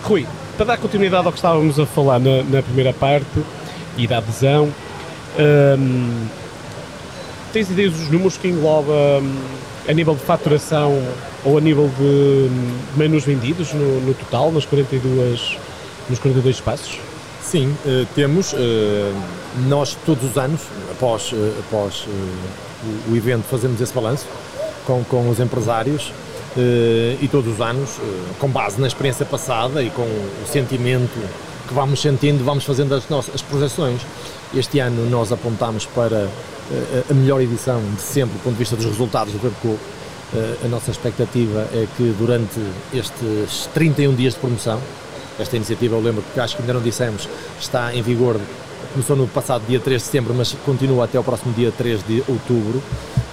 Rui, 0.03 0.25
para 0.57 0.65
dar 0.65 0.77
continuidade 0.77 1.25
ao 1.25 1.31
que 1.31 1.37
estávamos 1.37 1.79
a 1.79 1.85
falar 1.85 2.19
na, 2.19 2.43
na 2.43 2.61
primeira 2.61 2.93
parte 2.93 3.43
e 3.97 4.07
da 4.07 4.17
adesão, 4.17 4.71
um, 5.79 6.27
tens 7.53 7.69
ideias 7.69 7.93
dos 7.93 8.09
números 8.09 8.37
que 8.37 8.47
engloba 8.47 8.91
um, 8.91 9.35
a 9.87 9.93
nível 9.93 10.15
de 10.15 10.21
faturação 10.21 10.93
ou 11.43 11.57
a 11.57 11.61
nível 11.61 11.89
de 11.97 12.49
menus 12.95 13.23
vendidos 13.23 13.73
no, 13.73 14.01
no 14.01 14.13
total, 14.13 14.51
nas 14.51 14.65
42, 14.65 15.57
nos 16.09 16.19
42 16.19 16.55
espaços? 16.55 16.99
Sim, 17.43 17.75
uh, 17.85 18.05
temos. 18.15 18.53
Uh, 18.53 18.57
nós 19.67 19.97
todos 20.05 20.23
os 20.29 20.37
anos, 20.37 20.61
após, 20.91 21.31
uh, 21.33 21.53
após 21.67 22.05
o, 23.09 23.15
evento, 23.15 23.43
fazemos 23.43 23.81
esse 23.81 23.93
balanço 23.93 24.25
com, 24.85 25.03
com 25.03 25.29
os 25.29 25.39
empresários 25.39 26.11
e 27.21 27.29
todos 27.29 27.53
os 27.53 27.61
anos, 27.61 27.97
com 28.37 28.49
base 28.49 28.79
na 28.81 28.85
experiência 28.85 29.25
passada 29.25 29.81
e 29.81 29.89
com 29.89 30.01
o 30.01 30.45
sentimento 30.45 31.17
que 31.65 31.73
vamos 31.73 32.01
sentindo, 32.01 32.43
vamos 32.43 32.65
fazendo 32.65 32.93
as 32.93 33.07
nossas 33.07 33.35
as 33.35 33.41
projeções. 33.41 34.01
Este 34.53 34.79
ano 34.79 35.09
nós 35.09 35.31
apontamos 35.31 35.85
para 35.85 36.27
a 37.09 37.13
melhor 37.13 37.41
edição 37.41 37.81
de 37.95 38.01
sempre 38.01 38.37
do 38.37 38.43
ponto 38.43 38.53
de 38.53 38.59
vista 38.59 38.75
dos 38.75 38.85
resultados 38.85 39.33
do 39.33 39.39
Verco 39.39 39.77
a 40.63 40.67
nossa 40.69 40.91
expectativa 40.91 41.67
é 41.73 41.85
que 41.97 42.15
durante 42.17 42.59
estes 42.93 43.69
31 43.73 44.15
dias 44.15 44.33
de 44.33 44.39
promoção, 44.39 44.79
esta 45.37 45.57
iniciativa, 45.57 45.95
eu 45.95 46.01
lembro 46.01 46.23
que 46.33 46.39
acho 46.39 46.55
que 46.55 46.61
ainda 46.61 46.73
não 46.73 46.81
dissemos, 46.81 47.27
está 47.59 47.93
em 47.93 48.01
vigor, 48.01 48.39
começou 48.93 49.15
no 49.15 49.27
passado 49.27 49.65
dia 49.67 49.79
3 49.79 50.01
de 50.01 50.05
setembro, 50.05 50.33
mas 50.33 50.55
continua 50.65 51.05
até 51.05 51.19
o 51.19 51.23
próximo 51.23 51.53
dia 51.53 51.71
3 51.71 52.03
de 52.03 52.23
outubro. 52.29 52.81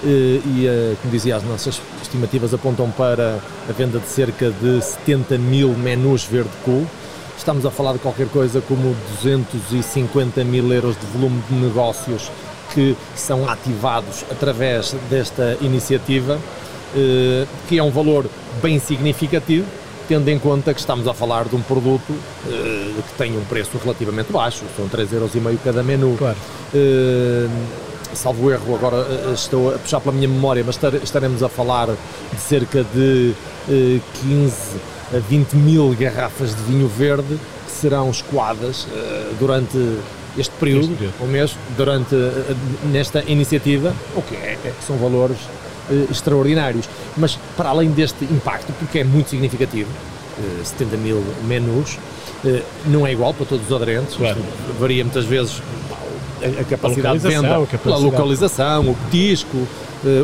e, 0.03 0.97
como 1.01 1.13
dizia, 1.13 1.37
as 1.37 1.43
nossas 1.45 1.81
estimativas 2.03 2.53
apontam 2.55 2.91
para 2.91 3.41
a 3.69 3.73
venda 3.73 3.99
de 3.99 4.09
cerca 4.09 4.51
de 4.51 4.83
70 4.83 5.39
mil 5.39 5.71
menus 5.75 6.25
verde 6.25 6.51
cool. 6.65 6.87
Estamos 7.37 7.65
a 7.65 7.71
falar 7.71 7.93
de 7.93 7.99
qualquer 8.01 8.29
coisa 8.29 8.61
como 8.61 8.97
250 9.23 10.43
mil 10.45 10.73
euros 10.73 10.97
de 10.99 11.07
volume 11.07 11.41
de 11.49 11.55
negócios 11.55 12.31
que 12.79 12.97
são 13.17 13.51
ativados 13.51 14.25
através 14.31 14.95
desta 15.11 15.57
iniciativa, 15.61 16.39
que 17.69 17.77
é 17.77 17.83
um 17.83 17.91
valor 17.91 18.27
bem 18.63 18.79
significativo, 18.79 19.67
tendo 20.07 20.29
em 20.29 20.39
conta 20.39 20.73
que 20.73 20.79
estamos 20.79 21.09
a 21.09 21.13
falar 21.13 21.47
de 21.47 21.57
um 21.57 21.61
produto 21.61 22.15
que 22.45 23.19
tem 23.19 23.37
um 23.37 23.45
preço 23.47 23.77
relativamente 23.83 24.33
baixo, 24.33 24.63
são 24.77 24.89
3,5€ 24.89 25.59
cada 25.65 25.83
menu. 25.83 26.15
Claro 26.17 26.39
salvo 28.15 28.51
erro, 28.51 28.75
agora 28.75 28.97
eh, 28.97 29.33
estou 29.33 29.75
a 29.75 29.79
puxar 29.79 30.01
pela 30.01 30.15
minha 30.15 30.29
memória, 30.29 30.65
mas 30.65 30.79
estaremos 31.03 31.43
a 31.43 31.49
falar 31.49 31.89
de 31.89 32.41
cerca 32.41 32.85
de 32.85 33.35
15 34.23 34.55
eh, 35.13 35.17
a 35.17 35.21
20 35.21 35.57
mil 35.57 35.95
garrafas 35.95 36.55
de 36.55 36.63
vinho 36.63 36.89
verde 36.89 37.39
que 37.67 37.73
serão 37.73 38.11
escoadas 38.11 38.87
eh, 38.93 39.33
durante 39.39 39.79
este 40.39 40.55
período, 40.57 40.97
ou 41.21 41.27
mesmo 41.27 41.59
durante 41.77 42.15
nesta 42.93 43.23
iniciativa, 43.27 43.95
o 44.15 44.23
que 44.23 44.35
é, 44.37 44.59
é, 44.65 44.73
são 44.87 44.97
valores 44.97 45.39
extraordinários. 46.11 46.89
Mas 47.17 47.39
para 47.57 47.71
além 47.71 47.91
deste 47.91 48.25
impacto, 48.25 48.73
porque 48.79 49.01
é 49.01 49.05
muito 49.05 49.31
significativo, 49.31 49.89
70 50.63 50.97
mil 50.97 51.23
menus, 51.47 51.99
não 52.87 53.07
é 53.07 53.13
igual 53.13 53.35
para 53.35 53.47
todos 53.47 53.67
os 53.67 53.73
aderentes, 53.73 54.17
claro. 54.17 54.39
varia 54.79 55.03
muitas 55.05 55.25
vezes 55.25 55.61
a, 56.43 56.61
a 56.61 56.65
capacidade 56.65 57.17
a 57.17 57.21
de 57.21 57.35
venda, 57.35 57.49
a, 57.49 57.93
a 57.93 57.97
localização, 57.97 58.91
o 58.91 58.95
petisco, 58.95 59.67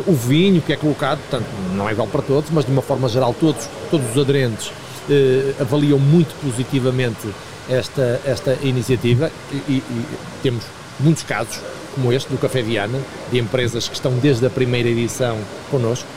o 0.07 0.13
vinho 0.13 0.61
que 0.61 0.71
é 0.71 0.77
colocado, 0.77 1.19
portanto, 1.19 1.47
não 1.75 1.89
é 1.89 1.91
igual 1.91 2.07
para 2.07 2.21
todos, 2.21 2.49
mas 2.51 2.63
de 2.65 2.71
uma 2.71 2.81
forma 2.81 3.09
geral 3.09 3.35
todos, 3.37 3.67
todos 3.91 4.09
os 4.11 4.17
aderentes 4.17 4.71
avaliam 5.59 5.99
muito 5.99 6.33
positivamente 6.41 7.27
esta, 7.69 8.19
esta 8.25 8.57
iniciativa 8.61 9.31
e, 9.51 9.71
e, 9.71 10.03
temos 10.41 10.63
muitos 10.99 11.23
casos 11.23 11.59
como 11.93 12.11
este 12.11 12.29
do 12.29 12.37
Café 12.37 12.61
Viana, 12.61 12.99
de 13.31 13.39
empresas 13.39 13.87
que 13.87 13.95
estão 13.95 14.11
desde 14.17 14.45
a 14.45 14.49
primeira 14.49 14.89
edição 14.89 15.37
connosco, 15.71 16.07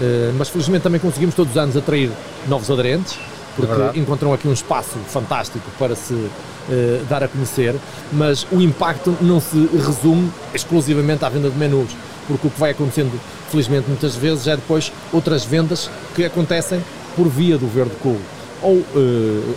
uh, 0.00 0.34
mas 0.36 0.48
felizmente 0.48 0.82
também 0.82 1.00
conseguimos 1.00 1.34
todos 1.34 1.52
os 1.52 1.56
anos 1.56 1.76
atrair 1.76 2.10
novos 2.48 2.68
aderentes, 2.70 3.16
porque 3.54 3.72
é 3.72 4.00
encontram 4.00 4.32
aqui 4.32 4.48
um 4.48 4.52
espaço 4.52 4.98
fantástico 5.08 5.64
para 5.78 5.94
se 5.94 6.12
uh, 6.12 6.30
dar 7.08 7.22
a 7.22 7.28
conhecer, 7.28 7.76
mas 8.12 8.46
o 8.50 8.60
impacto 8.60 9.16
não 9.20 9.40
se 9.40 9.68
resume 9.76 10.30
exclusivamente 10.52 11.24
à 11.24 11.28
venda 11.28 11.50
de 11.50 11.56
menus, 11.56 11.90
porque 12.26 12.48
o 12.48 12.50
que 12.50 12.60
vai 12.60 12.72
acontecendo, 12.72 13.18
felizmente, 13.48 13.88
muitas 13.88 14.16
vezes 14.16 14.48
é 14.48 14.56
depois 14.56 14.92
outras 15.12 15.44
vendas 15.44 15.88
que 16.16 16.24
acontecem 16.24 16.82
por 17.14 17.28
via 17.28 17.56
do 17.56 17.68
Verde 17.68 17.94
Cool 18.02 18.18
ou 18.62 18.74
uh, 18.74 19.56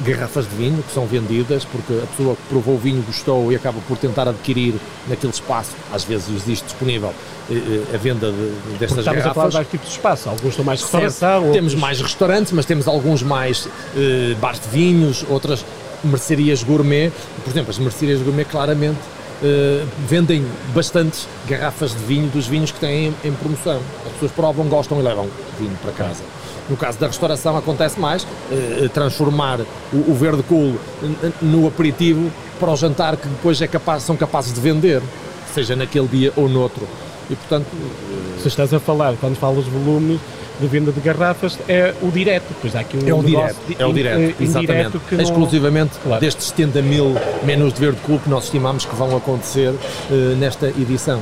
garrafas 0.00 0.48
de 0.48 0.54
vinho 0.56 0.82
que 0.82 0.92
são 0.92 1.06
vendidas 1.06 1.64
porque 1.64 1.92
a 1.92 2.06
pessoa 2.06 2.36
que 2.36 2.42
provou 2.48 2.74
o 2.74 2.78
vinho 2.78 3.02
gostou 3.02 3.52
e 3.52 3.56
acaba 3.56 3.78
por 3.86 3.96
tentar 3.96 4.28
adquirir 4.28 4.74
naquele 5.08 5.32
espaço, 5.32 5.70
às 5.92 6.04
vezes 6.04 6.28
existe 6.28 6.64
disponível 6.64 7.08
uh, 7.08 7.94
a 7.94 7.96
venda 7.96 8.30
de, 8.32 8.78
destas 8.78 8.98
estamos 8.98 9.04
garrafas. 9.04 9.18
Estamos 9.18 9.26
a 9.26 9.34
falar 9.34 9.48
de 9.48 9.52
vários 9.54 9.70
tipos 9.70 9.88
de 9.88 9.94
espaço, 9.94 10.28
alguns 10.28 10.50
estão 10.50 10.64
mais 10.64 10.80
restauração. 10.82 11.52
Temos 11.52 11.74
mais 11.74 12.00
restaurantes, 12.00 12.52
mas 12.52 12.66
temos 12.66 12.88
alguns 12.88 13.22
mais 13.22 13.66
uh, 13.66 14.36
bares 14.40 14.60
de 14.60 14.68
vinhos, 14.68 15.24
outras 15.28 15.64
mercearias 16.02 16.62
gourmet. 16.62 17.12
Por 17.44 17.50
exemplo, 17.50 17.70
as 17.70 17.78
mercearias 17.78 18.20
gourmet 18.20 18.44
claramente 18.44 18.98
Uh, 19.40 19.88
vendem 20.06 20.44
bastantes 20.74 21.26
garrafas 21.48 21.92
de 21.92 22.04
vinho 22.04 22.28
dos 22.28 22.46
vinhos 22.46 22.70
que 22.70 22.78
têm 22.78 23.06
em, 23.06 23.28
em, 23.28 23.32
promoção. 23.32 23.80
As 24.04 24.12
pessoas 24.12 24.32
provam, 24.32 24.68
gostam 24.68 25.00
e 25.00 25.02
levam 25.02 25.26
vinho 25.58 25.74
para 25.82 25.92
casa. 25.92 26.22
No 26.70 26.76
caso 26.76 26.98
da 26.98 27.08
restauração 27.08 27.56
acontece 27.56 27.98
mais, 27.98 28.22
uh, 28.22 28.88
transformar 28.90 29.60
o, 29.92 30.12
o, 30.12 30.14
verde 30.14 30.44
cool 30.44 30.76
no 31.42 31.66
aperitivo 31.66 32.30
para 32.60 32.70
o 32.70 32.76
jantar 32.76 33.16
que 33.16 33.26
depois 33.26 33.60
é 33.60 33.66
capaz, 33.66 34.04
são 34.04 34.16
capazes 34.16 34.52
de 34.52 34.60
vender, 34.60 35.02
seja 35.52 35.74
naquele 35.74 36.06
dia 36.06 36.32
ou 36.36 36.48
noutro. 36.48 36.86
E 37.28 37.34
portanto. 37.34 37.66
Uh, 37.66 38.40
Se 38.40 38.48
estás 38.48 38.72
a 38.72 38.78
falar, 38.78 39.14
quando 39.20 39.36
falas 39.36 39.64
volumes, 39.66 40.20
de 40.60 40.66
venda 40.66 40.92
de 40.92 41.00
garrafas 41.00 41.58
é 41.68 41.94
o 42.02 42.10
direto. 42.10 42.54
Pois 42.60 42.76
há 42.76 42.80
aqui 42.80 42.96
um 42.96 43.08
é 43.08 43.14
o 43.14 43.22
direto, 43.22 43.56
é 43.78 43.86
o 43.86 43.92
direto, 43.92 44.42
exatamente. 44.42 44.98
Que 45.08 45.16
não... 45.16 45.24
Exclusivamente 45.24 45.98
claro. 46.02 46.20
destes 46.20 46.46
70 46.48 46.82
mil 46.82 47.16
menus 47.42 47.72
de 47.72 47.80
verde 47.80 47.98
cool 48.02 48.18
que 48.18 48.28
nós 48.28 48.44
estimamos 48.44 48.84
que 48.84 48.94
vão 48.94 49.16
acontecer 49.16 49.72
nesta 50.38 50.68
edição. 50.68 51.20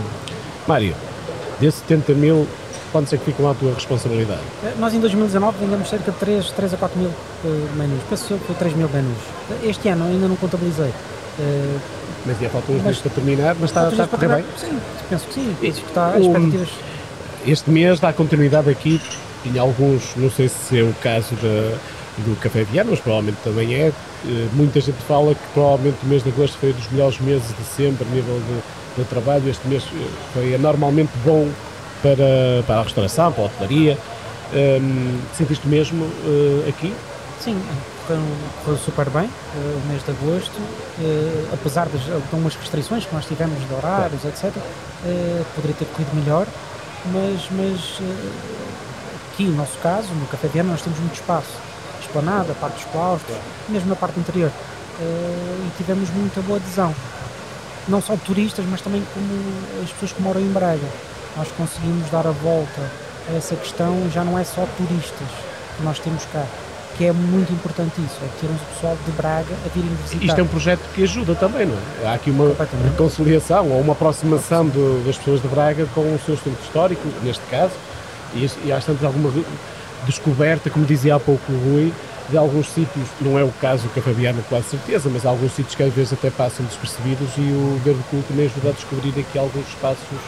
Mário, 0.66 0.94
desses 1.60 1.80
70 1.80 2.12
mil, 2.14 2.48
quantos 2.92 3.12
é 3.12 3.16
que 3.16 3.24
ficam 3.24 3.50
à 3.50 3.54
tua 3.54 3.74
responsabilidade? 3.74 4.40
Eh, 4.64 4.74
nós 4.78 4.94
em 4.94 5.00
2019 5.00 5.58
vendemos 5.58 5.88
cerca 5.88 6.10
de 6.10 6.18
3, 6.18 6.50
3 6.50 6.74
a 6.74 6.76
4 6.76 6.98
mil 6.98 7.08
uh, 7.08 7.76
menus. 7.76 8.00
Penso 8.08 8.34
que 8.34 8.44
foi 8.44 8.54
3 8.56 8.74
mil 8.74 8.88
menus. 8.88 9.18
Este 9.62 9.88
ano 9.88 10.04
ainda 10.04 10.28
não 10.28 10.36
contabilizei. 10.36 10.90
Uh, 11.38 11.80
mas 12.26 12.36
ainda 12.36 12.50
faltam 12.50 12.74
uns 12.74 12.82
meses 12.82 13.00
para 13.00 13.10
terminar, 13.12 13.56
mas 13.60 13.70
está, 13.70 13.88
está 13.88 14.04
a 14.04 14.08
correr 14.08 14.28
bem? 14.28 14.44
Sim, 14.56 14.78
penso 15.08 15.26
que 15.26 15.34
sim. 15.34 15.56
Penso 15.60 15.80
que 15.80 15.88
está, 15.88 16.08
as 16.08 16.20
expectativas... 16.20 16.68
Este 17.46 17.70
mês 17.70 18.00
dá 18.00 18.12
continuidade 18.12 18.68
aqui 18.68 19.00
tinha 19.42 19.60
alguns, 19.60 20.14
não 20.16 20.30
sei 20.30 20.48
se 20.48 20.78
é 20.78 20.82
o 20.82 20.94
caso 20.94 21.34
da, 21.36 21.76
do 22.18 22.38
Café 22.40 22.64
Viana, 22.64 22.90
mas 22.90 23.00
provavelmente 23.00 23.38
também 23.42 23.74
é. 23.74 23.92
Eh, 24.26 24.48
muita 24.52 24.80
gente 24.80 24.98
fala 25.06 25.34
que 25.34 25.40
provavelmente 25.54 25.98
o 26.02 26.06
mês 26.06 26.22
de 26.22 26.30
agosto 26.30 26.58
foi 26.58 26.70
um 26.70 26.72
dos 26.72 26.90
melhores 26.90 27.20
meses 27.20 27.48
de 27.56 27.64
sempre 27.64 28.06
a 28.06 28.14
nível 28.14 28.40
de, 28.40 29.02
de 29.02 29.08
trabalho. 29.08 29.48
Este 29.48 29.66
mês 29.68 29.84
eh, 29.84 30.06
foi 30.34 30.54
anormalmente 30.54 31.10
bom 31.24 31.48
para, 32.02 32.62
para 32.66 32.80
a 32.80 32.82
restauração, 32.82 33.32
para 33.32 33.44
a 33.44 33.46
hotelaria. 33.46 33.98
Um, 34.52 35.20
sentiste 35.36 35.66
mesmo 35.68 36.04
uh, 36.04 36.68
aqui? 36.68 36.94
Sim, 37.40 37.60
correu, 38.06 38.78
super 38.78 39.10
bem 39.10 39.26
uh, 39.26 39.82
o 39.84 39.88
mês 39.88 40.02
de 40.02 40.10
agosto, 40.10 40.56
uh, 40.58 41.48
apesar 41.52 41.86
de 41.86 41.98
algumas 42.12 42.54
restrições 42.56 43.04
que 43.04 43.14
nós 43.14 43.26
tivemos 43.26 43.58
de 43.66 43.74
horários, 43.74 44.24
etc. 44.24 44.50
poderia 45.54 45.76
ter 45.76 45.84
corrido 45.86 46.14
melhor, 46.14 46.46
mas, 47.12 47.48
mas 47.52 48.00
aqui, 49.32 49.44
no 49.44 49.56
nosso 49.56 49.76
caso, 49.78 50.08
no 50.14 50.26
Café 50.26 50.48
Viana, 50.48 50.70
nós 50.70 50.82
temos 50.82 50.98
muito 50.98 51.14
espaço. 51.14 51.68
Esplanada, 52.00 52.54
parte 52.54 52.74
dos 52.76 52.84
claustros, 52.90 53.36
mesmo 53.68 53.88
na 53.90 53.96
parte 53.96 54.18
interior. 54.18 54.50
E 55.00 55.70
tivemos 55.76 56.08
muita 56.10 56.40
boa 56.40 56.58
adesão. 56.58 56.94
Não 57.86 58.00
só 58.00 58.14
de 58.14 58.22
turistas, 58.22 58.64
mas 58.68 58.80
também 58.80 59.04
como 59.12 59.28
as 59.82 59.90
pessoas 59.92 60.12
que 60.12 60.22
moram 60.22 60.40
em 60.40 60.50
Braga. 60.50 60.88
Nós 61.38 61.48
conseguimos 61.52 62.10
dar 62.10 62.26
a 62.26 62.32
volta 62.32 62.90
a 63.30 63.36
essa 63.36 63.54
questão, 63.54 64.10
já 64.12 64.24
não 64.24 64.36
é 64.36 64.42
só 64.42 64.66
turistas 64.76 65.28
que 65.76 65.82
nós 65.84 65.98
temos 66.00 66.24
cá 66.32 66.44
que 66.98 67.04
é 67.04 67.12
muito 67.12 67.52
importante 67.52 67.92
isso, 68.00 68.18
é 68.24 68.40
termos 68.40 68.60
o 68.60 68.64
pessoal 68.74 68.98
de 69.06 69.12
Braga 69.12 69.54
a 69.64 69.68
virem 69.68 69.88
visitar. 70.02 70.24
Isto 70.24 70.40
é 70.40 70.42
um 70.42 70.48
projeto 70.48 70.80
que 70.92 71.04
ajuda 71.04 71.36
também, 71.36 71.64
não 71.64 71.76
é? 72.02 72.08
Há 72.08 72.14
aqui 72.14 72.28
uma 72.28 72.52
reconciliação 72.90 73.70
ou 73.70 73.80
uma 73.80 73.92
aproximação 73.92 74.66
do, 74.66 75.04
das 75.06 75.16
pessoas 75.16 75.40
de 75.40 75.46
Braga 75.46 75.86
com 75.94 76.00
o 76.00 76.18
seu 76.26 76.36
centro 76.36 76.60
histórico, 76.60 77.06
neste 77.22 77.44
caso, 77.48 77.72
e, 78.34 78.50
e 78.64 78.72
há 78.72 78.80
sempre 78.80 79.06
alguma 79.06 79.30
descoberta, 80.06 80.68
como 80.70 80.84
dizia 80.84 81.14
há 81.14 81.20
pouco 81.20 81.52
o 81.52 81.70
Rui, 81.70 81.92
de 82.28 82.36
alguns 82.36 82.68
sítios, 82.68 83.06
não 83.20 83.38
é 83.38 83.44
o 83.44 83.52
caso 83.60 83.84
do 83.84 83.94
Cafabiana 83.94 84.42
com 84.50 84.60
certeza, 84.62 85.08
mas 85.08 85.24
há 85.24 85.28
alguns 85.28 85.52
sítios 85.52 85.76
que 85.76 85.82
às 85.84 85.94
vezes 85.94 86.12
até 86.12 86.30
passam 86.30 86.66
despercebidos 86.66 87.28
e 87.38 87.42
o 87.42 87.80
Verde 87.84 88.00
Cool 88.10 88.24
também 88.28 88.46
ajuda 88.46 88.70
a 88.70 88.72
descobrir 88.72 89.10
aqui 89.10 89.38
alguns 89.38 89.68
espaços 89.68 90.18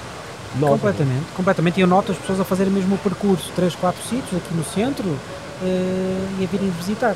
Completamente, 0.58 1.26
completamente. 1.36 1.78
E 1.78 1.80
eu 1.82 1.86
noto 1.86 2.12
as 2.12 2.18
pessoas 2.18 2.40
a 2.40 2.44
fazerem 2.44 2.72
mesmo 2.72 2.94
o 2.94 2.98
percurso, 2.98 3.50
3, 3.54 3.74
4 3.74 4.02
sítios 4.02 4.42
aqui 4.42 4.54
no 4.54 4.64
centro 4.64 5.08
uh, 5.08 5.18
e 6.40 6.44
a 6.44 6.46
virem 6.46 6.70
visitar. 6.70 7.14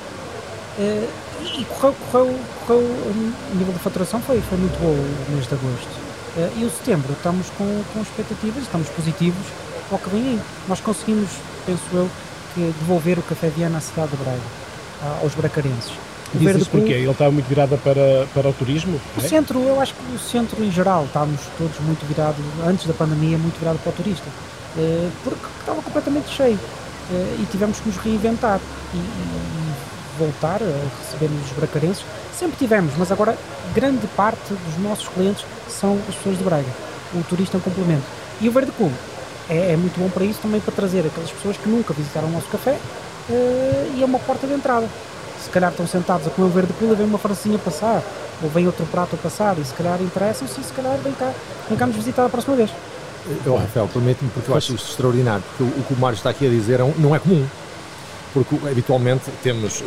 Uh, 0.78 1.08
e 1.42 1.64
correu, 1.64 1.94
correu, 2.10 2.40
correu, 2.66 2.80
o 2.80 3.54
nível 3.56 3.72
de 3.72 3.80
faturação 3.80 4.20
foi, 4.20 4.40
foi 4.40 4.58
muito 4.58 4.78
bom 4.80 4.92
o 4.92 5.32
mês 5.32 5.46
de 5.46 5.54
agosto. 5.54 5.90
Uh, 6.36 6.60
e 6.60 6.64
o 6.64 6.70
setembro 6.70 7.12
estamos 7.12 7.48
com, 7.58 7.82
com 7.92 8.00
expectativas, 8.00 8.62
estamos 8.62 8.88
positivos 8.90 9.46
ao 9.90 9.98
que 9.98 10.10
vem 10.10 10.22
aí. 10.22 10.40
Nós 10.68 10.80
conseguimos, 10.80 11.30
penso 11.66 11.82
eu, 11.92 12.08
devolver 12.56 13.18
o 13.18 13.22
Café 13.22 13.48
Viana 13.48 13.78
à 13.78 13.80
cidade 13.80 14.12
de 14.12 14.16
Braga, 14.16 15.20
aos 15.20 15.34
bracarenses. 15.34 16.03
O 16.34 16.38
Diz 16.38 16.68
porquê? 16.68 16.92
Ele 16.92 17.10
estava 17.10 17.30
muito 17.30 17.46
virado 17.46 17.78
para, 17.78 18.26
para 18.34 18.48
o 18.48 18.52
turismo? 18.52 19.00
O 19.16 19.24
é? 19.24 19.28
centro, 19.28 19.60
eu 19.60 19.80
acho 19.80 19.94
que 19.94 20.14
o 20.14 20.18
centro 20.18 20.62
em 20.64 20.70
geral, 20.70 21.04
estávamos 21.04 21.40
todos 21.56 21.78
muito 21.80 22.04
virados, 22.06 22.44
antes 22.66 22.86
da 22.86 22.92
pandemia, 22.92 23.38
muito 23.38 23.58
virado 23.58 23.78
para 23.78 23.90
o 23.90 23.92
turista, 23.92 24.26
eh, 24.76 25.08
porque 25.22 25.46
estava 25.60 25.80
completamente 25.80 26.28
cheio 26.28 26.58
eh, 27.12 27.36
e 27.40 27.46
tivemos 27.46 27.78
que 27.78 27.88
nos 27.88 27.96
reinventar 27.98 28.60
e, 28.92 28.96
e 28.96 30.18
voltar 30.18 30.60
a 30.60 31.02
recebermos 31.02 31.50
os 31.50 31.56
bracarenses. 31.56 32.04
Sempre 32.36 32.56
tivemos, 32.56 32.92
mas 32.96 33.12
agora 33.12 33.36
grande 33.72 34.06
parte 34.08 34.52
dos 34.52 34.78
nossos 34.82 35.08
clientes 35.08 35.44
são 35.68 35.98
as 36.08 36.14
pessoas 36.16 36.38
de 36.38 36.44
Braga. 36.44 36.68
O 37.14 37.22
turista 37.22 37.56
é 37.56 37.58
um 37.58 37.60
complemento. 37.60 38.04
E 38.40 38.48
o 38.48 38.52
Verde 38.52 38.72
Cool 38.72 38.90
é, 39.48 39.72
é, 39.72 39.76
muito 39.76 39.98
bom 39.98 40.08
para 40.08 40.24
isso, 40.24 40.40
também 40.40 40.60
para 40.60 40.74
trazer 40.74 41.06
aquelas 41.06 41.30
pessoas 41.30 41.56
que 41.56 41.68
nunca 41.68 41.92
visitaram 41.92 42.28
o 42.28 42.30
nosso 42.32 42.48
café 42.48 42.78
uh, 43.28 43.92
e 43.96 44.02
é 44.02 44.04
uma 44.04 44.18
porta 44.18 44.46
de 44.46 44.54
entrada. 44.54 44.88
Se 45.44 45.50
calhar 45.50 45.70
estão 45.70 45.86
sentados 45.86 46.26
a 46.26 46.30
comer 46.30 46.48
um 46.48 46.50
verde 46.50 46.72
pula, 46.72 46.94
vem 46.94 47.06
uma 47.06 47.18
francinha 47.18 47.58
passar, 47.58 48.02
ou 48.42 48.48
vem 48.48 48.66
outro 48.66 48.86
prato 48.86 49.14
a 49.14 49.18
passar, 49.18 49.56
e 49.58 49.64
se 49.64 49.74
calhar 49.74 50.00
interessam-se 50.00 50.58
e 50.60 50.64
se 50.64 50.72
calhar 50.72 50.96
vem 50.98 51.12
cá, 51.12 51.32
vem 51.68 51.76
cá 51.78 51.86
nos 51.86 51.96
visitar 51.96 52.24
a 52.24 52.28
próxima 52.28 52.56
vez. 52.56 52.70
Eu, 53.44 53.56
Rafael, 53.56 53.88
permite-me, 53.88 54.30
porque 54.30 54.50
eu 54.50 54.56
acho 54.56 54.74
isto 54.74 54.90
extraordinário, 54.90 55.42
porque 55.48 55.62
o, 55.62 55.80
o 55.80 55.84
que 55.84 55.94
o 55.94 55.96
Mário 55.98 56.16
está 56.16 56.30
aqui 56.30 56.46
a 56.46 56.50
dizer 56.50 56.80
é 56.80 56.94
não 56.98 57.14
é 57.14 57.18
comum. 57.18 57.46
Porque 58.32 58.56
habitualmente 58.68 59.30
temos 59.42 59.82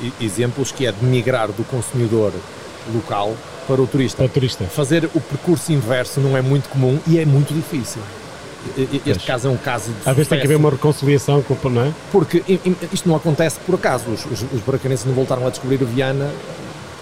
e- 0.00 0.12
exemplos 0.24 0.70
que 0.70 0.86
é 0.86 0.92
de 0.92 1.04
migrar 1.04 1.48
do 1.48 1.64
consumidor 1.64 2.32
local 2.94 3.34
para 3.66 3.80
o 3.82 3.86
turista. 3.86 4.18
Para 4.18 4.26
o 4.26 4.28
turista. 4.28 4.64
Fazer 4.64 5.06
o 5.14 5.20
percurso 5.20 5.72
inverso 5.72 6.20
não 6.20 6.36
é 6.36 6.40
muito 6.42 6.68
comum 6.68 6.98
e 7.06 7.18
é 7.18 7.24
muito 7.26 7.52
difícil. 7.52 8.00
Este 8.76 9.00
Pois. 9.04 9.24
caso 9.24 9.48
é 9.48 9.50
um 9.50 9.56
caso 9.56 9.86
de 9.86 10.08
Às 10.08 10.16
vezes 10.16 10.28
tem 10.28 10.38
que 10.38 10.44
haver 10.44 10.56
uma 10.56 10.70
reconciliação 10.70 11.42
com 11.42 11.68
não 11.68 11.82
é? 11.82 11.92
Porque 12.10 12.42
isto 12.92 13.08
não 13.08 13.16
acontece 13.16 13.58
por 13.64 13.76
acaso. 13.76 14.04
Os, 14.10 14.24
os, 14.26 14.42
os 14.52 14.60
bracanenses 14.60 15.06
não 15.06 15.14
voltaram 15.14 15.46
a 15.46 15.50
descobrir 15.50 15.82
o 15.82 15.86
Viana 15.86 16.30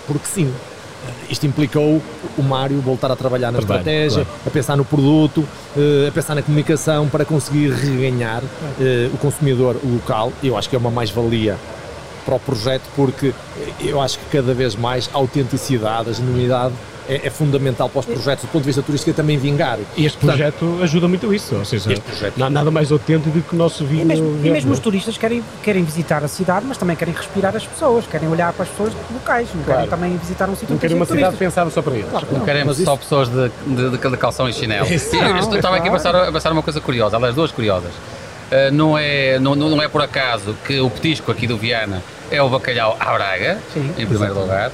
porque 0.07 0.27
sim. 0.27 0.53
Isto 1.31 1.47
implicou 1.47 2.03
o 2.37 2.43
Mário 2.43 2.81
voltar 2.81 3.11
a 3.11 3.17
trabalhar 3.17 3.53
na 3.53 3.59
Trabalho, 3.59 3.81
estratégia, 3.81 4.25
claro. 4.25 4.41
a 4.47 4.51
pensar 4.51 4.77
no 4.77 4.85
produto, 4.85 5.47
eh, 5.77 6.07
a 6.09 6.13
pensar 6.13 6.35
na 6.35 6.43
comunicação 6.43 7.09
para 7.09 7.25
conseguir 7.25 7.71
reganhar 7.71 8.43
eh, 8.81 9.09
o 9.13 9.17
consumidor 9.19 9.77
local. 9.85 10.33
Eu 10.43 10.57
acho 10.57 10.69
que 10.69 10.75
é 10.75 10.79
uma 10.79 10.91
mais-valia 10.91 11.57
para 12.25 12.35
o 12.35 12.41
projeto 12.41 12.83
porque 12.97 13.33
eu 13.81 14.01
acho 14.01 14.19
que 14.19 14.25
cada 14.37 14.53
vez 14.53 14.75
mais 14.75 15.09
a 15.15 15.17
autenticidade, 15.19 16.11
a 16.11 16.13
genuinidade 16.13 16.75
é, 17.09 17.27
é 17.27 17.31
fundamental 17.31 17.89
para 17.89 18.01
os 18.01 18.07
projetos 18.07 18.45
do 18.45 18.49
ponto 18.49 18.63
de 18.63 18.67
vista 18.67 18.83
turístico 18.83 19.11
e 19.11 19.15
também 19.15 19.39
vingar. 19.39 19.79
E 19.97 20.05
este 20.07 20.19
Portanto, 20.19 20.37
projeto 20.39 20.79
ajuda 20.83 21.09
muito 21.09 21.33
isso. 21.35 21.55
Ou 21.57 21.65
seja, 21.65 21.93
Este 21.93 22.03
projeto- 22.03 22.35
não 22.37 22.47
há 22.47 22.51
nada 22.51 22.71
mais 22.71 22.91
autêntico 22.93 23.31
do 23.37 23.43
que 23.43 23.55
o 23.55 23.59
nosso 23.59 23.85
vinho. 23.85 24.03
E 24.03 24.05
mesmo, 24.05 24.27
e 24.45 24.51
mesmo 24.51 24.73
os 24.73 24.79
é? 24.79 24.83
turistas 24.83 25.17
querem, 25.17 25.43
querem 25.63 25.83
visitar 25.85 26.23
a 26.25 26.29
cidade, 26.29 26.65
mas 26.67 26.77
também 26.77 26.97
querem 26.97 27.15
respirar 27.15 27.55
as 27.57 27.67
pessoas, 27.67 28.07
querem 28.07 28.29
olhar 28.29 28.53
para 28.53 28.65
as 28.65 28.69
pessoas 28.69 28.93
locais, 29.13 29.49
não 29.55 29.63
Claro. 29.63 29.81
querem 29.83 29.91
também 29.91 30.17
visitar 30.17 30.49
um 30.49 30.55
sítio 30.55 30.71
Não 30.73 30.79
querem 30.79 30.97
uma 30.97 31.05
de 31.05 31.13
cidade 31.13 31.37
turistas. 31.37 31.49
pensada 31.55 31.71
só 31.71 31.83
para 31.83 31.95
eles. 31.95 32.11
Claro 32.11 32.27
Não 32.31 32.39
não. 32.39 32.45
queremos 32.45 32.77
só 32.77 32.83
isso- 32.83 32.99
pessoas 32.99 33.29
de, 33.29 33.51
de, 33.67 33.91
de, 33.91 34.11
de 34.11 34.17
calção 34.17 34.49
e 34.49 34.53
chinelo. 34.53 34.87
Isso 34.93 35.15
não, 35.17 35.37
é 35.55 35.57
estava 35.57 35.77
aqui 35.77 35.89
a 35.89 35.93
pensar, 35.93 36.15
a 36.15 36.33
pensar 36.33 36.53
uma 36.53 36.63
coisa 36.63 36.81
curiosa, 36.81 37.17
aliás, 37.17 37.35
duas 37.35 37.51
curiosas. 37.53 37.91
Uh, 37.93 38.73
não, 38.73 38.97
é, 38.97 39.39
não, 39.41 39.57
não 39.57 39.83
é 39.83 39.89
por 39.89 40.01
acaso 40.01 40.55
que 40.65 40.79
o 40.81 40.89
petisco 40.89 41.33
aqui 41.33 41.47
do 41.49 41.57
Viana 41.57 42.01
é 42.31 42.43
o 42.43 42.49
bacalhau 42.49 42.97
à 42.99 43.13
Braga, 43.15 43.59
Sim, 43.73 43.93
em 43.99 44.07
primeiro 44.07 44.39
lugar. 44.39 44.71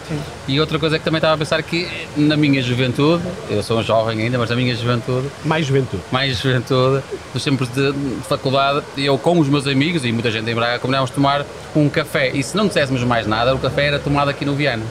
E 0.49 0.59
outra 0.61 0.79
coisa 0.79 0.99
que 0.99 1.05
também 1.05 1.19
estava 1.19 1.35
a 1.35 1.39
pensar 1.39 1.63
que 1.63 1.89
na 2.17 2.37
minha 2.37 2.63
juventude, 2.63 3.23
eu 3.51 3.63
sou 3.63 3.79
um 3.79 3.83
jovem 3.83 4.21
ainda, 4.23 4.39
mas 4.39 4.51
na 4.51 4.57
minha 4.57 4.75
juventude, 4.75 5.29
Mais 5.45 5.67
juventude. 5.67 6.03
mais 6.11 6.39
juventude, 6.39 7.03
nos 7.35 7.45
tempos 7.45 7.69
de, 7.69 7.93
de 7.93 8.17
faculdade, 8.29 8.83
eu 8.97 9.17
com 9.19 9.39
os 9.39 9.49
meus 9.49 9.67
amigos 9.67 10.05
e 10.05 10.13
muita 10.13 10.31
gente 10.31 10.51
em 10.51 10.55
Braga 10.55 10.79
combinávamos 10.79 11.11
tomar 11.11 11.45
um 11.77 11.89
café. 11.89 12.31
E 12.31 12.43
se 12.43 12.57
não 12.57 12.67
disséssemos 12.67 13.03
mais 13.05 13.27
nada, 13.27 13.55
o 13.55 13.59
café 13.59 13.87
era 13.87 13.99
tomado 13.99 14.29
aqui 14.29 14.45
no 14.45 14.55
Viana. 14.55 14.83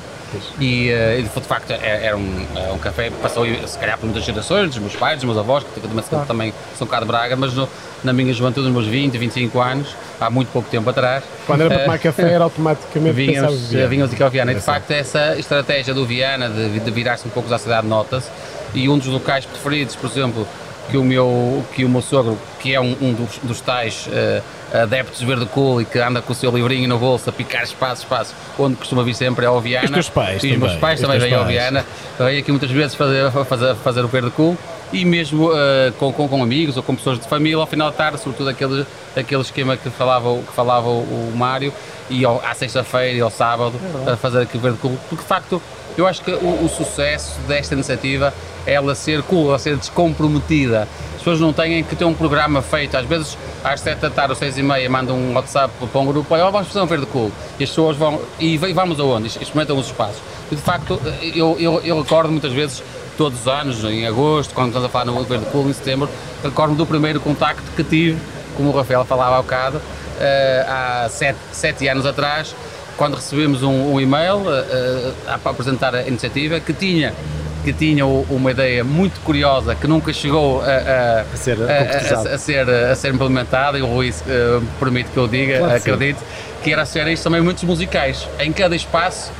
E, 0.59 0.89
eh, 0.89 1.19
e, 1.19 1.23
de 1.23 1.29
facto 1.41 1.71
era, 1.71 1.85
era 1.85 2.17
um, 2.17 2.45
é 2.55 2.71
um 2.71 2.77
café 2.77 3.09
que 3.09 3.17
passou 3.17 3.45
se 3.65 3.77
calhar 3.77 3.97
por 3.97 4.05
muitas 4.05 4.23
gerações, 4.23 4.69
dos 4.69 4.77
meus 4.79 4.95
pais, 4.95 5.15
dos 5.17 5.25
meus 5.25 5.37
avós, 5.37 5.63
que 5.63 5.79
também, 5.79 6.03
Claro. 6.03 6.25
também 6.25 6.53
são 6.77 6.87
cá 6.87 6.99
de 6.99 7.05
Braga, 7.05 7.35
mas 7.35 7.53
no- 7.53 7.67
na 8.03 8.13
minha 8.13 8.33
juventude, 8.33 8.67
nos 8.67 8.73
meus 8.73 8.87
20, 8.87 9.17
25 9.17 9.59
anos, 9.59 9.95
há 10.19 10.29
muito 10.29 10.49
pouco 10.51 10.69
tempo 10.69 10.89
atrás, 10.89 11.23
Quando 11.45 11.61
era 11.61 11.69
para 11.69 11.79
eh, 11.81 11.83
tomar 11.85 11.99
café, 11.99 12.31
era 12.33 12.43
automaticamente 12.43 13.09
em 13.21 13.25
Viana. 13.25 13.49
vinhamos 13.87 14.13
aqui 14.13 14.23
ao 14.23 14.29
Viana. 14.29 14.51
E 14.51 14.55
de 14.55 14.61
facto, 14.61 14.91
essa 14.91 15.37
estratégia 15.37 15.93
do 15.93 16.05
Viana 16.05 16.49
de, 16.49 16.79
de 16.79 16.91
virar-se 16.91 17.27
um 17.27 17.31
pouco 17.31 17.53
à 17.53 17.57
cidade 17.57 17.85
nota-se. 17.87 18.29
E 18.73 18.87
um 18.87 18.97
dos 18.97 19.07
locais 19.07 19.45
preferidos, 19.45 19.95
por 19.95 20.09
exemplo, 20.09 20.47
que 20.89 20.97
o 20.97 21.03
meu, 21.03 21.63
que 21.73 21.83
o 21.85 21.89
meu 21.89 22.01
sogro, 22.01 22.37
que 22.59 22.73
é 22.73 22.79
um, 22.79 22.95
um 23.01 23.13
dos, 23.13 23.37
dos 23.43 23.61
tais 23.61 24.07
eh, 24.11 24.41
adeptos 24.73 25.19
de 25.19 25.25
verde 25.25 25.45
cool 25.47 25.81
e 25.81 25.85
que 25.85 25.99
anda 25.99 26.21
com 26.21 26.31
o 26.31 26.35
seu 26.35 26.51
livrinho 26.51 26.87
no 26.87 26.97
bolso 26.97 27.29
a 27.29 27.33
picar 27.33 27.63
espaço, 27.63 28.03
espaço, 28.03 28.33
onde 28.57 28.75
costuma 28.75 29.03
vir 29.03 29.13
sempre 29.13 29.45
é 29.45 29.47
ao 29.47 29.59
Viana. 29.61 29.85
E 29.85 29.89
os 29.89 29.91
teus 29.93 30.09
pais 30.09 30.43
E 30.43 30.51
os 30.51 30.57
meus 30.57 30.71
também, 30.71 30.79
pais 30.79 31.01
também 31.01 31.19
vêm 31.19 31.33
ao 31.33 31.41
pais. 31.43 31.51
Viana. 31.51 31.85
Vêm 32.17 32.37
aqui 32.39 32.51
muitas 32.51 32.71
vezes 32.71 32.95
fazer, 32.95 33.31
fazer, 33.45 33.75
fazer 33.75 34.05
o 34.05 34.07
verde 34.07 34.29
cool. 34.31 34.57
E 34.93 35.05
mesmo 35.05 35.51
eh, 35.53 35.93
com, 35.97 36.11
com, 36.11 36.27
com 36.27 36.43
amigos 36.43 36.75
ou 36.75 36.83
com 36.83 36.93
pessoas 36.93 37.17
de 37.17 37.25
família, 37.25 37.57
ao 37.57 37.65
final 37.65 37.89
da 37.91 37.95
tarde, 37.95 38.19
sobretudo 38.19 38.49
aquele, 38.49 38.85
aquele 39.15 39.41
esquema 39.41 39.77
que 39.77 39.89
falava, 39.89 40.27
o- 40.29 40.43
que 40.43 40.51
falava 40.53 40.89
o, 40.89 40.99
o 41.01 41.33
Mário, 41.33 41.73
e 42.09 42.25
ao, 42.25 42.43
à 42.45 42.53
sexta-feira 42.53 43.17
e 43.17 43.21
ao 43.21 43.29
sábado 43.29 43.73
a 44.05 44.17
fazer 44.17 44.41
aqui 44.41 44.57
o 44.57 44.59
verde 44.59 44.77
cool. 44.79 44.97
Porque 45.07 45.23
de 45.23 45.27
facto, 45.29 45.61
eu 45.97 46.05
acho 46.05 46.21
que 46.21 46.31
o, 46.31 46.65
o 46.65 46.69
sucesso 46.69 47.39
desta 47.47 47.73
iniciativa 47.73 48.33
é 48.67 48.73
ela 48.73 48.93
ser 48.93 49.21
cool, 49.23 49.47
ela 49.47 49.59
ser 49.59 49.77
descomprometida. 49.77 50.85
As 51.11 51.17
pessoas 51.19 51.39
não 51.39 51.53
têm 51.53 51.83
que 51.85 51.95
ter 51.95 52.03
um 52.03 52.13
programa 52.13 52.61
feito. 52.61 52.97
Às 52.97 53.05
vezes, 53.05 53.37
às 53.63 53.79
7 53.79 53.99
da 53.99 54.09
tarde 54.09 54.31
ou 54.33 54.35
6 54.35 54.57
e 54.61 54.63
meia, 54.63 54.89
mandam 54.89 55.15
um 55.15 55.33
WhatsApp 55.33 55.73
para 55.91 56.01
um 56.01 56.05
grupo, 56.05 56.33
olha, 56.33 56.49
vamos 56.49 56.67
fazer 56.67 56.81
um 56.81 56.85
verde 56.85 57.05
cool. 57.07 57.31
E 57.59 57.63
as 57.63 57.69
pessoas 57.69 57.97
vão, 57.97 58.21
e 58.39 58.57
vamos 58.57 58.99
aonde? 58.99 59.27
Experimentam 59.27 59.77
os 59.77 59.87
espaços. 59.87 60.21
E 60.51 60.55
de 60.55 60.61
facto, 60.61 60.99
eu, 61.35 61.57
eu, 61.59 61.81
eu 61.81 62.01
recordo 62.01 62.31
muitas 62.31 62.53
vezes, 62.53 62.83
todos 63.17 63.41
os 63.41 63.47
anos, 63.47 63.83
em 63.83 64.07
agosto, 64.07 64.53
quando 64.53 64.67
estamos 64.67 64.87
a 64.87 64.89
falar 64.89 65.05
no 65.05 65.23
verde 65.23 65.45
cool, 65.51 65.69
em 65.69 65.73
setembro, 65.73 66.09
recordo-me 66.43 66.77
do 66.77 66.85
primeiro 66.85 67.19
contacto 67.19 67.63
que 67.75 67.83
tive, 67.83 68.17
como 68.55 68.69
o 68.69 68.71
Rafael 68.71 69.05
falava 69.05 69.37
há 69.37 69.41
bocado, 69.41 69.81
eh, 70.19 70.65
há 70.67 71.07
7, 71.09 71.37
sete 71.51 71.87
anos 71.87 72.05
atrás, 72.05 72.55
quando 72.97 73.15
recebemos 73.15 73.63
um, 73.63 73.93
um 73.93 73.99
e-mail 73.99 74.43
eh, 74.47 75.13
eh, 75.27 75.37
para 75.41 75.51
apresentar 75.51 75.95
a 75.95 76.07
iniciativa 76.07 76.59
que 76.59 76.73
tinha 76.73 77.13
que 77.61 77.71
tinha 77.73 78.05
uma 78.05 78.51
ideia 78.51 78.83
muito 78.83 79.19
curiosa 79.21 79.75
que 79.75 79.87
nunca 79.87 80.11
chegou 80.11 80.61
a, 80.61 80.65
a- 80.65 81.21
A 81.33 81.37
ser 81.37 81.57
a- 81.61 82.33
a- 82.33 82.37
ser, 82.37 82.69
a 82.69 82.95
ser 82.95 83.13
implementada 83.13 83.77
e 83.77 83.81
o 83.81 83.85
Rui 83.87 84.13
eh, 84.27 84.59
permite 84.79 85.09
que 85.11 85.17
eu 85.17 85.27
diga, 85.27 85.57
Claro 85.59 85.73
que 85.75 85.79
sim. 85.81 85.91
acredito, 85.91 86.23
que 86.63 86.71
era 86.73 86.85
ser 86.85 87.07
isto 87.07 87.23
também 87.23 87.41
muitos 87.41 87.63
musicais. 87.63 88.27
Em 88.39 88.51
cada 88.51 88.75
espaço, 88.75 89.31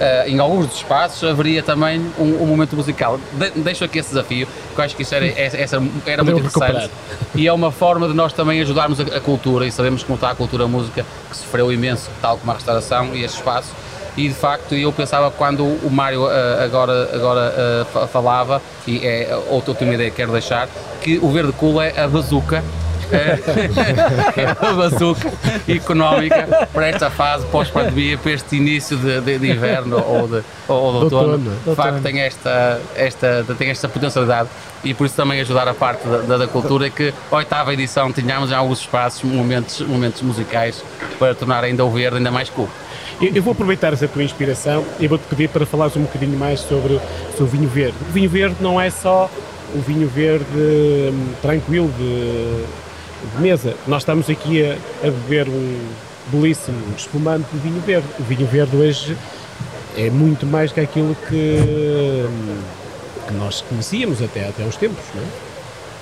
eh, 0.00 0.24
em 0.28 0.38
alguns 0.38 0.66
dos 0.68 0.76
espaços, 0.76 1.28
haveria 1.28 1.62
também 1.62 2.00
um, 2.18 2.42
um 2.42 2.46
momento 2.46 2.76
musical. 2.76 3.18
De, 3.32 3.50
deixo 3.60 3.84
aqui 3.84 3.98
esse 3.98 4.10
desafio, 4.10 4.46
que 4.74 4.80
eu 4.80 4.84
acho 4.84 4.94
que 4.96 5.02
isso 5.02 5.14
era, 5.14 5.26
essa- 5.26 5.56
era 6.06 6.22
muito 6.24 6.38
interessante. 6.40 6.44
recuperar. 6.72 6.90
E 7.34 7.46
é 7.46 7.52
uma 7.52 7.70
forma 7.72 8.06
de 8.08 8.14
nós 8.14 8.32
também 8.32 8.60
ajudarmos 8.60 9.00
a, 9.00 9.04
a 9.16 9.20
cultura 9.20 9.66
e 9.66 9.72
sabemos 9.72 10.02
como 10.02 10.14
está 10.16 10.30
a 10.30 10.34
cultura 10.34 10.64
a 10.64 10.68
música, 10.68 11.04
que 11.30 11.36
sofreu 11.36 11.72
imenso, 11.72 12.08
tal 12.22 12.38
como 12.38 12.50
a 12.52 12.54
restauração 12.54 13.14
e 13.14 13.24
este 13.24 13.36
espaço. 13.38 13.70
E 14.18 14.26
de 14.28 14.34
facto 14.34 14.74
eu 14.74 14.92
pensava 14.92 15.30
quando 15.30 15.62
o 15.64 15.88
Mário 15.88 16.28
eh, 16.28 16.64
agora, 16.64 17.08
agora 17.14 17.54
eh, 17.56 17.84
fa- 17.92 18.08
falava, 18.08 18.60
e 18.84 19.06
é 19.06 19.28
outra, 19.48 19.70
outra 19.70 19.86
ideia 19.94 20.10
que 20.10 20.16
quero 20.16 20.32
deixar, 20.32 20.68
que 21.00 21.18
o 21.22 21.30
verde 21.30 21.52
cool 21.52 21.80
é 21.80 21.92
a 22.00 22.08
bazuca. 22.08 22.64
É 23.16 24.46
a 24.50 24.54
bazuca 24.74 25.32
económica 25.68 26.68
para 26.72 26.88
esta 26.88 27.10
fase 27.10 27.44
pós-pandemia, 27.46 28.18
para 28.18 28.32
este 28.32 28.56
início 28.56 28.96
de, 28.96 29.20
de- 29.20 29.38
de 29.38 29.50
inverno 29.50 30.02
ou 30.06 30.28
de, 30.28 30.42
ou 30.68 30.92
de 30.92 31.04
outono. 31.04 31.32
outono. 31.32 31.56
De 31.66 31.74
facto, 31.74 32.02
tem 32.02 32.20
esta, 32.20 32.80
esta, 32.94 33.44
tem 33.58 33.70
esta 33.70 33.88
potencialidade 33.88 34.48
e 34.84 34.94
por 34.94 35.06
isso 35.06 35.14
também 35.16 35.40
ajudar 35.40 35.66
a 35.68 35.74
parte 35.74 36.06
da, 36.06 36.18
da, 36.18 36.36
da 36.38 36.46
cultura 36.46 36.88
que 36.90 37.12
a 37.30 37.36
oitava 37.36 37.72
edição 37.72 38.12
tínhamos 38.12 38.50
em 38.50 38.54
alguns 38.54 38.80
espaços 38.80 39.22
momentos, 39.22 39.80
momentos 39.80 40.22
musicais 40.22 40.82
para 41.18 41.34
tornar 41.34 41.64
ainda 41.64 41.84
o 41.84 41.90
verde 41.90 42.18
ainda 42.18 42.30
mais 42.30 42.48
cool. 42.50 42.68
Eu, 43.20 43.32
eu 43.34 43.42
vou 43.42 43.52
aproveitar 43.52 43.92
essa 43.92 44.06
tua 44.06 44.22
inspiração 44.22 44.84
e 45.00 45.08
vou-te 45.08 45.24
pedir 45.28 45.48
para 45.48 45.66
falares 45.66 45.96
um 45.96 46.02
bocadinho 46.02 46.38
mais 46.38 46.60
sobre, 46.60 47.00
sobre 47.36 47.44
o 47.44 47.46
vinho 47.46 47.68
verde. 47.68 47.94
O 48.08 48.12
vinho 48.12 48.30
verde 48.30 48.56
não 48.60 48.80
é 48.80 48.90
só 48.90 49.28
o 49.74 49.80
vinho 49.80 50.08
verde 50.08 50.44
hum, 50.54 51.28
tranquilo 51.42 51.92
de, 51.98 52.64
de 53.34 53.42
mesa. 53.42 53.74
Nós 53.86 54.02
estamos 54.02 54.28
aqui 54.28 54.64
a, 54.64 54.76
a 55.06 55.10
beber 55.10 55.48
um 55.48 55.88
belíssimo 56.30 56.78
espumante 56.96 57.46
de 57.52 57.58
vinho 57.58 57.80
verde. 57.80 58.06
O 58.18 58.22
vinho 58.22 58.46
verde 58.46 58.76
hoje 58.76 59.16
é 59.96 60.10
muito 60.10 60.46
mais 60.46 60.72
que 60.72 60.80
aquilo 60.80 61.16
que, 61.28 62.26
que 63.26 63.34
nós 63.34 63.62
conhecíamos 63.62 64.22
até, 64.22 64.48
até 64.48 64.62
uns 64.62 64.76
tempos, 64.76 65.04
não 65.14 65.22
é? 65.22 65.26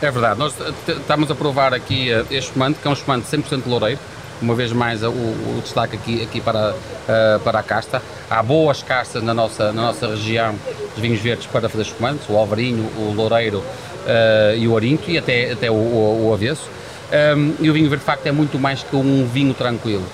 É 0.03 0.11
verdade, 0.11 0.39
nós 0.39 0.55
estamos 0.87 1.31
a 1.31 1.35
provar 1.35 1.73
aqui 1.73 2.13
eh, 2.13 2.21
este 2.31 2.49
espumante, 2.51 2.79
que 2.79 2.87
é 2.87 2.91
um 2.91 2.93
espumante 2.93 3.35
100% 3.35 3.63
loureiro, 3.65 3.99
uma 4.43 4.55
vez 4.55 4.71
mais 4.71 5.03
eh, 5.03 5.09
o, 5.09 5.11
o 5.11 5.61
destaque 5.63 5.97
aqui, 5.97 6.23
aqui 6.23 6.39
para, 6.39 6.75
eh, 7.09 7.41
para 7.43 7.61
a 7.61 7.63
casta. 7.63 8.03
Há 8.29 8.43
boas 8.43 8.83
castas 8.83 9.23
na 9.23 9.33
nossa, 9.33 9.73
na 9.73 9.83
nossa 9.83 10.09
região 10.09 10.55
de 10.95 11.01
vinhos 11.01 11.21
verdes 11.21 11.47
para 11.47 11.67
fazer 11.69 11.85
espumantes, 11.85 12.29
o 12.29 12.37
alvarinho, 12.37 12.85
o 12.99 13.13
loureiro 13.15 13.65
eh, 14.07 14.57
e 14.59 14.69
o 14.69 14.77
arinto 14.77 15.11
e 15.11 15.17
até, 15.17 15.53
até 15.53 15.71
o, 15.71 15.75
o, 15.75 16.29
o 16.29 16.35
avesso. 16.35 16.69
Um, 17.13 17.55
e 17.61 17.71
o 17.71 17.73
vinho 17.73 17.89
verde 17.89 18.01
de 18.01 18.07
facto 18.07 18.27
é 18.27 18.33
muito 18.33 18.59
mais 18.59 18.83
que 18.83 18.97
um 18.97 19.27
vinho 19.27 19.55
tranquilo. 19.55 20.05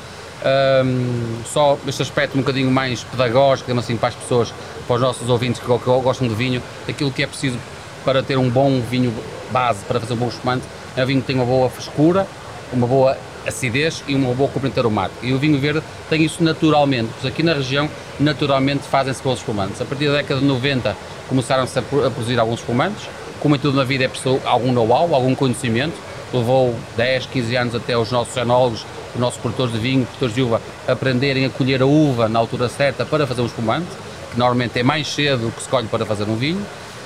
Um, 0.44 1.38
só 1.46 1.78
este 1.86 2.02
aspecto 2.02 2.36
um 2.36 2.40
bocadinho 2.40 2.70
mais 2.70 3.02
pedagógico, 3.04 3.66
digamos 3.66 3.84
assim, 3.84 3.96
para 3.96 4.08
as 4.08 4.14
pessoas, 4.14 4.52
para 4.86 4.96
os 4.96 5.02
nossos 5.02 5.28
ouvintes 5.28 5.60
que, 5.60 5.66
que 5.66 5.84
gostam 5.84 6.26
de 6.28 6.34
vinho, 6.34 6.62
aquilo 6.88 7.10
que 7.10 7.22
é 7.22 7.26
preciso 7.26 7.56
para 8.04 8.22
ter 8.22 8.36
um 8.36 8.50
bom 8.50 8.80
vinho 8.80 9.14
base, 9.50 9.84
para 9.84 10.00
fazer 10.00 10.14
um 10.14 10.16
bom 10.16 10.28
espumante, 10.28 10.64
é 10.96 11.02
um 11.04 11.06
vinho 11.06 11.20
que 11.20 11.26
tem 11.28 11.36
uma 11.36 11.44
boa 11.44 11.70
frescura, 11.70 12.26
uma 12.72 12.86
boa 12.86 13.16
acidez 13.46 14.02
e 14.08 14.14
uma 14.14 14.34
boa 14.34 14.48
componente 14.50 14.78
aromática. 14.78 15.24
E 15.24 15.32
o 15.32 15.38
vinho 15.38 15.58
verde 15.58 15.82
tem 16.10 16.22
isso 16.24 16.42
naturalmente, 16.42 17.10
pois 17.20 17.32
aqui 17.32 17.42
na 17.42 17.54
região 17.54 17.88
naturalmente 18.18 18.82
fazem-se 18.82 19.22
bons 19.22 19.38
espumantes. 19.38 19.80
A 19.80 19.84
partir 19.84 20.06
da 20.08 20.16
década 20.16 20.40
de 20.40 20.46
90 20.46 20.96
começaram-se 21.28 21.78
a, 21.78 21.82
pro- 21.82 22.04
a 22.06 22.10
produzir 22.10 22.38
alguns 22.38 22.60
espumantes, 22.60 23.08
como 23.40 23.54
em 23.56 23.58
tudo 23.58 23.76
na 23.76 23.84
vida 23.84 24.04
é 24.04 24.08
preciso 24.08 24.40
algum 24.44 24.72
know-how, 24.72 25.14
algum 25.14 25.34
conhecimento, 25.34 25.94
levou 26.32 26.74
10, 26.96 27.26
15 27.26 27.56
anos 27.56 27.74
até 27.74 27.96
os 27.96 28.10
nossos 28.10 28.36
enólogos, 28.36 28.86
os 29.14 29.20
nossos 29.20 29.40
produtores 29.40 29.72
de 29.72 29.78
vinho, 29.78 30.04
produtores 30.04 30.34
de 30.34 30.42
uva, 30.42 30.60
aprenderem 30.86 31.44
a 31.44 31.50
colher 31.50 31.82
a 31.82 31.86
uva 31.86 32.28
na 32.28 32.38
altura 32.38 32.68
certa 32.68 33.04
para 33.04 33.26
fazer 33.26 33.42
um 33.42 33.46
espumante, 33.46 33.88
que 34.30 34.38
normalmente 34.38 34.78
é 34.78 34.82
mais 34.82 35.08
cedo 35.08 35.52
que 35.54 35.62
se 35.62 35.68
colhe 35.68 35.88
para 35.88 36.06
fazer 36.06 36.24
um 36.24 36.36
vinho. 36.36 36.64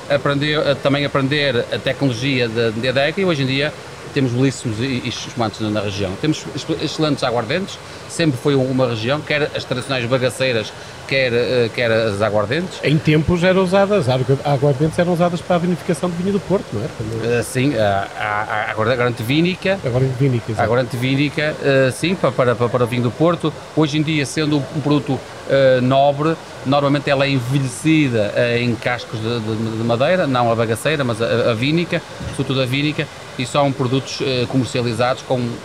aprender, 0.08 0.76
também 0.76 1.04
aprender 1.04 1.64
a 1.72 1.78
tecnologia 1.78 2.48
de 2.48 2.88
adega 2.88 3.20
e 3.20 3.24
hoje 3.24 3.42
em 3.42 3.46
dia 3.46 3.72
temos 4.16 4.32
belíssimos 4.32 4.80
espumantes 4.80 5.60
na 5.60 5.78
região. 5.78 6.10
Temos 6.22 6.46
excelentes 6.80 7.22
aguardentes, 7.22 7.78
sempre 8.08 8.38
foi 8.38 8.54
uma 8.54 8.88
região, 8.88 9.20
quer 9.20 9.50
as 9.54 9.62
tradicionais 9.62 10.06
bagaceiras, 10.06 10.72
quer, 11.06 11.34
eh, 11.34 11.70
quer 11.74 11.92
as 11.92 12.22
aguardentes. 12.22 12.80
Em 12.82 12.96
tempos 12.96 13.44
eram 13.44 13.62
usadas, 13.62 14.08
as 14.08 14.26
aguardentes 14.42 14.98
eram 14.98 15.12
usadas 15.12 15.42
para 15.42 15.56
a 15.56 15.58
vinificação 15.58 16.08
de 16.08 16.16
vinho 16.16 16.32
do 16.32 16.40
Porto, 16.40 16.64
não 16.72 16.80
é? 16.80 16.86
Uh, 16.86 17.44
sim, 17.44 17.76
a, 17.76 18.08
a, 18.18 18.42
a 18.42 18.70
aguardente 18.70 19.22
vínica. 19.22 19.78
Aguardente 19.84 20.14
vínica, 20.18 20.54
A 20.56 20.62
aguardente 20.62 20.96
vínica, 20.96 21.54
uh, 21.60 21.92
sim, 21.92 22.14
para, 22.14 22.32
para, 22.32 22.54
para 22.54 22.84
o 22.84 22.86
vinho 22.86 23.02
do 23.02 23.10
Porto. 23.10 23.52
Hoje 23.76 23.98
em 23.98 24.02
dia, 24.02 24.24
sendo 24.24 24.56
um 24.56 24.80
produto 24.80 25.10
uh, 25.10 25.82
nobre, 25.82 26.34
normalmente 26.64 27.10
ela 27.10 27.26
é 27.26 27.28
envelhecida 27.28 28.32
em 28.58 28.74
cascos 28.76 29.20
de, 29.20 29.40
de, 29.40 29.76
de, 29.76 29.84
madeira, 29.84 30.26
não 30.26 30.50
a 30.50 30.54
bagaceira, 30.54 31.04
mas 31.04 31.20
a, 31.20 31.50
a 31.50 31.54
vínica, 31.54 32.00
sobretudo 32.30 32.62
a 32.62 32.66
vínica, 32.66 33.06
e 33.38 33.46
são 33.46 33.70
produtos 33.72 34.18
comercializados 34.48 35.22
com 35.22 35.38
um, 35.38 35.56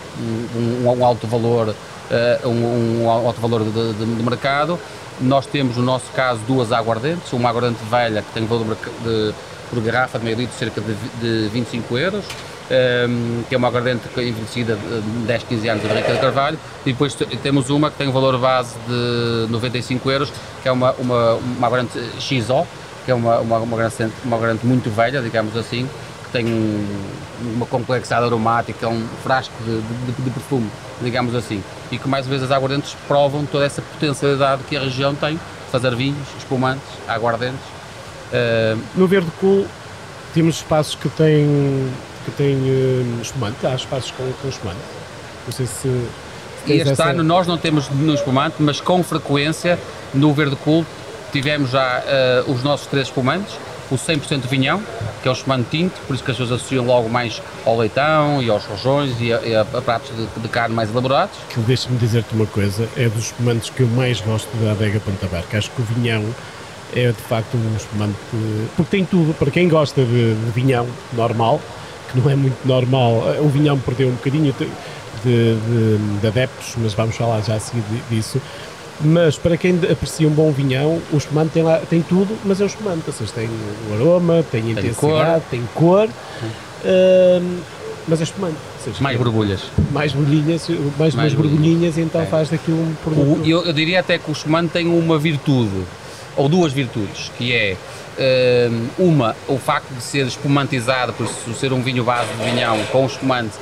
um, 0.55 0.99
um 0.99 1.05
alto 1.05 1.25
valor 1.25 1.73
uh, 2.11 2.47
um, 2.47 3.03
um, 3.03 3.09
alto 3.09 3.39
valor 3.39 3.63
de, 3.63 3.93
de, 3.93 4.15
de, 4.15 4.23
mercado. 4.23 4.79
Nós 5.19 5.45
temos, 5.45 5.77
no 5.77 5.83
nosso 5.83 6.11
caso, 6.13 6.41
duas 6.47 6.71
aguardentes, 6.71 7.31
uma 7.33 7.49
aguardente 7.49 7.79
velha 7.89 8.21
que 8.21 8.33
tem 8.33 8.45
valor 8.45 8.77
de, 9.03 9.33
por 9.69 9.81
garrafa 9.81 10.19
de 10.19 10.25
meio 10.25 10.37
litro 10.37 10.55
cerca 10.57 10.81
de, 10.81 10.93
de 11.21 11.49
25 11.49 11.97
euros, 11.97 12.25
ehm, 12.69 13.43
que 13.47 13.53
é 13.53 13.57
uma 13.57 13.67
aguardente 13.67 14.07
envelhecida 14.17 14.75
de 14.75 15.25
10, 15.27 15.43
15 15.43 15.69
anos 15.69 15.83
de 15.83 15.89
barrica 15.89 16.13
de 16.13 16.19
carvalho, 16.19 16.59
e 16.85 16.91
depois 16.91 17.13
temos 17.43 17.69
uma 17.69 17.91
que 17.91 17.97
tem 17.97 18.07
um 18.07 18.11
valor 18.11 18.37
base 18.39 18.75
de 18.87 19.51
95 19.51 20.11
euros, 20.11 20.33
que 20.63 20.67
é 20.67 20.71
uma, 20.71 20.91
uma, 20.93 21.33
uma 21.35 21.67
aguardente 21.67 21.99
XO, 22.19 22.65
que 23.05 23.11
é 23.11 23.13
uma, 23.13 23.39
uma, 23.39 23.57
uma, 23.59 23.89
uma 24.25 24.37
aguardente 24.37 24.65
muito 24.65 24.89
velha, 24.89 25.21
digamos 25.21 25.55
assim, 25.55 25.87
tem 26.31 26.45
um, 26.45 26.85
uma 27.55 27.65
complexidade 27.65 28.25
aromática, 28.25 28.87
um 28.87 29.05
frasco 29.23 29.53
de, 29.63 29.81
de, 29.81 30.21
de 30.23 30.29
perfume 30.29 30.69
digamos 31.01 31.35
assim, 31.35 31.63
e 31.91 31.97
que 31.97 32.07
mais 32.07 32.27
vezes 32.27 32.45
as 32.45 32.51
aguardentes 32.51 32.95
provam 33.07 33.45
toda 33.45 33.65
essa 33.65 33.81
potencialidade 33.81 34.63
que 34.63 34.77
a 34.77 34.81
região 34.81 35.13
tem, 35.15 35.39
fazer 35.71 35.95
vinhos, 35.95 36.27
espumantes, 36.37 36.87
aguardentes. 37.07 37.61
Uh... 38.31 38.79
No 38.95 39.07
Verde 39.07 39.31
Cool 39.39 39.65
temos 40.33 40.57
espaços 40.57 40.95
que 40.95 41.09
têm, 41.09 41.91
que 42.25 42.31
têm 42.31 42.55
uh, 42.55 43.21
espumante, 43.21 43.65
há 43.65 43.75
espaços 43.75 44.11
com, 44.11 44.31
com 44.41 44.47
espumante. 44.47 44.79
Não 45.45 45.51
sei 45.51 45.65
se. 45.65 46.07
se 46.65 46.73
este 46.73 46.91
essa... 46.91 47.05
ano 47.05 47.23
nós 47.23 47.47
não 47.47 47.57
temos 47.57 47.89
no 47.89 48.13
espumante, 48.13 48.55
mas 48.59 48.79
com 48.79 49.03
frequência 49.03 49.77
no 50.13 50.33
Verde 50.33 50.55
Cool 50.57 50.85
tivemos 51.31 51.71
já 51.71 52.01
uh, 52.45 52.51
os 52.51 52.63
nossos 52.63 52.87
três 52.87 53.07
espumantes 53.07 53.57
o 53.91 53.95
100% 53.95 54.47
vinhão, 54.47 54.81
que 55.21 55.27
é 55.27 55.31
o 55.31 55.33
espumante 55.33 55.69
tinto, 55.69 55.99
por 56.07 56.15
isso 56.15 56.23
que 56.23 56.31
as 56.31 56.37
pessoas 56.37 56.59
associam 56.59 56.85
logo 56.85 57.09
mais 57.09 57.41
ao 57.65 57.77
leitão 57.77 58.41
e 58.41 58.49
aos 58.49 58.65
rojões 58.65 59.19
e 59.19 59.33
a, 59.33 59.41
e 59.41 59.55
a, 59.55 59.65
pratos 59.65 60.09
de, 60.15 60.41
de, 60.41 60.47
carne 60.47 60.73
mais 60.73 60.89
elaborados. 60.89 61.35
Que 61.49 61.59
deixa-me 61.59 61.97
dizer-te 61.97 62.33
uma 62.33 62.47
coisa, 62.47 62.87
é 62.95 63.09
dos 63.09 63.25
espumantes 63.25 63.69
que 63.69 63.81
eu 63.81 63.87
mais 63.87 64.21
gosto 64.21 64.49
da 64.57 64.71
adega 64.71 64.99
Ponta 65.01 65.27
Barca. 65.27 65.57
Acho 65.57 65.69
que 65.71 65.81
o 65.81 65.85
vinhão 65.85 66.23
é 66.95 67.07
de 67.07 67.21
facto 67.21 67.55
um 67.55 67.75
espumante, 67.75 68.15
porque 68.75 68.97
tem 68.97 69.05
tudo, 69.05 69.33
para 69.33 69.51
quem 69.51 69.67
gosta 69.67 70.03
de, 70.03 70.35
de 70.35 70.51
vinhão 70.51 70.87
normal, 71.13 71.61
que 72.11 72.19
não 72.19 72.29
é 72.29 72.35
muito 72.35 72.65
normal, 72.65 73.23
o 73.39 73.49
vinhão 73.49 73.77
perdeu 73.77 74.09
um 74.09 74.13
bocadinho 74.13 74.53
de, 74.53 74.67
de, 75.23 76.19
de 76.19 76.27
adeptos, 76.27 76.75
mas 76.77 76.93
vamos 76.93 77.15
falar 77.15 77.41
já 77.41 77.55
a 77.55 77.59
seguir 77.59 77.83
disso 78.09 78.41
mas 79.03 79.37
para 79.37 79.57
quem 79.57 79.79
aprecia 79.91 80.27
um 80.27 80.31
bom 80.31 80.51
vinhão, 80.51 81.01
o 81.11 81.17
espumante 81.17 81.51
tem, 81.51 81.63
lá, 81.63 81.79
tem 81.79 82.01
tudo, 82.01 82.37
mas 82.45 82.59
é 82.59 82.63
um 82.63 82.67
espumante. 82.67 83.03
Ou 83.07 83.13
seja, 83.13 83.31
tem 83.33 83.49
o 83.89 83.93
aroma, 83.93 84.43
tem, 84.49 84.61
tem 84.61 84.71
intensidade, 84.71 84.95
cor. 84.95 85.41
tem 85.49 85.69
cor, 85.73 86.07
uh, 86.07 87.61
mas 88.07 88.19
é 88.19 88.23
espumante. 88.23 88.57
Seja, 88.83 88.97
mais 89.01 89.17
borbulhas. 89.17 89.63
Mais 89.91 90.11
borbulhinhas, 90.11 90.67
mais, 90.97 91.15
mais 91.15 91.33
borbulhinhas, 91.33 91.97
então 91.97 92.21
é. 92.21 92.25
faz 92.25 92.49
daqui 92.49 92.71
um 92.71 92.95
produto. 93.03 93.41
O, 93.41 93.45
eu, 93.45 93.65
eu, 93.65 93.73
diria 93.73 93.99
até 93.99 94.17
que 94.17 94.29
o 94.29 94.33
espumante 94.33 94.73
tem 94.73 94.87
uma 94.87 95.17
virtude, 95.17 95.83
ou 96.35 96.49
duas 96.49 96.73
virtudes, 96.73 97.31
que 97.37 97.53
é 97.53 97.77
uh, 98.17 99.03
uma, 99.03 99.35
o 99.47 99.57
facto 99.57 99.93
de 99.93 100.01
ser 100.01 100.25
espumantizado, 100.25 101.13
por 101.13 101.27
ser 101.55 101.73
um 101.73 101.81
vinho 101.81 102.03
base 102.03 102.29
de 102.33 102.51
vinhão 102.51 102.77
com 102.91 103.05
espumante, 103.05 103.53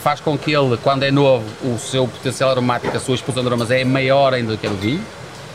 faz 0.00 0.20
com 0.20 0.36
que 0.36 0.52
ele, 0.52 0.76
quando 0.78 1.02
é 1.02 1.10
novo, 1.10 1.44
o 1.62 1.78
seu 1.78 2.08
potencial 2.08 2.50
aromático, 2.50 2.96
a 2.96 3.00
sua 3.00 3.14
explosão 3.14 3.42
de 3.42 3.48
aromas 3.48 3.70
é 3.70 3.84
maior 3.84 4.34
ainda 4.34 4.52
do 4.52 4.58
que 4.58 4.66
o 4.66 4.74
vinho 4.74 5.04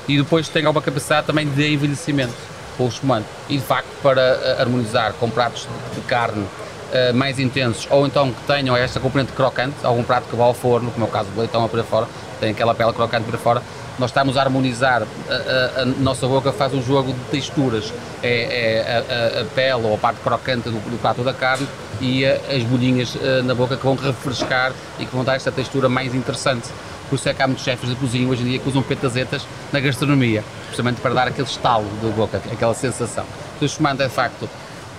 e 0.08 0.18
depois 0.18 0.48
tem 0.48 0.66
alguma 0.66 0.84
capacidade 0.84 1.26
também 1.26 1.48
de 1.48 1.74
envelhecimento 1.74 2.34
com 2.78 2.86
o 2.86 2.88
espumante. 2.88 3.28
E 3.50 3.58
de 3.58 3.64
facto, 3.64 3.88
para 4.02 4.22
eh, 4.22 4.58
harmonizar 4.60 5.14
com 5.14 5.30
pratos 5.30 5.68
de 5.96 6.02
carne 6.02 6.43
uh, 6.43 7.14
mais 7.14 7.39
intensos 7.39 7.88
ou 7.89 8.06
então 8.06 8.32
que 8.32 8.41
tenham 8.46 8.76
esta 8.76 9.00
componente 9.00 9.32
crocante, 9.32 9.76
algum 9.84 10.04
prato 10.04 10.28
que 10.30 10.36
vá 10.36 10.43
ao 10.43 10.54
forno, 10.54 10.91
como 10.91 11.06
é 11.06 11.10
o 11.10 11.12
caso 11.12 11.30
do 11.30 11.39
leitão 11.39 11.68
para 11.68 11.84
fora, 11.84 12.08
tem 12.39 12.52
aquela 12.52 12.76
pele 12.76 12.93
crocante 12.93 13.26
para 13.26 13.38
fora, 13.38 13.62
nós 13.98 14.10
estamos 14.10 14.38
a 14.38 14.41
harmonizar, 14.41 15.04
a, 15.04 15.80
a, 15.80 15.82
a, 15.82 15.86
nossa 15.86 16.28
boca 16.28 16.52
faz 16.52 16.74
um 16.74 16.82
jogo 16.82 17.14
de 17.14 17.20
texturas, 17.32 17.93
é, 18.22 18.84
é 18.84 19.41
a, 19.41 19.46
pele 19.56 19.86
ou 19.86 19.96
a 19.96 19.98
parte 19.98 20.20
crocante 20.20 20.70
do, 20.70 20.78
do 20.89 21.00
prato 21.02 21.24
da 21.24 21.34
carne 21.34 21.68
e 22.02 22.26
as 22.26 22.64
bolhinhas 22.64 23.18
na 23.43 23.54
boca 23.54 23.78
que 23.78 23.84
vão 23.84 23.96
refrescar 23.96 24.72
e 25.00 25.06
que 25.06 25.16
vão 25.16 25.24
dar 25.24 25.36
esta 25.36 25.52
textura 25.52 25.89
mais 25.89 26.14
interessante. 26.14 26.70
Por 27.10 27.16
isso 27.16 27.30
é 27.30 27.34
que 27.34 27.41
há 27.41 27.48
muitos 27.48 27.64
chefes 27.64 27.89
de 27.89 27.96
cozinha 27.96 28.28
hoje 28.28 28.41
em 28.41 28.46
dia 28.46 28.60
que 28.60 28.68
usam 28.68 28.82
petazetas 28.82 29.46
na 29.72 29.80
gastronomia, 29.80 30.43
precisamente 30.66 31.00
para 31.02 31.14
dar 31.14 31.28
aquele 31.28 31.48
estalo 31.48 31.86
da 32.02 32.10
boca, 32.10 32.41
aquela 32.52 32.74
sensação. 32.74 33.24
Então, 33.56 33.62
o 33.62 33.66
espumante 33.66 34.02
é 34.02 34.08
de 34.08 34.14
facto 34.14 34.50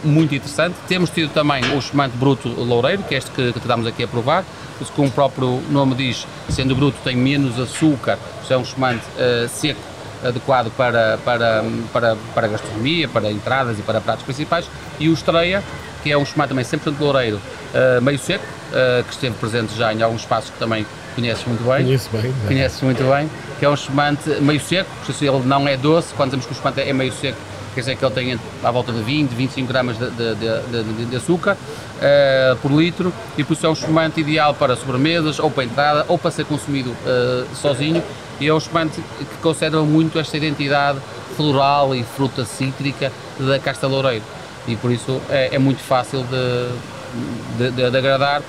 muito 0.04 0.34
interessante. 0.34 0.76
Temos 0.86 1.10
tido 1.10 1.32
também 1.32 1.64
o 1.74 1.78
espumante 1.78 2.16
bruto 2.16 2.48
loureiro, 2.48 3.02
que 3.02 3.14
é 3.14 3.18
este 3.18 3.30
que, 3.32 3.52
que 3.52 3.60
te 3.60 3.66
damos 3.66 3.86
aqui 3.86 4.04
a 4.04 4.08
provar, 4.08 4.44
isso 4.80 4.92
como 4.92 5.08
o 5.08 5.10
próprio 5.10 5.60
nome 5.70 5.94
diz, 5.94 6.26
sendo 6.50 6.76
bruto 6.76 6.96
tem 7.02 7.16
menos 7.16 7.58
açúcar, 7.58 8.18
é 8.48 8.56
um 8.56 8.62
espumante 8.62 9.02
uh, 9.16 9.48
seco, 9.48 9.80
adequado 10.22 10.70
para, 10.76 11.18
para, 11.24 11.64
para, 11.92 12.16
para 12.34 12.48
gastronomia, 12.48 13.08
para 13.08 13.30
entradas 13.30 13.78
e 13.78 13.82
para 13.82 14.00
pratos 14.00 14.24
principais, 14.24 14.66
e 15.00 15.08
o 15.08 15.12
estreia, 15.12 15.62
que 16.06 16.12
é 16.12 16.16
um 16.16 16.22
espumante 16.22 16.50
também 16.50 16.64
100% 16.64 17.00
loureiro, 17.00 17.40
uh, 17.74 18.00
meio 18.00 18.16
seco, 18.16 18.44
uh, 18.44 19.02
que 19.02 19.12
esteve 19.12 19.34
presente 19.38 19.76
já 19.76 19.92
em 19.92 20.00
alguns 20.02 20.20
espaços 20.20 20.50
que 20.50 20.58
também 20.58 20.86
conheces 21.16 21.44
muito 21.44 21.64
bem. 21.64 21.84
Conheço 21.84 22.10
bem. 22.12 22.26
É. 22.44 22.46
Conheces 22.46 22.80
muito 22.80 23.02
bem, 23.02 23.28
que 23.58 23.64
é 23.64 23.68
um 23.68 23.74
espumante 23.74 24.30
meio 24.40 24.60
seco, 24.60 24.88
ele 25.20 25.42
não 25.44 25.66
é 25.66 25.76
doce, 25.76 26.14
quando 26.14 26.28
dizemos 26.28 26.46
que 26.46 26.52
o 26.52 26.54
espumante 26.54 26.80
é 26.80 26.92
meio 26.92 27.12
seco, 27.12 27.36
quer 27.74 27.80
dizer 27.80 27.96
que 27.96 28.04
ele 28.04 28.14
tem 28.14 28.40
à 28.62 28.70
volta 28.70 28.92
de 28.92 29.02
20, 29.02 29.32
25 29.32 29.66
gramas 29.66 29.98
de, 29.98 30.08
de, 30.10 30.34
de, 30.36 31.04
de 31.06 31.16
açúcar 31.16 31.54
uh, 31.56 32.56
por 32.58 32.70
litro 32.70 33.12
e 33.36 33.42
por 33.42 33.54
isso 33.54 33.66
é 33.66 33.68
um 33.68 33.72
espumante 33.72 34.20
ideal 34.20 34.54
para 34.54 34.76
sobremesas 34.76 35.40
ou 35.40 35.50
para 35.50 35.64
entrada 35.64 36.04
ou 36.06 36.16
para 36.16 36.30
ser 36.30 36.44
consumido 36.44 36.90
uh, 36.90 37.56
sozinho 37.56 38.00
e 38.38 38.46
é 38.46 38.54
um 38.54 38.58
espumante 38.58 39.02
que 39.18 39.36
conserva 39.42 39.82
muito 39.82 40.20
esta 40.20 40.36
identidade 40.36 41.00
floral 41.36 41.96
e 41.96 42.04
fruta 42.04 42.44
cítrica 42.44 43.10
da 43.40 43.58
casta 43.58 43.88
loureiro 43.88 44.22
e 44.66 44.76
por 44.76 44.90
isso 44.90 45.20
é, 45.28 45.54
é 45.54 45.58
muito 45.58 45.82
fácil 45.82 46.24
de, 46.24 47.70
de, 47.70 47.90
de, 47.90 47.96
agradar 47.96 48.42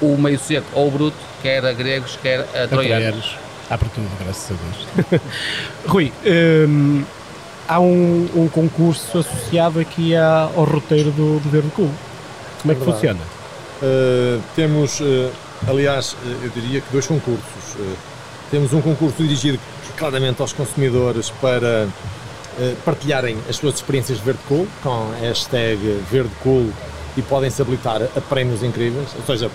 o 0.00 0.16
meio 0.16 0.38
seco 0.38 0.66
ou 0.74 0.88
o 0.88 0.90
bruto, 0.90 1.16
quer 1.42 1.64
a 1.64 1.72
gregos, 1.72 2.18
quer 2.22 2.40
a 2.40 2.66
troianos. 2.68 3.36
Há 3.70 3.78
para 3.78 3.88
tudo, 3.88 4.08
graças 4.22 4.50
a 4.50 5.04
Deus. 5.08 5.22
Rui, 5.86 6.12
hum, 6.68 7.04
há 7.66 7.80
um, 7.80 8.28
um 8.34 8.48
concurso 8.48 9.18
associado 9.18 9.80
aqui 9.80 10.14
à, 10.14 10.50
ao 10.54 10.64
roteiro 10.64 11.10
do, 11.10 11.40
do 11.40 11.50
Verde 11.50 11.70
Cool. 11.74 11.90
Como 12.60 12.72
é 12.72 12.74
que 12.74 12.84
funciona? 12.84 13.20
Uh, 13.82 14.40
temos, 14.54 15.00
uh, 15.00 15.30
aliás, 15.66 16.12
uh, 16.12 16.16
eu 16.44 16.50
diria 16.50 16.80
que 16.80 16.92
dois 16.92 17.06
concursos. 17.06 17.42
temos 18.50 18.72
um 18.72 18.80
concurso 18.80 19.22
dirigido 19.22 19.58
claramente 19.96 20.40
aos 20.40 20.52
consumidores 20.52 21.30
para 21.30 21.88
partilharem 22.84 23.36
as 23.48 23.56
suas 23.56 23.76
experiências 23.76 24.18
de 24.18 24.24
Verde 24.24 24.40
Cool 24.48 24.66
com 24.82 25.12
a 25.12 25.16
hashtag 25.20 25.78
Verde 26.10 26.30
Cool 26.42 26.70
e 27.16 27.22
podem-se 27.22 27.60
habilitar 27.60 28.02
a 28.02 28.20
prémios 28.20 28.62
incríveis. 28.62 29.08
Ou 29.16 29.24
seja, 29.24 29.50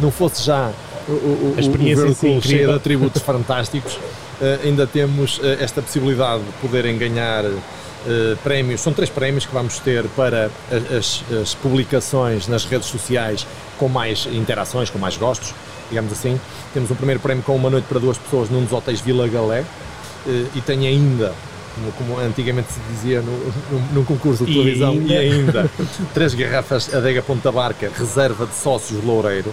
não 0.00 0.10
fosse 0.10 0.44
já 0.44 0.70
o, 1.08 1.12
o, 1.12 1.54
a 1.56 1.60
experiência 1.60 2.04
o 2.04 2.06
Verde 2.06 2.20
Cool 2.20 2.42
cheio 2.42 2.68
de 2.68 2.74
atributos 2.74 3.22
fantásticos, 3.22 3.98
eh, 4.40 4.60
ainda 4.64 4.86
temos 4.86 5.40
eh, 5.42 5.58
esta 5.60 5.82
possibilidade 5.82 6.42
de 6.42 6.52
poderem 6.60 6.96
ganhar 6.98 7.44
prémios, 8.42 8.80
são 8.80 8.92
três 8.92 9.10
prémios 9.10 9.44
que 9.44 9.52
vamos 9.52 9.80
ter 9.80 10.04
para 10.16 10.50
as, 10.96 11.22
as, 11.42 11.54
publicações 11.54 12.46
nas 12.46 12.64
redes 12.64 12.86
sociais 12.86 13.46
com 13.76 13.88
mais 13.88 14.26
interações, 14.32 14.88
com 14.88 14.98
mais 14.98 15.16
gostos, 15.16 15.52
digamos 15.90 16.12
assim. 16.12 16.40
Temos 16.72 16.90
um 16.90 16.94
primeiro 16.94 17.20
prémio 17.20 17.42
com 17.42 17.54
uma 17.56 17.68
noite 17.68 17.86
para 17.86 17.98
duas 17.98 18.16
pessoas 18.16 18.48
num 18.48 18.62
dos 18.62 18.72
hotéis 18.72 19.00
Vila 19.00 19.26
Galé 19.28 19.64
e 20.54 20.60
tem 20.60 20.86
ainda, 20.86 21.34
como, 21.78 21.92
como, 21.92 22.20
antigamente 22.20 22.72
se 22.72 22.80
dizia 22.90 23.20
no, 23.20 23.32
no, 23.32 23.92
num 23.92 24.04
concurso 24.04 24.44
de 24.44 24.52
televisão, 24.52 24.94
e 24.94 24.98
ainda, 24.98 25.14
e 25.14 25.32
ainda. 25.32 25.70
Três 26.14 26.34
garrafas 26.34 26.92
Adega 26.94 27.22
Ponta 27.22 27.52
Barca, 27.52 27.90
reserva 27.96 28.46
de 28.46 28.54
sócios 28.54 29.02
Loureiro, 29.04 29.52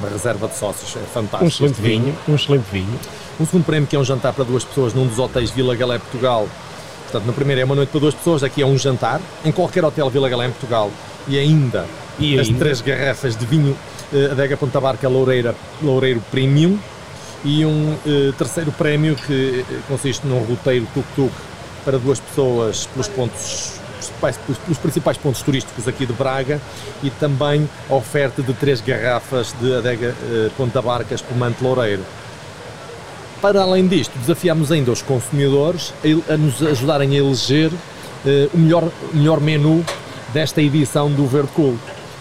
uma 0.00 0.08
reserva 0.08 0.48
de 0.48 0.56
sócios 0.56 0.94
é 0.96 1.06
fantástico. 1.06 1.44
Um 1.44 1.48
excelente 1.48 1.80
vinho, 1.80 2.14
um 2.28 2.34
excelente 2.34 2.66
vinho. 2.70 2.98
Um 3.40 3.46
segundo 3.46 3.64
prémio 3.64 3.86
que 3.88 3.96
é 3.96 3.98
um 3.98 4.04
jantar 4.04 4.32
para 4.32 4.44
duas 4.44 4.64
pessoas 4.64 4.94
num 4.94 5.06
dos 5.06 5.18
hotéis 5.18 5.50
Vila 5.50 5.74
Galé 5.74 5.98
Portugal. 5.98 6.48
Portanto, 7.04 7.26
no 7.26 7.32
primeiro 7.32 7.60
é 7.60 7.64
uma 7.64 7.74
noite 7.74 7.90
para 7.90 8.00
duas 8.00 8.14
pessoas, 8.14 8.42
aqui 8.42 8.62
é 8.62 8.66
um 8.66 8.76
jantar, 8.76 9.20
em 9.44 9.52
qualquer 9.52 9.84
hotel 9.84 10.10
Vila 10.10 10.28
Galé 10.28 10.46
em 10.46 10.50
Portugal, 10.50 10.90
e 11.28 11.38
ainda 11.38 11.86
E 12.18 12.38
as 12.38 12.48
ainda? 12.48 12.58
três 12.58 12.80
garrafas 12.80 13.36
de 13.36 13.46
vinho 13.46 13.76
eh, 14.12 14.28
Adega 14.32 14.56
Ponta 14.56 14.80
Barca 14.80 15.08
Loureira, 15.08 15.54
Loureiro 15.82 16.22
Premium. 16.30 16.78
E 17.44 17.64
um 17.64 17.94
eh, 18.06 18.32
terceiro 18.36 18.72
prémio 18.72 19.14
que 19.14 19.64
eh, 19.68 19.74
consiste 19.86 20.26
num 20.26 20.40
roteiro 20.40 20.86
tuk-tuk 20.94 21.30
para 21.86 21.98
duas 21.98 22.18
pessoas 22.18 22.86
pelos 22.86 23.06
pontos 23.06 23.74
pelos, 24.20 24.78
principais 24.78 25.16
pontos 25.16 25.40
turísticos 25.40 25.86
aqui 25.86 26.04
de 26.04 26.12
Braga 26.12 26.60
e 27.02 27.10
também 27.10 27.68
a 27.88 27.94
oferta 27.94 28.42
de 28.42 28.52
três 28.52 28.80
garrafas 28.80 29.54
de 29.60 29.74
Adega 29.74 30.14
eh, 30.30 30.50
Ponta 30.56 30.82
Barca 30.82 31.14
Espumante 31.14 31.62
Loureiro. 31.62 32.02
Para 33.40 33.62
além 33.62 33.86
disto, 33.86 34.18
desafiamos 34.18 34.72
ainda 34.72 34.90
os 34.90 35.00
consumidores 35.00 35.94
a, 36.28 36.34
a 36.34 36.36
nos 36.36 36.60
ajudarem 36.60 37.12
a 37.12 37.18
eleger 37.18 37.70
eh, 38.26 38.48
o 38.52 38.58
melhor, 38.58 38.90
melhor 39.12 39.40
menu 39.40 39.84
desta 40.34 40.60
edição 40.60 41.10
do 41.10 41.26
Verde 41.26 41.50
Cool. 41.54 41.78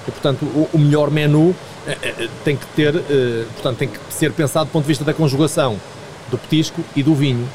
E, 0.07 0.11
portanto, 0.11 0.43
o, 0.45 0.69
o 0.73 0.77
melhor 0.77 1.09
menu 1.09 1.55
eh, 1.87 1.97
eh, 2.03 2.29
tem 2.43 2.55
que 2.55 2.67
ter, 2.67 2.95
eh, 2.95 3.45
portanto, 3.53 3.77
tem 3.77 3.87
que 3.87 3.99
ser 4.09 4.31
pensado 4.31 4.65
do 4.65 4.71
ponto 4.71 4.83
de 4.83 4.89
vista 4.89 5.03
da 5.03 5.13
conjugação 5.13 5.79
do 6.29 6.37
petisco 6.37 6.83
e 6.95 7.01
do 7.01 7.15
vinho. 7.15 7.47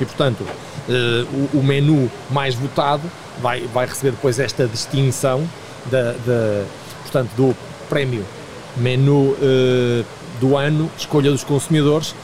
E, 0.00 0.04
portanto, 0.04 0.46
eh, 0.46 0.67
o, 1.54 1.58
o 1.58 1.62
menu 1.62 2.10
mais 2.30 2.54
votado 2.54 3.02
vai, 3.42 3.60
vai 3.72 3.86
receber 3.86 4.12
depois 4.12 4.38
esta 4.38 4.66
distinção 4.66 5.42
da, 5.90 6.12
portanto, 7.02 7.30
do 7.36 7.54
prémio 7.88 8.24
menu 8.76 9.36
eh, 9.42 10.04
do 10.40 10.56
ano, 10.56 10.90
escolha 10.96 11.30
dos 11.30 11.42
consumidores, 11.44 12.14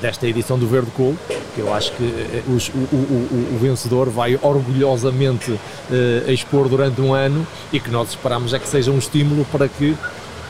desta 0.00 0.26
edição 0.26 0.58
do 0.58 0.66
Verde 0.66 0.90
Cool, 0.96 1.16
que 1.54 1.60
eu 1.60 1.72
acho 1.72 1.90
que 1.92 2.04
eh, 2.04 2.42
os- 2.48 2.68
o, 2.68 2.72
o- 2.78 3.54
o- 3.54 3.58
vencedor 3.58 4.08
vai 4.10 4.38
orgulhosamente 4.42 5.58
eh, 5.90 6.32
expor 6.32 6.68
durante 6.68 7.00
um 7.00 7.12
ano 7.14 7.46
e 7.72 7.80
que 7.80 7.90
nós 7.90 8.10
esperamos 8.10 8.52
é 8.52 8.58
que 8.58 8.68
seja 8.68 8.90
um 8.90 8.98
estímulo 8.98 9.44
para 9.50 9.66
que 9.68 9.96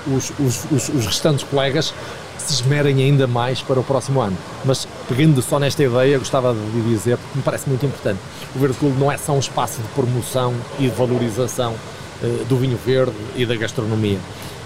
os, 0.07 0.31
os- 0.39 0.65
os- 0.71 0.89
os 0.89 1.07
restantes 1.07 1.45
colegas 1.45 1.93
se 2.39 2.53
esmerem 2.55 3.03
ainda 3.03 3.27
mais 3.27 3.63
para 3.63 3.81
o 3.81 3.85
próximo 3.85 4.21
ano. 4.21 4.37
Mas 4.65 4.87
pegando 5.09 5.41
só 5.41 5.59
nesta 5.59 5.83
ideia, 5.83 6.19
gostava 6.19 6.55
de 6.55 6.81
dizer, 6.83 7.17
porque 7.17 7.39
me 7.39 7.43
parece 7.43 7.69
muito 7.69 7.87
importante, 7.87 8.19
o 8.55 8.59
Verde 8.59 8.77
Cool 8.79 8.95
não 8.99 9.11
é 9.11 9.17
só 9.17 9.33
um 9.33 9.39
espaço 9.39 9.81
de 9.81 9.89
promoção 9.89 10.53
e 10.79 10.83
de 10.83 10.95
valorização 10.95 11.75
eh, 12.23 12.45
do 12.49 12.57
vinho 12.57 12.79
verde 12.85 13.15
e 13.35 13.47
da 13.47 13.55
gastronomia, 13.57 14.19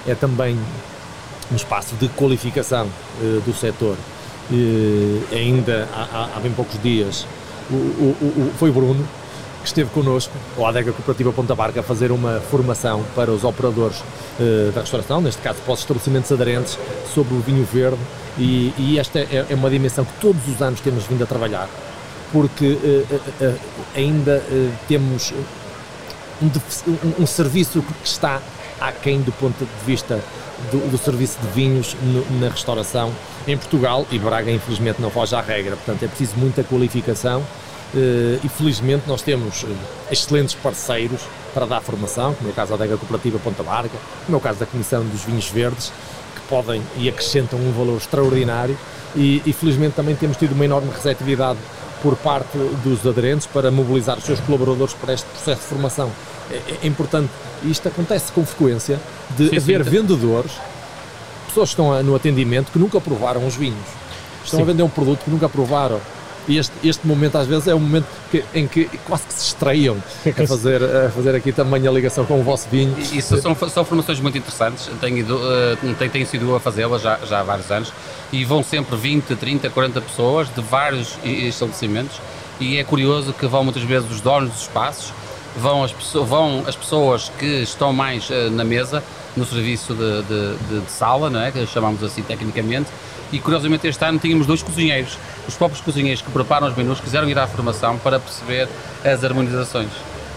é 0.06 0.14
também 0.14 0.58
um 1.52 1.56
espaço 1.56 1.94
de 1.96 2.08
qualificação 2.10 2.88
eh, 3.22 3.40
do 3.46 3.54
setor. 3.54 3.96
Eh, 4.52 5.36
ainda 5.36 5.86
há, 5.94 6.30
há- 6.36 6.40
bem 6.40 6.50
poucos 6.52 6.80
dias 6.82 7.26
o- 7.70 7.74
o- 7.74 8.16
o- 8.22 8.52
foi 8.58 8.70
o 8.70 8.72
Bruno 8.72 9.06
que 9.72 9.80
esteve 9.80 9.90
connosco, 9.90 10.32
ou 10.56 10.64
a 10.66 10.70
Adega 10.70 10.92
Cooperativa 10.92 11.32
Ponta 11.32 11.54
Barca, 11.54 11.80
a 11.80 11.82
fazer 11.82 12.10
uma 12.10 12.40
formação 12.40 13.04
para 13.14 13.30
os 13.30 13.44
operadores 13.44 14.02
eh, 14.40 14.70
da 14.74 14.80
restauração, 14.80 15.20
neste 15.20 15.42
caso 15.42 15.58
para 15.64 15.74
os 15.74 15.80
estabelecimentos 15.80 16.32
aderentes, 16.32 16.78
sobre 17.14 17.34
o 17.34 17.40
vinho 17.40 17.64
verde. 17.70 17.98
E, 18.38 18.72
e 18.78 18.98
esta 18.98 19.18
é, 19.18 19.44
é 19.50 19.54
uma 19.54 19.68
dimensão 19.68 20.04
que 20.04 20.12
todos 20.20 20.46
os 20.48 20.62
anos 20.62 20.80
temos 20.80 21.04
vindo 21.04 21.22
a 21.22 21.26
trabalhar, 21.26 21.68
porque 22.32 22.78
eh, 22.82 23.18
eh, 23.40 23.54
ainda 23.94 24.42
temos 24.88 25.32
um, 26.40 26.46
um- 26.46 27.22
um 27.22 27.26
serviço 27.26 27.82
que 27.82 28.06
está 28.08 28.40
aquém 28.80 29.20
do 29.20 29.32
ponto 29.32 29.58
de 29.64 29.84
vista 29.86 30.20
do, 30.70 30.90
do 30.90 30.96
serviço 30.98 31.36
de 31.40 31.48
vinhos 31.48 31.94
no- 32.02 32.40
na 32.40 32.48
restauração 32.48 33.12
em 33.46 33.56
Portugal 33.56 34.06
e 34.10 34.18
Braga 34.18 34.50
infelizmente 34.50 35.00
não 35.02 35.10
foge 35.10 35.34
à 35.34 35.40
regra, 35.40 35.76
portanto 35.76 36.02
é 36.04 36.06
preciso 36.08 36.32
muita 36.36 36.62
qualificação 36.64 37.42
e 37.94 38.48
felizmente 38.48 39.04
nós 39.06 39.22
temos 39.22 39.64
eh, 39.64 40.12
excelentes 40.12 40.54
parceiros 40.54 41.20
para 41.54 41.66
dar 41.66 41.80
formação, 41.80 42.34
como 42.34 42.48
é 42.48 42.52
o 42.52 42.54
caso 42.54 42.70
da 42.70 42.76
Adega 42.76 42.96
Cooperativa 42.98 43.38
Ponta 43.38 43.62
Larga, 43.62 43.98
como 44.26 44.36
é 44.36 44.38
o 44.38 44.42
caso 44.42 44.58
da 44.58 44.66
Comissão 44.66 45.04
dos 45.04 45.22
Vinhos 45.22 45.48
Verdes, 45.48 45.92
que 46.34 46.40
podem 46.48 46.82
e 46.96 47.08
acrescentam 47.08 47.58
um 47.58 47.72
valor 47.72 47.96
extraordinário 47.96 48.76
e, 49.16 49.42
e 49.46 49.52
felizmente 49.52 49.94
também 49.94 50.14
temos 50.14 50.36
tido 50.36 50.52
uma 50.52 50.64
enorme 50.64 50.90
receptividade 50.90 51.58
por 52.02 52.16
parte 52.16 52.56
dos 52.84 53.06
aderentes 53.06 53.46
para 53.46 53.70
mobilizar 53.70 54.18
os 54.18 54.24
seus 54.24 54.40
colaboradores 54.40 54.94
para 54.94 55.14
este 55.14 55.26
processo 55.26 55.62
de 55.62 55.66
formação. 55.66 56.10
É, 56.50 56.84
é 56.84 56.86
importante, 56.86 57.30
e 57.62 57.70
isto 57.70 57.88
acontece 57.88 58.30
com 58.32 58.44
frequência, 58.44 59.00
de 59.30 59.44
Sim, 59.44 59.50
sim, 59.50 59.56
haver 59.56 59.84
tá. 59.84 59.90
vendedores, 59.90 60.52
pessoas 61.46 61.70
que 61.70 61.80
estão 61.80 62.02
no 62.02 62.14
atendimento 62.14 62.70
que 62.70 62.78
nunca 62.78 63.00
provaram 63.00 63.46
os 63.46 63.56
vinhos. 63.56 63.86
Estão 64.44 64.60
a 64.60 64.64
vender 64.64 64.82
um 64.82 64.88
produto 64.88 65.24
que 65.24 65.30
nunca 65.30 65.48
provaram. 65.48 66.00
E 66.48 66.56
este, 66.58 66.72
este 66.82 67.06
momento 67.06 67.36
às 67.36 67.46
vezes 67.46 67.68
é 67.68 67.74
um 67.74 67.78
momento 67.80 68.06
que- 68.30 68.42
em 68.54 68.66
que 68.66 68.86
quase 69.06 69.24
que 69.24 69.34
se 69.34 69.46
estreiam 69.48 69.96
a 70.26 70.46
fazer, 70.46 70.82
a 70.82 71.10
fazer 71.10 71.34
aqui 71.34 71.52
também 71.52 71.86
a 71.86 71.90
ligação 71.90 72.24
com 72.24 72.40
o 72.40 72.42
vosso 72.42 72.68
vinho. 72.70 72.96
Isso 72.98 73.40
são, 73.40 73.54
são 73.68 73.84
formações 73.84 74.18
muito 74.20 74.38
interessantes, 74.38 74.88
tenho, 75.00 75.18
ido, 75.18 75.38
tenho, 75.96 76.10
tenho 76.10 76.26
sido 76.26 76.54
a 76.56 76.60
fazê-las 76.60 77.02
já, 77.02 77.18
já 77.28 77.40
há 77.40 77.42
vários 77.42 77.70
anos 77.70 77.92
e 78.32 78.44
vão 78.44 78.62
sempre 78.62 78.96
20, 78.96 79.36
30, 79.36 79.68
40 79.70 80.00
pessoas 80.00 80.48
de 80.54 80.60
vários 80.62 81.18
estabelecimentos 81.24 82.20
e 82.60 82.78
é 82.78 82.84
curioso 82.84 83.32
que 83.32 83.46
vão 83.46 83.62
muitas 83.62 83.82
vezes 83.82 84.10
os 84.10 84.20
donos 84.20 84.50
dos 84.50 84.62
espaços, 84.62 85.12
vão 85.58 85.84
as, 85.84 85.92
pesso- 85.92 86.24
vão 86.24 86.62
as 86.66 86.76
pessoas 86.76 87.30
que 87.38 87.62
estão 87.62 87.92
mais 87.92 88.30
eh, 88.30 88.48
na 88.50 88.64
mesa, 88.64 89.02
no 89.36 89.44
serviço 89.44 89.94
de, 89.94 90.22
de- 90.22 90.80
de- 90.80 90.90
sala, 90.90 91.28
não 91.30 91.40
é? 91.40 91.50
que 91.50 91.66
chamamos 91.66 92.02
assim 92.02 92.22
tecnicamente, 92.22 92.88
e 93.32 93.38
curiosamente 93.38 93.86
este 93.86 94.02
ano 94.04 94.18
tínhamos 94.18 94.46
dois 94.46 94.62
cozinheiros. 94.62 95.18
Os 95.46 95.54
próprios 95.54 95.80
cozinheiros 95.82 96.22
que 96.22 96.30
preparam 96.30 96.66
os 96.66 96.76
menus 96.76 97.00
quiseram 97.00 97.28
ir 97.28 97.38
à 97.38 97.46
formação 97.46 97.98
para 97.98 98.18
perceber 98.18 98.68
as 99.04 99.22
harmonizações. 99.24 99.90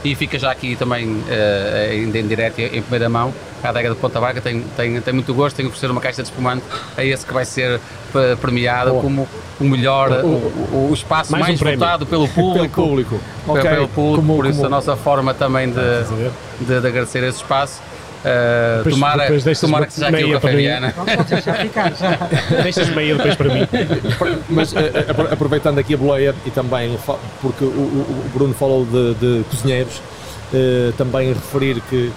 E 0.03 0.15
fica 0.15 0.37
já 0.39 0.51
aqui 0.51 0.75
também 0.75 1.23
eh, 1.29 1.89
ainda 1.91 2.17
em 2.19 2.27
direto 2.27 2.59
em 2.59 2.81
primeira 2.81 3.07
mão, 3.07 3.33
a 3.63 3.69
adega 3.69 3.89
de 3.89 3.95
Ponta 3.95 4.19
Barca 4.19 4.41
tem, 4.41 4.61
tem, 4.75 4.99
tem 5.01 5.13
muito 5.13 5.33
gosto 5.33 5.59
em 5.61 5.65
oferecer 5.67 5.89
uma 5.91 6.01
caixa 6.01 6.21
de 6.23 6.29
espumante 6.29 6.63
a 6.97 7.03
esse 7.03 7.25
que 7.25 7.33
vai 7.33 7.45
ser 7.45 7.79
eh, 8.15 8.35
premiado 8.41 8.91
Boa. 8.91 9.01
como 9.03 9.27
o 9.59 9.63
melhor, 9.63 10.11
o, 10.23 10.27
o- 10.27 10.87
o 10.89 10.93
espaço 10.93 11.31
Mais 11.31 11.43
um 11.43 11.47
mais, 11.49 11.59
prémio. 11.59 11.79
votado 11.79 12.05
pelo 12.05 12.27
público. 12.29 12.75
Pelo 12.75 12.87
público. 12.87 13.19
Pelo- 13.45 13.57
Ok, 13.59 13.69
Pelo 13.69 13.87
público, 13.87 14.15
como- 14.27 14.35
por 14.37 14.45
isso 14.45 14.55
como- 14.55 14.67
a 14.67 14.69
nossa 14.69 14.95
forma 14.95 15.33
também 15.33 15.69
de, 15.71 15.79
a 15.79 16.01
ver? 16.03 16.31
de, 16.59 16.79
de 16.81 16.87
agradecer 16.87 17.23
esse 17.23 17.37
espaço. 17.37 17.81
Eh, 18.23 18.75
Depois- 18.77 18.95
tomara 18.95 19.29
depois 19.31 19.59
tomara 19.59 19.85
que 19.87 19.93
seja 19.93 20.07
aqui 20.09 20.23
o 20.23 20.27
meia 20.27 20.33
Café 20.39 20.47
para 20.47 20.55
mim. 20.55 20.61
Viana. 20.63 20.93
Deixas 22.63 22.89
meia 22.89 23.15
depois 23.15 23.35
para 23.35 23.49
mim. 23.53 23.67
Mas 24.49 24.73
apro- 25.09 25.33
aproveitando 25.33 25.79
aqui 25.79 25.93
a 25.93 25.97
boleia 25.97 26.35
e 26.45 26.51
também 26.51 26.97
porque 27.41 27.63
o, 27.65 27.67
o- 27.67 28.25
Bruno 28.33 28.53
falou 28.53 28.85
de, 28.85 29.13
de 29.15 29.43
cozinheiros, 29.49 30.01
eh, 30.53 30.91
também 30.97 31.29
referir 31.29 31.81
que 31.89 32.11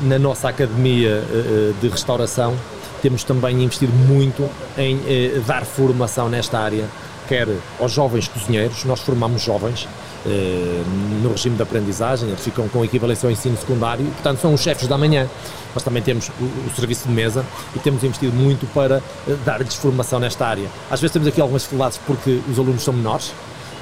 na 0.00 0.18
nossa 0.18 0.48
academia 0.48 1.22
eh, 1.30 1.72
de 1.80 1.88
restauração 1.88 2.56
temos 3.02 3.24
também 3.24 3.62
investido 3.62 3.92
muito 3.92 4.48
em 4.76 5.00
eh, 5.06 5.40
dar 5.46 5.64
formação 5.64 6.28
nesta 6.28 6.58
área, 6.58 6.86
quer 7.28 7.46
aos 7.78 7.92
jovens 7.92 8.28
cozinheiros, 8.28 8.84
nós 8.84 9.00
formamos 9.00 9.42
jovens 9.42 9.88
eh, 10.26 10.82
no 11.22 11.30
regime 11.30 11.56
de 11.56 11.62
aprendizagem, 11.62 12.28
eles 12.28 12.40
ficam 12.40 12.68
com 12.68 12.84
equivalência 12.84 13.26
ao 13.26 13.30
ensino 13.30 13.56
secundário, 13.56 14.04
portanto 14.06 14.40
são 14.40 14.52
os 14.52 14.60
chefes 14.60 14.88
da 14.88 14.98
manhã. 14.98 15.28
Mas 15.74 15.82
também 15.84 16.02
temos 16.02 16.30
o, 16.40 16.70
serviço 16.74 17.06
de 17.06 17.12
mesa 17.12 17.44
e 17.76 17.78
temos 17.78 18.02
investido 18.02 18.34
muito 18.34 18.66
para 18.72 19.02
eh, 19.28 19.36
dar-lhes 19.44 19.74
formação 19.74 20.18
nesta 20.18 20.46
área. 20.46 20.66
Às 20.90 21.00
vezes 21.00 21.12
temos 21.12 21.28
aqui 21.28 21.40
algumas 21.40 21.62
dificuldades 21.62 22.00
porque 22.06 22.40
os 22.50 22.58
alunos 22.58 22.82
são 22.82 22.94
menores 22.94 23.32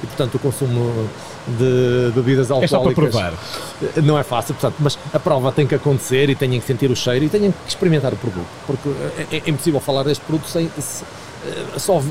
e, 0.02 0.06
portanto, 0.06 0.34
o 0.34 0.38
consumo 0.38 1.08
de 1.46 2.12
bebidas 2.14 2.46
É 2.46 2.48
só 2.48 2.60
para 2.60 2.76
alcoólicas 2.88 3.10
provar. 3.10 3.32
não 4.02 4.18
é 4.18 4.22
fácil, 4.22 4.54
portanto, 4.54 4.76
mas 4.80 4.98
a 5.12 5.18
prova 5.18 5.52
tem 5.52 5.66
que 5.66 5.74
acontecer 5.74 6.28
e 6.30 6.34
têm 6.34 6.58
que 6.60 6.66
sentir 6.66 6.90
o 6.90 6.96
cheiro 6.96 7.24
e 7.24 7.28
têm 7.28 7.50
que 7.52 7.68
experimentar 7.68 8.12
o 8.12 8.16
produto, 8.16 8.46
porque 8.66 8.88
é, 9.32 9.36
é 9.46 9.50
impossível 9.50 9.80
falar 9.80 10.02
deste 10.02 10.24
produto 10.24 10.46
sem, 10.48 10.70
se- 10.78 11.04
eh, 11.46 11.78
só 11.78 12.02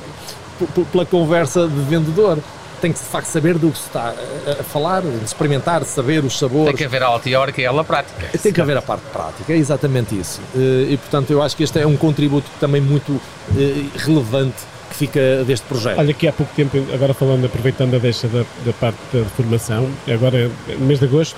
pela 0.91 1.05
conversa 1.05 1.67
de 1.67 1.81
vendedor. 1.81 2.37
Tem 2.81 2.91
que 2.91 2.99
de 2.99 3.05
facto 3.05 3.27
saber 3.27 3.57
do 3.57 3.71
que 3.71 3.77
se 3.77 3.85
está 3.87 4.13
a, 4.59 4.63
falar, 4.63 5.01
experimentar, 5.23 5.83
saber 5.85 6.23
os 6.23 6.37
sabores. 6.37 6.67
Tem 6.67 6.75
que 6.75 6.83
haver 6.83 7.01
a 7.03 7.07
aula 7.07 7.19
teórica 7.19 7.61
e 7.61 7.65
a 7.65 7.69
aula 7.69 7.83
prática. 7.85 8.27
Tem 8.37 8.51
que 8.51 8.61
haver 8.61 8.77
a 8.77 8.81
parte 8.81 9.01
prática, 9.13 9.53
é 9.53 9.55
exatamente 9.57 10.13
isso. 10.19 10.39
Eh, 10.55 10.87
E 10.91 10.97
portanto 10.97 11.31
eu 11.31 11.41
acho 11.41 11.55
que 11.55 11.63
este 11.63 11.79
é 11.79 11.87
um 11.87 11.95
contributo 11.97 12.45
também 12.59 12.81
muito 12.81 13.19
eh, 13.57 13.85
relevante 13.97 14.55
que 14.95 15.05
fica 15.07 15.43
deste 15.45 15.65
projeto. 15.67 15.99
Olha, 15.99 16.13
que 16.13 16.27
há 16.27 16.31
pouco 16.31 16.53
tempo, 16.55 16.77
agora 16.93 17.13
falando, 17.13 17.45
aproveitando 17.45 17.95
a 17.95 17.99
deixa 17.99 18.27
da, 18.27 18.43
da 18.65 18.73
parte 18.73 18.97
da 19.13 19.25
formação, 19.25 19.89
agora 20.07 20.49
no 20.79 20.85
mês 20.85 20.99
de 20.99 21.05
agosto, 21.05 21.35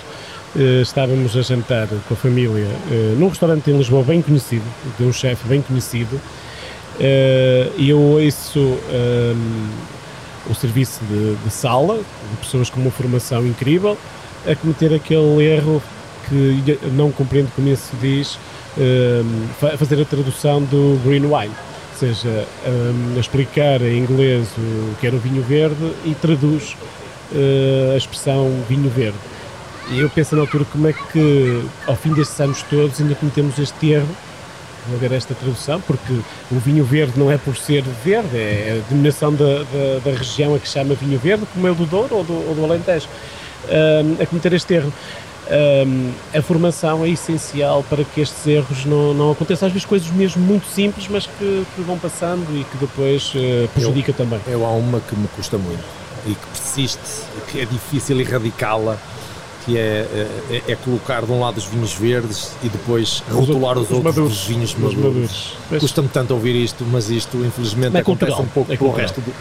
eh, 0.55 0.81
estávamos 0.81 1.35
a 1.35 1.41
jantar 1.41 1.87
com 2.07 2.13
a 2.13 2.17
família 2.17 2.67
eh, 2.91 3.15
num 3.17 3.29
restaurante 3.29 3.69
em 3.71 3.77
Lisboa 3.77 4.03
bem 4.03 4.21
conhecido, 4.21 4.63
de 4.97 5.03
um 5.05 5.11
chefe 5.11 5.47
bem 5.47 5.61
conhecido, 5.61 6.19
eh, 6.99 7.69
e 7.77 7.89
eu 7.89 7.99
ouço 7.99 8.77
ehm, 8.91 9.69
o 10.49 10.55
serviço 10.55 11.01
de, 11.09 11.35
de 11.43 11.49
sala, 11.51 11.95
de 11.97 12.37
pessoas 12.37 12.69
com 12.69 12.79
uma 12.79 12.91
formação 12.91 13.45
incrível, 13.45 13.97
a 14.49 14.55
cometer 14.55 14.93
aquele 14.93 15.43
erro 15.43 15.81
que 16.29 16.77
não 16.93 17.11
compreendo 17.11 17.49
como 17.55 17.67
isso 17.69 17.91
diz, 18.01 18.37
ehm, 18.77 19.47
fa- 19.59 19.77
fazer 19.77 19.99
a 20.01 20.05
tradução 20.05 20.61
do 20.61 20.99
green 21.03 21.25
wine. 21.25 21.53
Seja, 21.99 22.45
ehm, 22.65 23.17
a 23.17 23.19
explicar 23.19 23.81
em 23.81 23.97
inglês 23.97 24.47
o 24.57 24.95
que 24.99 25.07
era 25.07 25.15
o 25.15 25.19
vinho 25.19 25.41
verde 25.41 25.93
e 26.05 26.13
traduz 26.13 26.75
uh, 27.31 27.93
a 27.93 27.97
expressão 27.97 28.63
vinho 28.69 28.89
verde. 28.89 29.17
E 29.89 29.99
eu 29.99 30.09
penso 30.09 30.35
na 30.35 30.41
altura 30.41 30.63
como 30.65 30.87
é 30.87 30.93
que, 30.93 31.63
ao 31.87 31.95
fim 31.95 32.13
destes 32.13 32.39
anos 32.39 32.61
todos, 32.63 33.01
ainda 33.01 33.15
cometemos 33.15 33.57
este 33.57 33.91
erro 33.91 34.15
vou 34.87 34.97
ver 34.97 35.11
esta 35.11 35.35
tradução, 35.35 35.81
porque 35.81 36.13
o 36.51 36.59
vinho 36.59 36.83
verde 36.83 37.19
não 37.19 37.31
é 37.31 37.37
por 37.37 37.55
ser 37.55 37.83
verde, 38.03 38.37
é 38.37 38.79
a 38.79 38.89
denominação 38.89 39.33
da, 39.33 39.63
da, 39.63 39.99
da 40.03 40.17
região 40.17 40.55
a 40.55 40.59
que 40.59 40.67
chama 40.67 40.95
vinho 40.95 41.19
verde, 41.19 41.45
como 41.53 41.67
é 41.67 41.71
o 41.71 41.75
do 41.75 41.85
Douro 41.85 42.15
ou 42.15 42.23
do, 42.23 42.33
ou 42.33 42.55
do 42.55 42.63
Alentejo, 42.63 43.07
um, 43.67 44.21
a 44.21 44.25
cometer 44.25 44.53
este 44.53 44.73
erro. 44.73 44.93
Um, 45.49 46.11
a 46.37 46.41
formação 46.41 47.05
é 47.05 47.09
essencial 47.09 47.83
para 47.89 48.03
que 48.03 48.19
estes 48.21 48.45
erros 48.45 48.85
não, 48.85 49.13
não 49.13 49.31
aconteçam. 49.31 49.67
Às 49.67 49.73
vezes 49.73 49.85
coisas 49.85 50.09
mesmo 50.11 50.41
muito 50.43 50.67
simples, 50.67 51.07
mas 51.09 51.25
que, 51.25 51.65
que 51.75 51.81
vão 51.81 51.97
passando 51.97 52.45
e 52.57 52.63
que 52.65 52.77
depois 52.77 53.33
uh, 53.35 53.67
prejudica 53.73 54.11
eu, 54.11 54.15
também. 54.15 54.39
Eu 54.47 54.65
há 54.65 54.71
uma 54.71 54.99
que 54.99 55.15
me 55.15 55.27
custa 55.29 55.57
muito 55.57 55.83
e 56.25 56.35
que 56.35 56.47
persiste, 56.47 56.99
que 57.49 57.61
é 57.61 57.65
difícil 57.65 58.19
erradicá-la 58.19 58.97
que 59.68 59.78
é, 59.78 60.07
é, 60.49 60.72
é, 60.72 60.76
colocar 60.78 61.26
de 61.26 61.32
um 61.32 61.41
lado 61.41 61.57
os 61.57 61.65
vinhos 61.65 61.93
verdes 61.93 62.53
e 62.63 62.70
depois 62.70 63.22
rotular 63.30 63.78
os, 63.78 63.84
os 63.84 63.91
outros 63.91 64.15
maduros, 64.15 64.30
dos 64.30 64.45
vinhos 64.45 64.76
maduros. 64.76 65.03
maduros. 65.03 65.82
Custa-me 65.82 66.07
tanto 66.07 66.34
ouvir 66.34 66.55
isto, 66.55 66.86
mas 66.86 67.09
isto 67.09 67.36
infelizmente 67.45 67.97
é 67.97 67.99
acontece 67.99 68.32
cultural. 68.32 68.41
um 68.43 68.47
pouco 68.47 68.72
é 68.72 68.78
pelo 68.78 68.91
resto 68.93 69.20
do, 69.20 69.34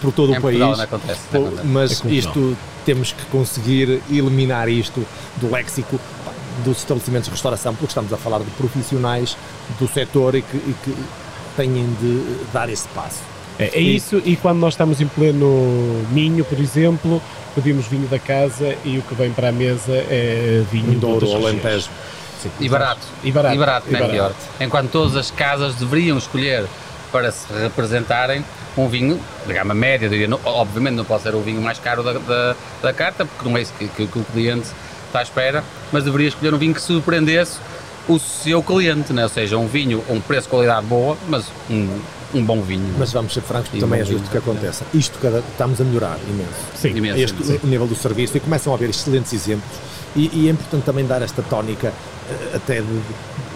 por 0.00 0.10
todo 0.10 0.34
é 0.34 0.38
o 0.38 0.40
país. 0.40 0.58
Não 0.58 0.72
acontece, 0.72 1.20
não 1.30 1.46
acontece. 1.46 1.66
Mas 1.66 2.02
é 2.02 2.08
isto 2.08 2.56
temos 2.86 3.12
que 3.12 3.26
conseguir 3.26 4.00
eliminar 4.10 4.70
isto 4.70 5.06
do 5.36 5.50
léxico 5.50 6.00
dos 6.64 6.78
estabelecimentos 6.78 7.26
de 7.26 7.32
restauração, 7.32 7.74
porque 7.74 7.90
estamos 7.90 8.10
a 8.10 8.16
falar 8.16 8.38
de 8.38 8.50
profissionais 8.52 9.36
do 9.78 9.86
setor 9.86 10.34
e 10.34 10.40
que, 10.40 10.56
e 10.56 10.74
que 10.82 10.96
têm 11.56 11.94
de 12.00 12.46
dar 12.54 12.70
esse 12.70 12.88
passo. 12.88 13.33
É, 13.58 13.70
é 13.78 13.80
isso, 13.80 14.20
e 14.24 14.36
quando 14.36 14.58
nós 14.58 14.74
estamos 14.74 15.00
em 15.00 15.06
pleno 15.06 16.04
Minho, 16.10 16.44
por 16.44 16.58
exemplo, 16.58 17.22
pedimos 17.54 17.86
vinho 17.86 18.08
da 18.08 18.18
casa 18.18 18.76
e 18.84 18.98
o 18.98 19.02
que 19.02 19.14
vem 19.14 19.30
para 19.30 19.50
a 19.50 19.52
mesa 19.52 19.92
é 19.92 20.62
vinho 20.70 20.92
do 20.94 21.18
Douro, 21.18 21.36
Alentejo. 21.36 21.88
E 22.60 22.68
barato. 22.68 23.00
E 23.22 23.30
barato. 23.30 23.54
E 23.54 23.58
barato, 23.58 23.86
e 23.90 23.94
é 23.94 24.08
pior. 24.08 24.32
Enquanto 24.60 24.90
todas 24.90 25.16
as 25.16 25.30
casas 25.30 25.76
deveriam 25.76 26.18
escolher 26.18 26.66
para 27.10 27.30
se 27.30 27.46
representarem 27.52 28.44
um 28.76 28.88
vinho 28.88 29.20
de 29.46 29.52
gama 29.52 29.72
média, 29.72 30.08
diria, 30.08 30.26
não, 30.26 30.40
obviamente 30.44 30.94
não 30.94 31.04
pode 31.04 31.22
ser 31.22 31.34
o 31.34 31.40
vinho 31.40 31.62
mais 31.62 31.78
caro 31.78 32.02
da, 32.02 32.14
da, 32.14 32.56
da 32.82 32.92
carta, 32.92 33.24
porque 33.24 33.48
não 33.48 33.56
é 33.56 33.62
isso 33.62 33.72
que, 33.78 33.86
que, 33.86 34.06
que, 34.06 34.18
o 34.18 34.24
cliente 34.24 34.66
está 35.06 35.20
à 35.20 35.22
espera, 35.22 35.62
mas 35.92 36.04
deveria 36.04 36.28
escolher 36.28 36.52
um 36.52 36.58
vinho 36.58 36.74
que 36.74 36.82
surpreendesse 36.82 37.58
o 38.08 38.18
seu 38.18 38.62
cliente, 38.62 39.12
né? 39.12 39.22
ou 39.22 39.28
seja, 39.28 39.56
um 39.56 39.68
vinho, 39.68 40.04
um 40.10 40.20
preço-qualidade 40.20 40.84
boa, 40.86 41.16
mas 41.28 41.46
um, 41.70 42.00
um 42.34 42.44
bom 42.44 42.60
vinho. 42.62 42.94
Mas 42.98 43.12
vamos 43.12 43.32
ser 43.32 43.40
francos, 43.40 43.68
porque 43.68 43.80
também 43.80 44.00
é 44.00 44.04
justo 44.04 44.28
que 44.28 44.38
aconteça. 44.38 44.84
Isto 44.92 45.18
cada, 45.20 45.38
estamos 45.38 45.80
a 45.80 45.84
melhorar 45.84 46.18
imenso. 46.28 46.50
Sim, 46.74 46.90
imenso. 46.90 47.18
Este, 47.18 47.44
sim. 47.44 47.60
O 47.62 47.66
nível 47.66 47.86
do 47.86 47.94
serviço 47.94 48.36
e 48.36 48.40
começam 48.40 48.72
a 48.72 48.76
haver 48.76 48.90
excelentes 48.90 49.32
exemplos. 49.32 49.78
E, 50.16 50.30
e, 50.32 50.48
é 50.48 50.50
importante 50.50 50.84
também 50.84 51.04
dar 51.04 51.22
esta 51.22 51.42
tónica, 51.42 51.88
eh, 51.88 52.56
até 52.56 52.80
de, 52.80 53.02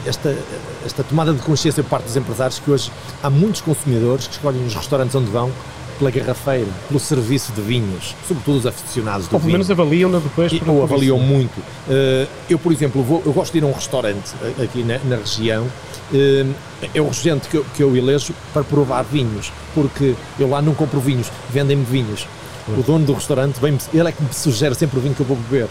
esta, 0.04 0.36
esta 0.84 1.04
tomada 1.04 1.32
de 1.32 1.40
consciência 1.40 1.82
por 1.84 1.90
parte 1.90 2.04
dos 2.06 2.16
empresários, 2.16 2.58
que 2.58 2.70
hoje 2.70 2.90
há 3.22 3.30
muitos 3.30 3.60
consumidores 3.60 4.26
que 4.26 4.34
escolhem 4.34 4.64
os 4.66 4.74
restaurantes 4.74 5.14
onde 5.14 5.30
vão 5.30 5.52
pela 5.98 6.10
garrafeira, 6.10 6.68
pelo 6.86 7.00
serviço 7.00 7.52
de 7.52 7.60
vinhos, 7.60 8.14
sobretudo 8.26 8.58
os 8.58 8.66
aficionados 8.66 9.26
do 9.26 9.34
ou 9.34 9.40
pelo 9.40 9.52
menos 9.52 9.70
avaliam-na 9.70 10.18
depois. 10.18 10.52
E, 10.52 10.62
ou 10.66 10.82
avaliam 10.82 11.18
muito. 11.18 11.58
Uh, 11.58 12.28
eu, 12.48 12.58
por 12.58 12.72
exemplo, 12.72 13.02
vou, 13.02 13.22
eu 13.26 13.32
gosto 13.32 13.52
de 13.52 13.58
ir 13.58 13.64
a 13.64 13.66
um 13.66 13.72
restaurante 13.72 14.32
aqui 14.62 14.82
na, 14.82 14.98
na 15.04 15.16
região, 15.16 15.64
uh, 15.64 16.54
é 16.94 17.00
o 17.00 17.08
restaurante 17.08 17.48
que 17.48 17.56
eu, 17.56 17.66
que 17.74 17.82
eu 17.82 17.96
elejo 17.96 18.32
para 18.52 18.62
provar 18.64 19.02
vinhos, 19.02 19.52
porque 19.74 20.14
eu 20.38 20.48
lá 20.48 20.62
não 20.62 20.74
compro 20.74 21.00
vinhos, 21.00 21.30
vendem-me 21.50 21.84
vinhos. 21.84 22.26
O 22.68 22.82
dono 22.82 23.06
do 23.06 23.14
restaurante, 23.14 23.58
vem 23.58 23.78
ele 23.94 24.08
é 24.08 24.12
que 24.12 24.22
me 24.22 24.32
sugere 24.32 24.74
sempre 24.74 24.98
o 24.98 25.00
vinho 25.00 25.14
que 25.14 25.20
eu 25.20 25.26
vou 25.26 25.36
beber. 25.36 25.68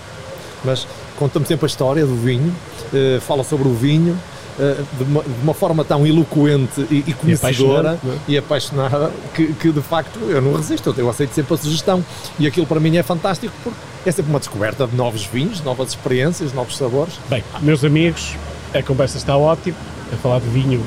Mas 0.65 0.87
conta-me 1.15 1.45
sempre 1.45 1.65
a 1.65 1.67
história 1.67 2.05
do 2.05 2.15
vinho, 2.15 2.53
uh, 2.91 3.21
fala 3.21 3.43
sobre 3.43 3.67
o 3.67 3.73
vinho, 3.73 4.17
eh, 4.17 4.36
de 4.57 5.03
uma, 5.03 5.21
de 5.21 5.41
uma, 5.43 5.53
forma 5.53 5.85
tão 5.85 6.05
eloquente 6.05 6.81
e, 6.89 7.03
e 7.07 7.13
conhecedora 7.13 7.99
e 8.03 8.03
apaixonada, 8.03 8.21
e 8.27 8.37
apaixonada 8.37 9.11
que, 9.35 9.53
que, 9.53 9.71
de 9.71 9.81
facto 9.81 10.19
eu 10.29 10.41
não 10.41 10.53
resisto, 10.53 10.93
eu 10.97 11.09
aceito 11.09 11.33
sempre 11.33 11.53
a 11.53 11.57
sugestão 11.57 12.03
e 12.39 12.47
aquilo 12.47 12.65
para 12.65 12.79
mim 12.79 12.97
é 12.97 13.03
fantástico 13.03 13.53
porque 13.63 13.77
é 14.05 14.11
sempre 14.11 14.31
uma 14.31 14.39
descoberta 14.39 14.87
de 14.87 14.95
novos 14.95 15.25
vinhos, 15.25 15.61
novas 15.61 15.89
experiências, 15.89 16.53
novos 16.53 16.75
sabores. 16.75 17.19
Bem, 17.29 17.43
meus 17.61 17.83
amigos, 17.83 18.35
a 18.73 18.81
conversa 18.81 19.17
está 19.17 19.37
ótima, 19.37 19.77
a 20.11 20.15
falar 20.17 20.39
de 20.39 20.49
vinho 20.49 20.81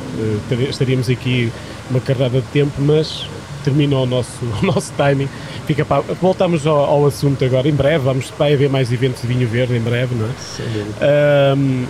eh, 0.51 0.69
estaríamos 0.69 1.09
aqui 1.09 1.53
uma 1.91 2.01
carrada 2.01 2.41
de 2.41 2.47
tempo, 2.49 2.81
mas 2.81 3.27
terminou 3.65 4.05
o 4.05 4.07
nosso, 4.07 4.31
o 4.63 4.67
nosso 4.67 4.93
timing. 4.95 5.29
Fica 5.67 5.85
para, 5.85 6.03
voltamos 6.21 6.67
ao, 6.67 6.79
ao, 6.79 7.07
assunto 7.07 7.45
agora 7.45 7.69
em 7.69 7.75
breve, 7.75 8.05
vamos 8.05 8.33
vai 8.37 8.55
haver 8.55 8.69
mais 8.69 8.93
eventos 8.93 9.23
de 9.23 9.29
vinho 9.29 9.47
verde 9.47 9.77
em 9.77 9.81
breve, 9.81 10.15
não 10.15 10.27
é? 10.27 10.31
Sem 10.39 10.67
dúvida. 10.67 10.97
Um, 11.57 11.87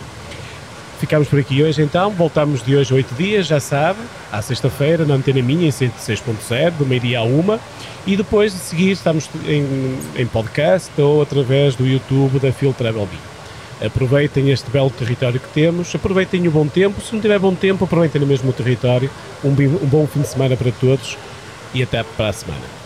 Ficamos 1.00 1.28
por 1.28 1.38
aqui 1.38 1.62
hoje 1.62 1.80
então, 1.80 2.10
voltamos 2.10 2.62
de 2.62 2.76
hoje 2.76 2.92
a 2.92 2.96
oito 2.96 3.14
dias, 3.14 3.46
já 3.46 3.58
sabe, 3.58 3.98
à 4.30 4.42
sexta-feira 4.42 5.02
na 5.06 5.14
Antena 5.14 5.40
Minha 5.40 5.66
em 5.66 5.70
106.0, 5.70 6.72
do 6.72 6.84
meio-dia 6.84 7.20
à 7.20 7.22
uma, 7.22 7.58
e 8.06 8.18
depois 8.18 8.52
de 8.52 8.58
seguir 8.58 8.90
estamos 8.90 9.30
em, 9.46 9.98
em 10.14 10.26
podcast 10.26 10.90
ou 11.00 11.22
através 11.22 11.74
do 11.74 11.86
YouTube 11.86 12.38
da 12.38 12.52
Phil 12.52 12.74
Travel 12.74 13.06
Bee. 13.06 13.86
Aproveitem 13.86 14.50
este 14.50 14.70
belo 14.70 14.90
território 14.90 15.40
que 15.40 15.48
temos, 15.48 15.94
aproveitem 15.94 16.46
o 16.46 16.50
bom 16.50 16.66
tempo, 16.66 17.00
se 17.00 17.14
não 17.14 17.20
tiver 17.22 17.38
bom 17.38 17.54
tempo, 17.54 17.86
aproveitem 17.86 18.20
mesmo 18.26 18.50
o 18.50 18.52
território, 18.52 19.10
um, 19.42 19.48
um 19.48 19.86
bom 19.86 20.06
fim 20.06 20.20
de 20.20 20.28
semana 20.28 20.54
para 20.54 20.70
todos 20.70 21.16
e 21.72 21.82
até 21.82 22.02
para 22.02 22.28
a 22.28 22.32
semana. 22.34 22.79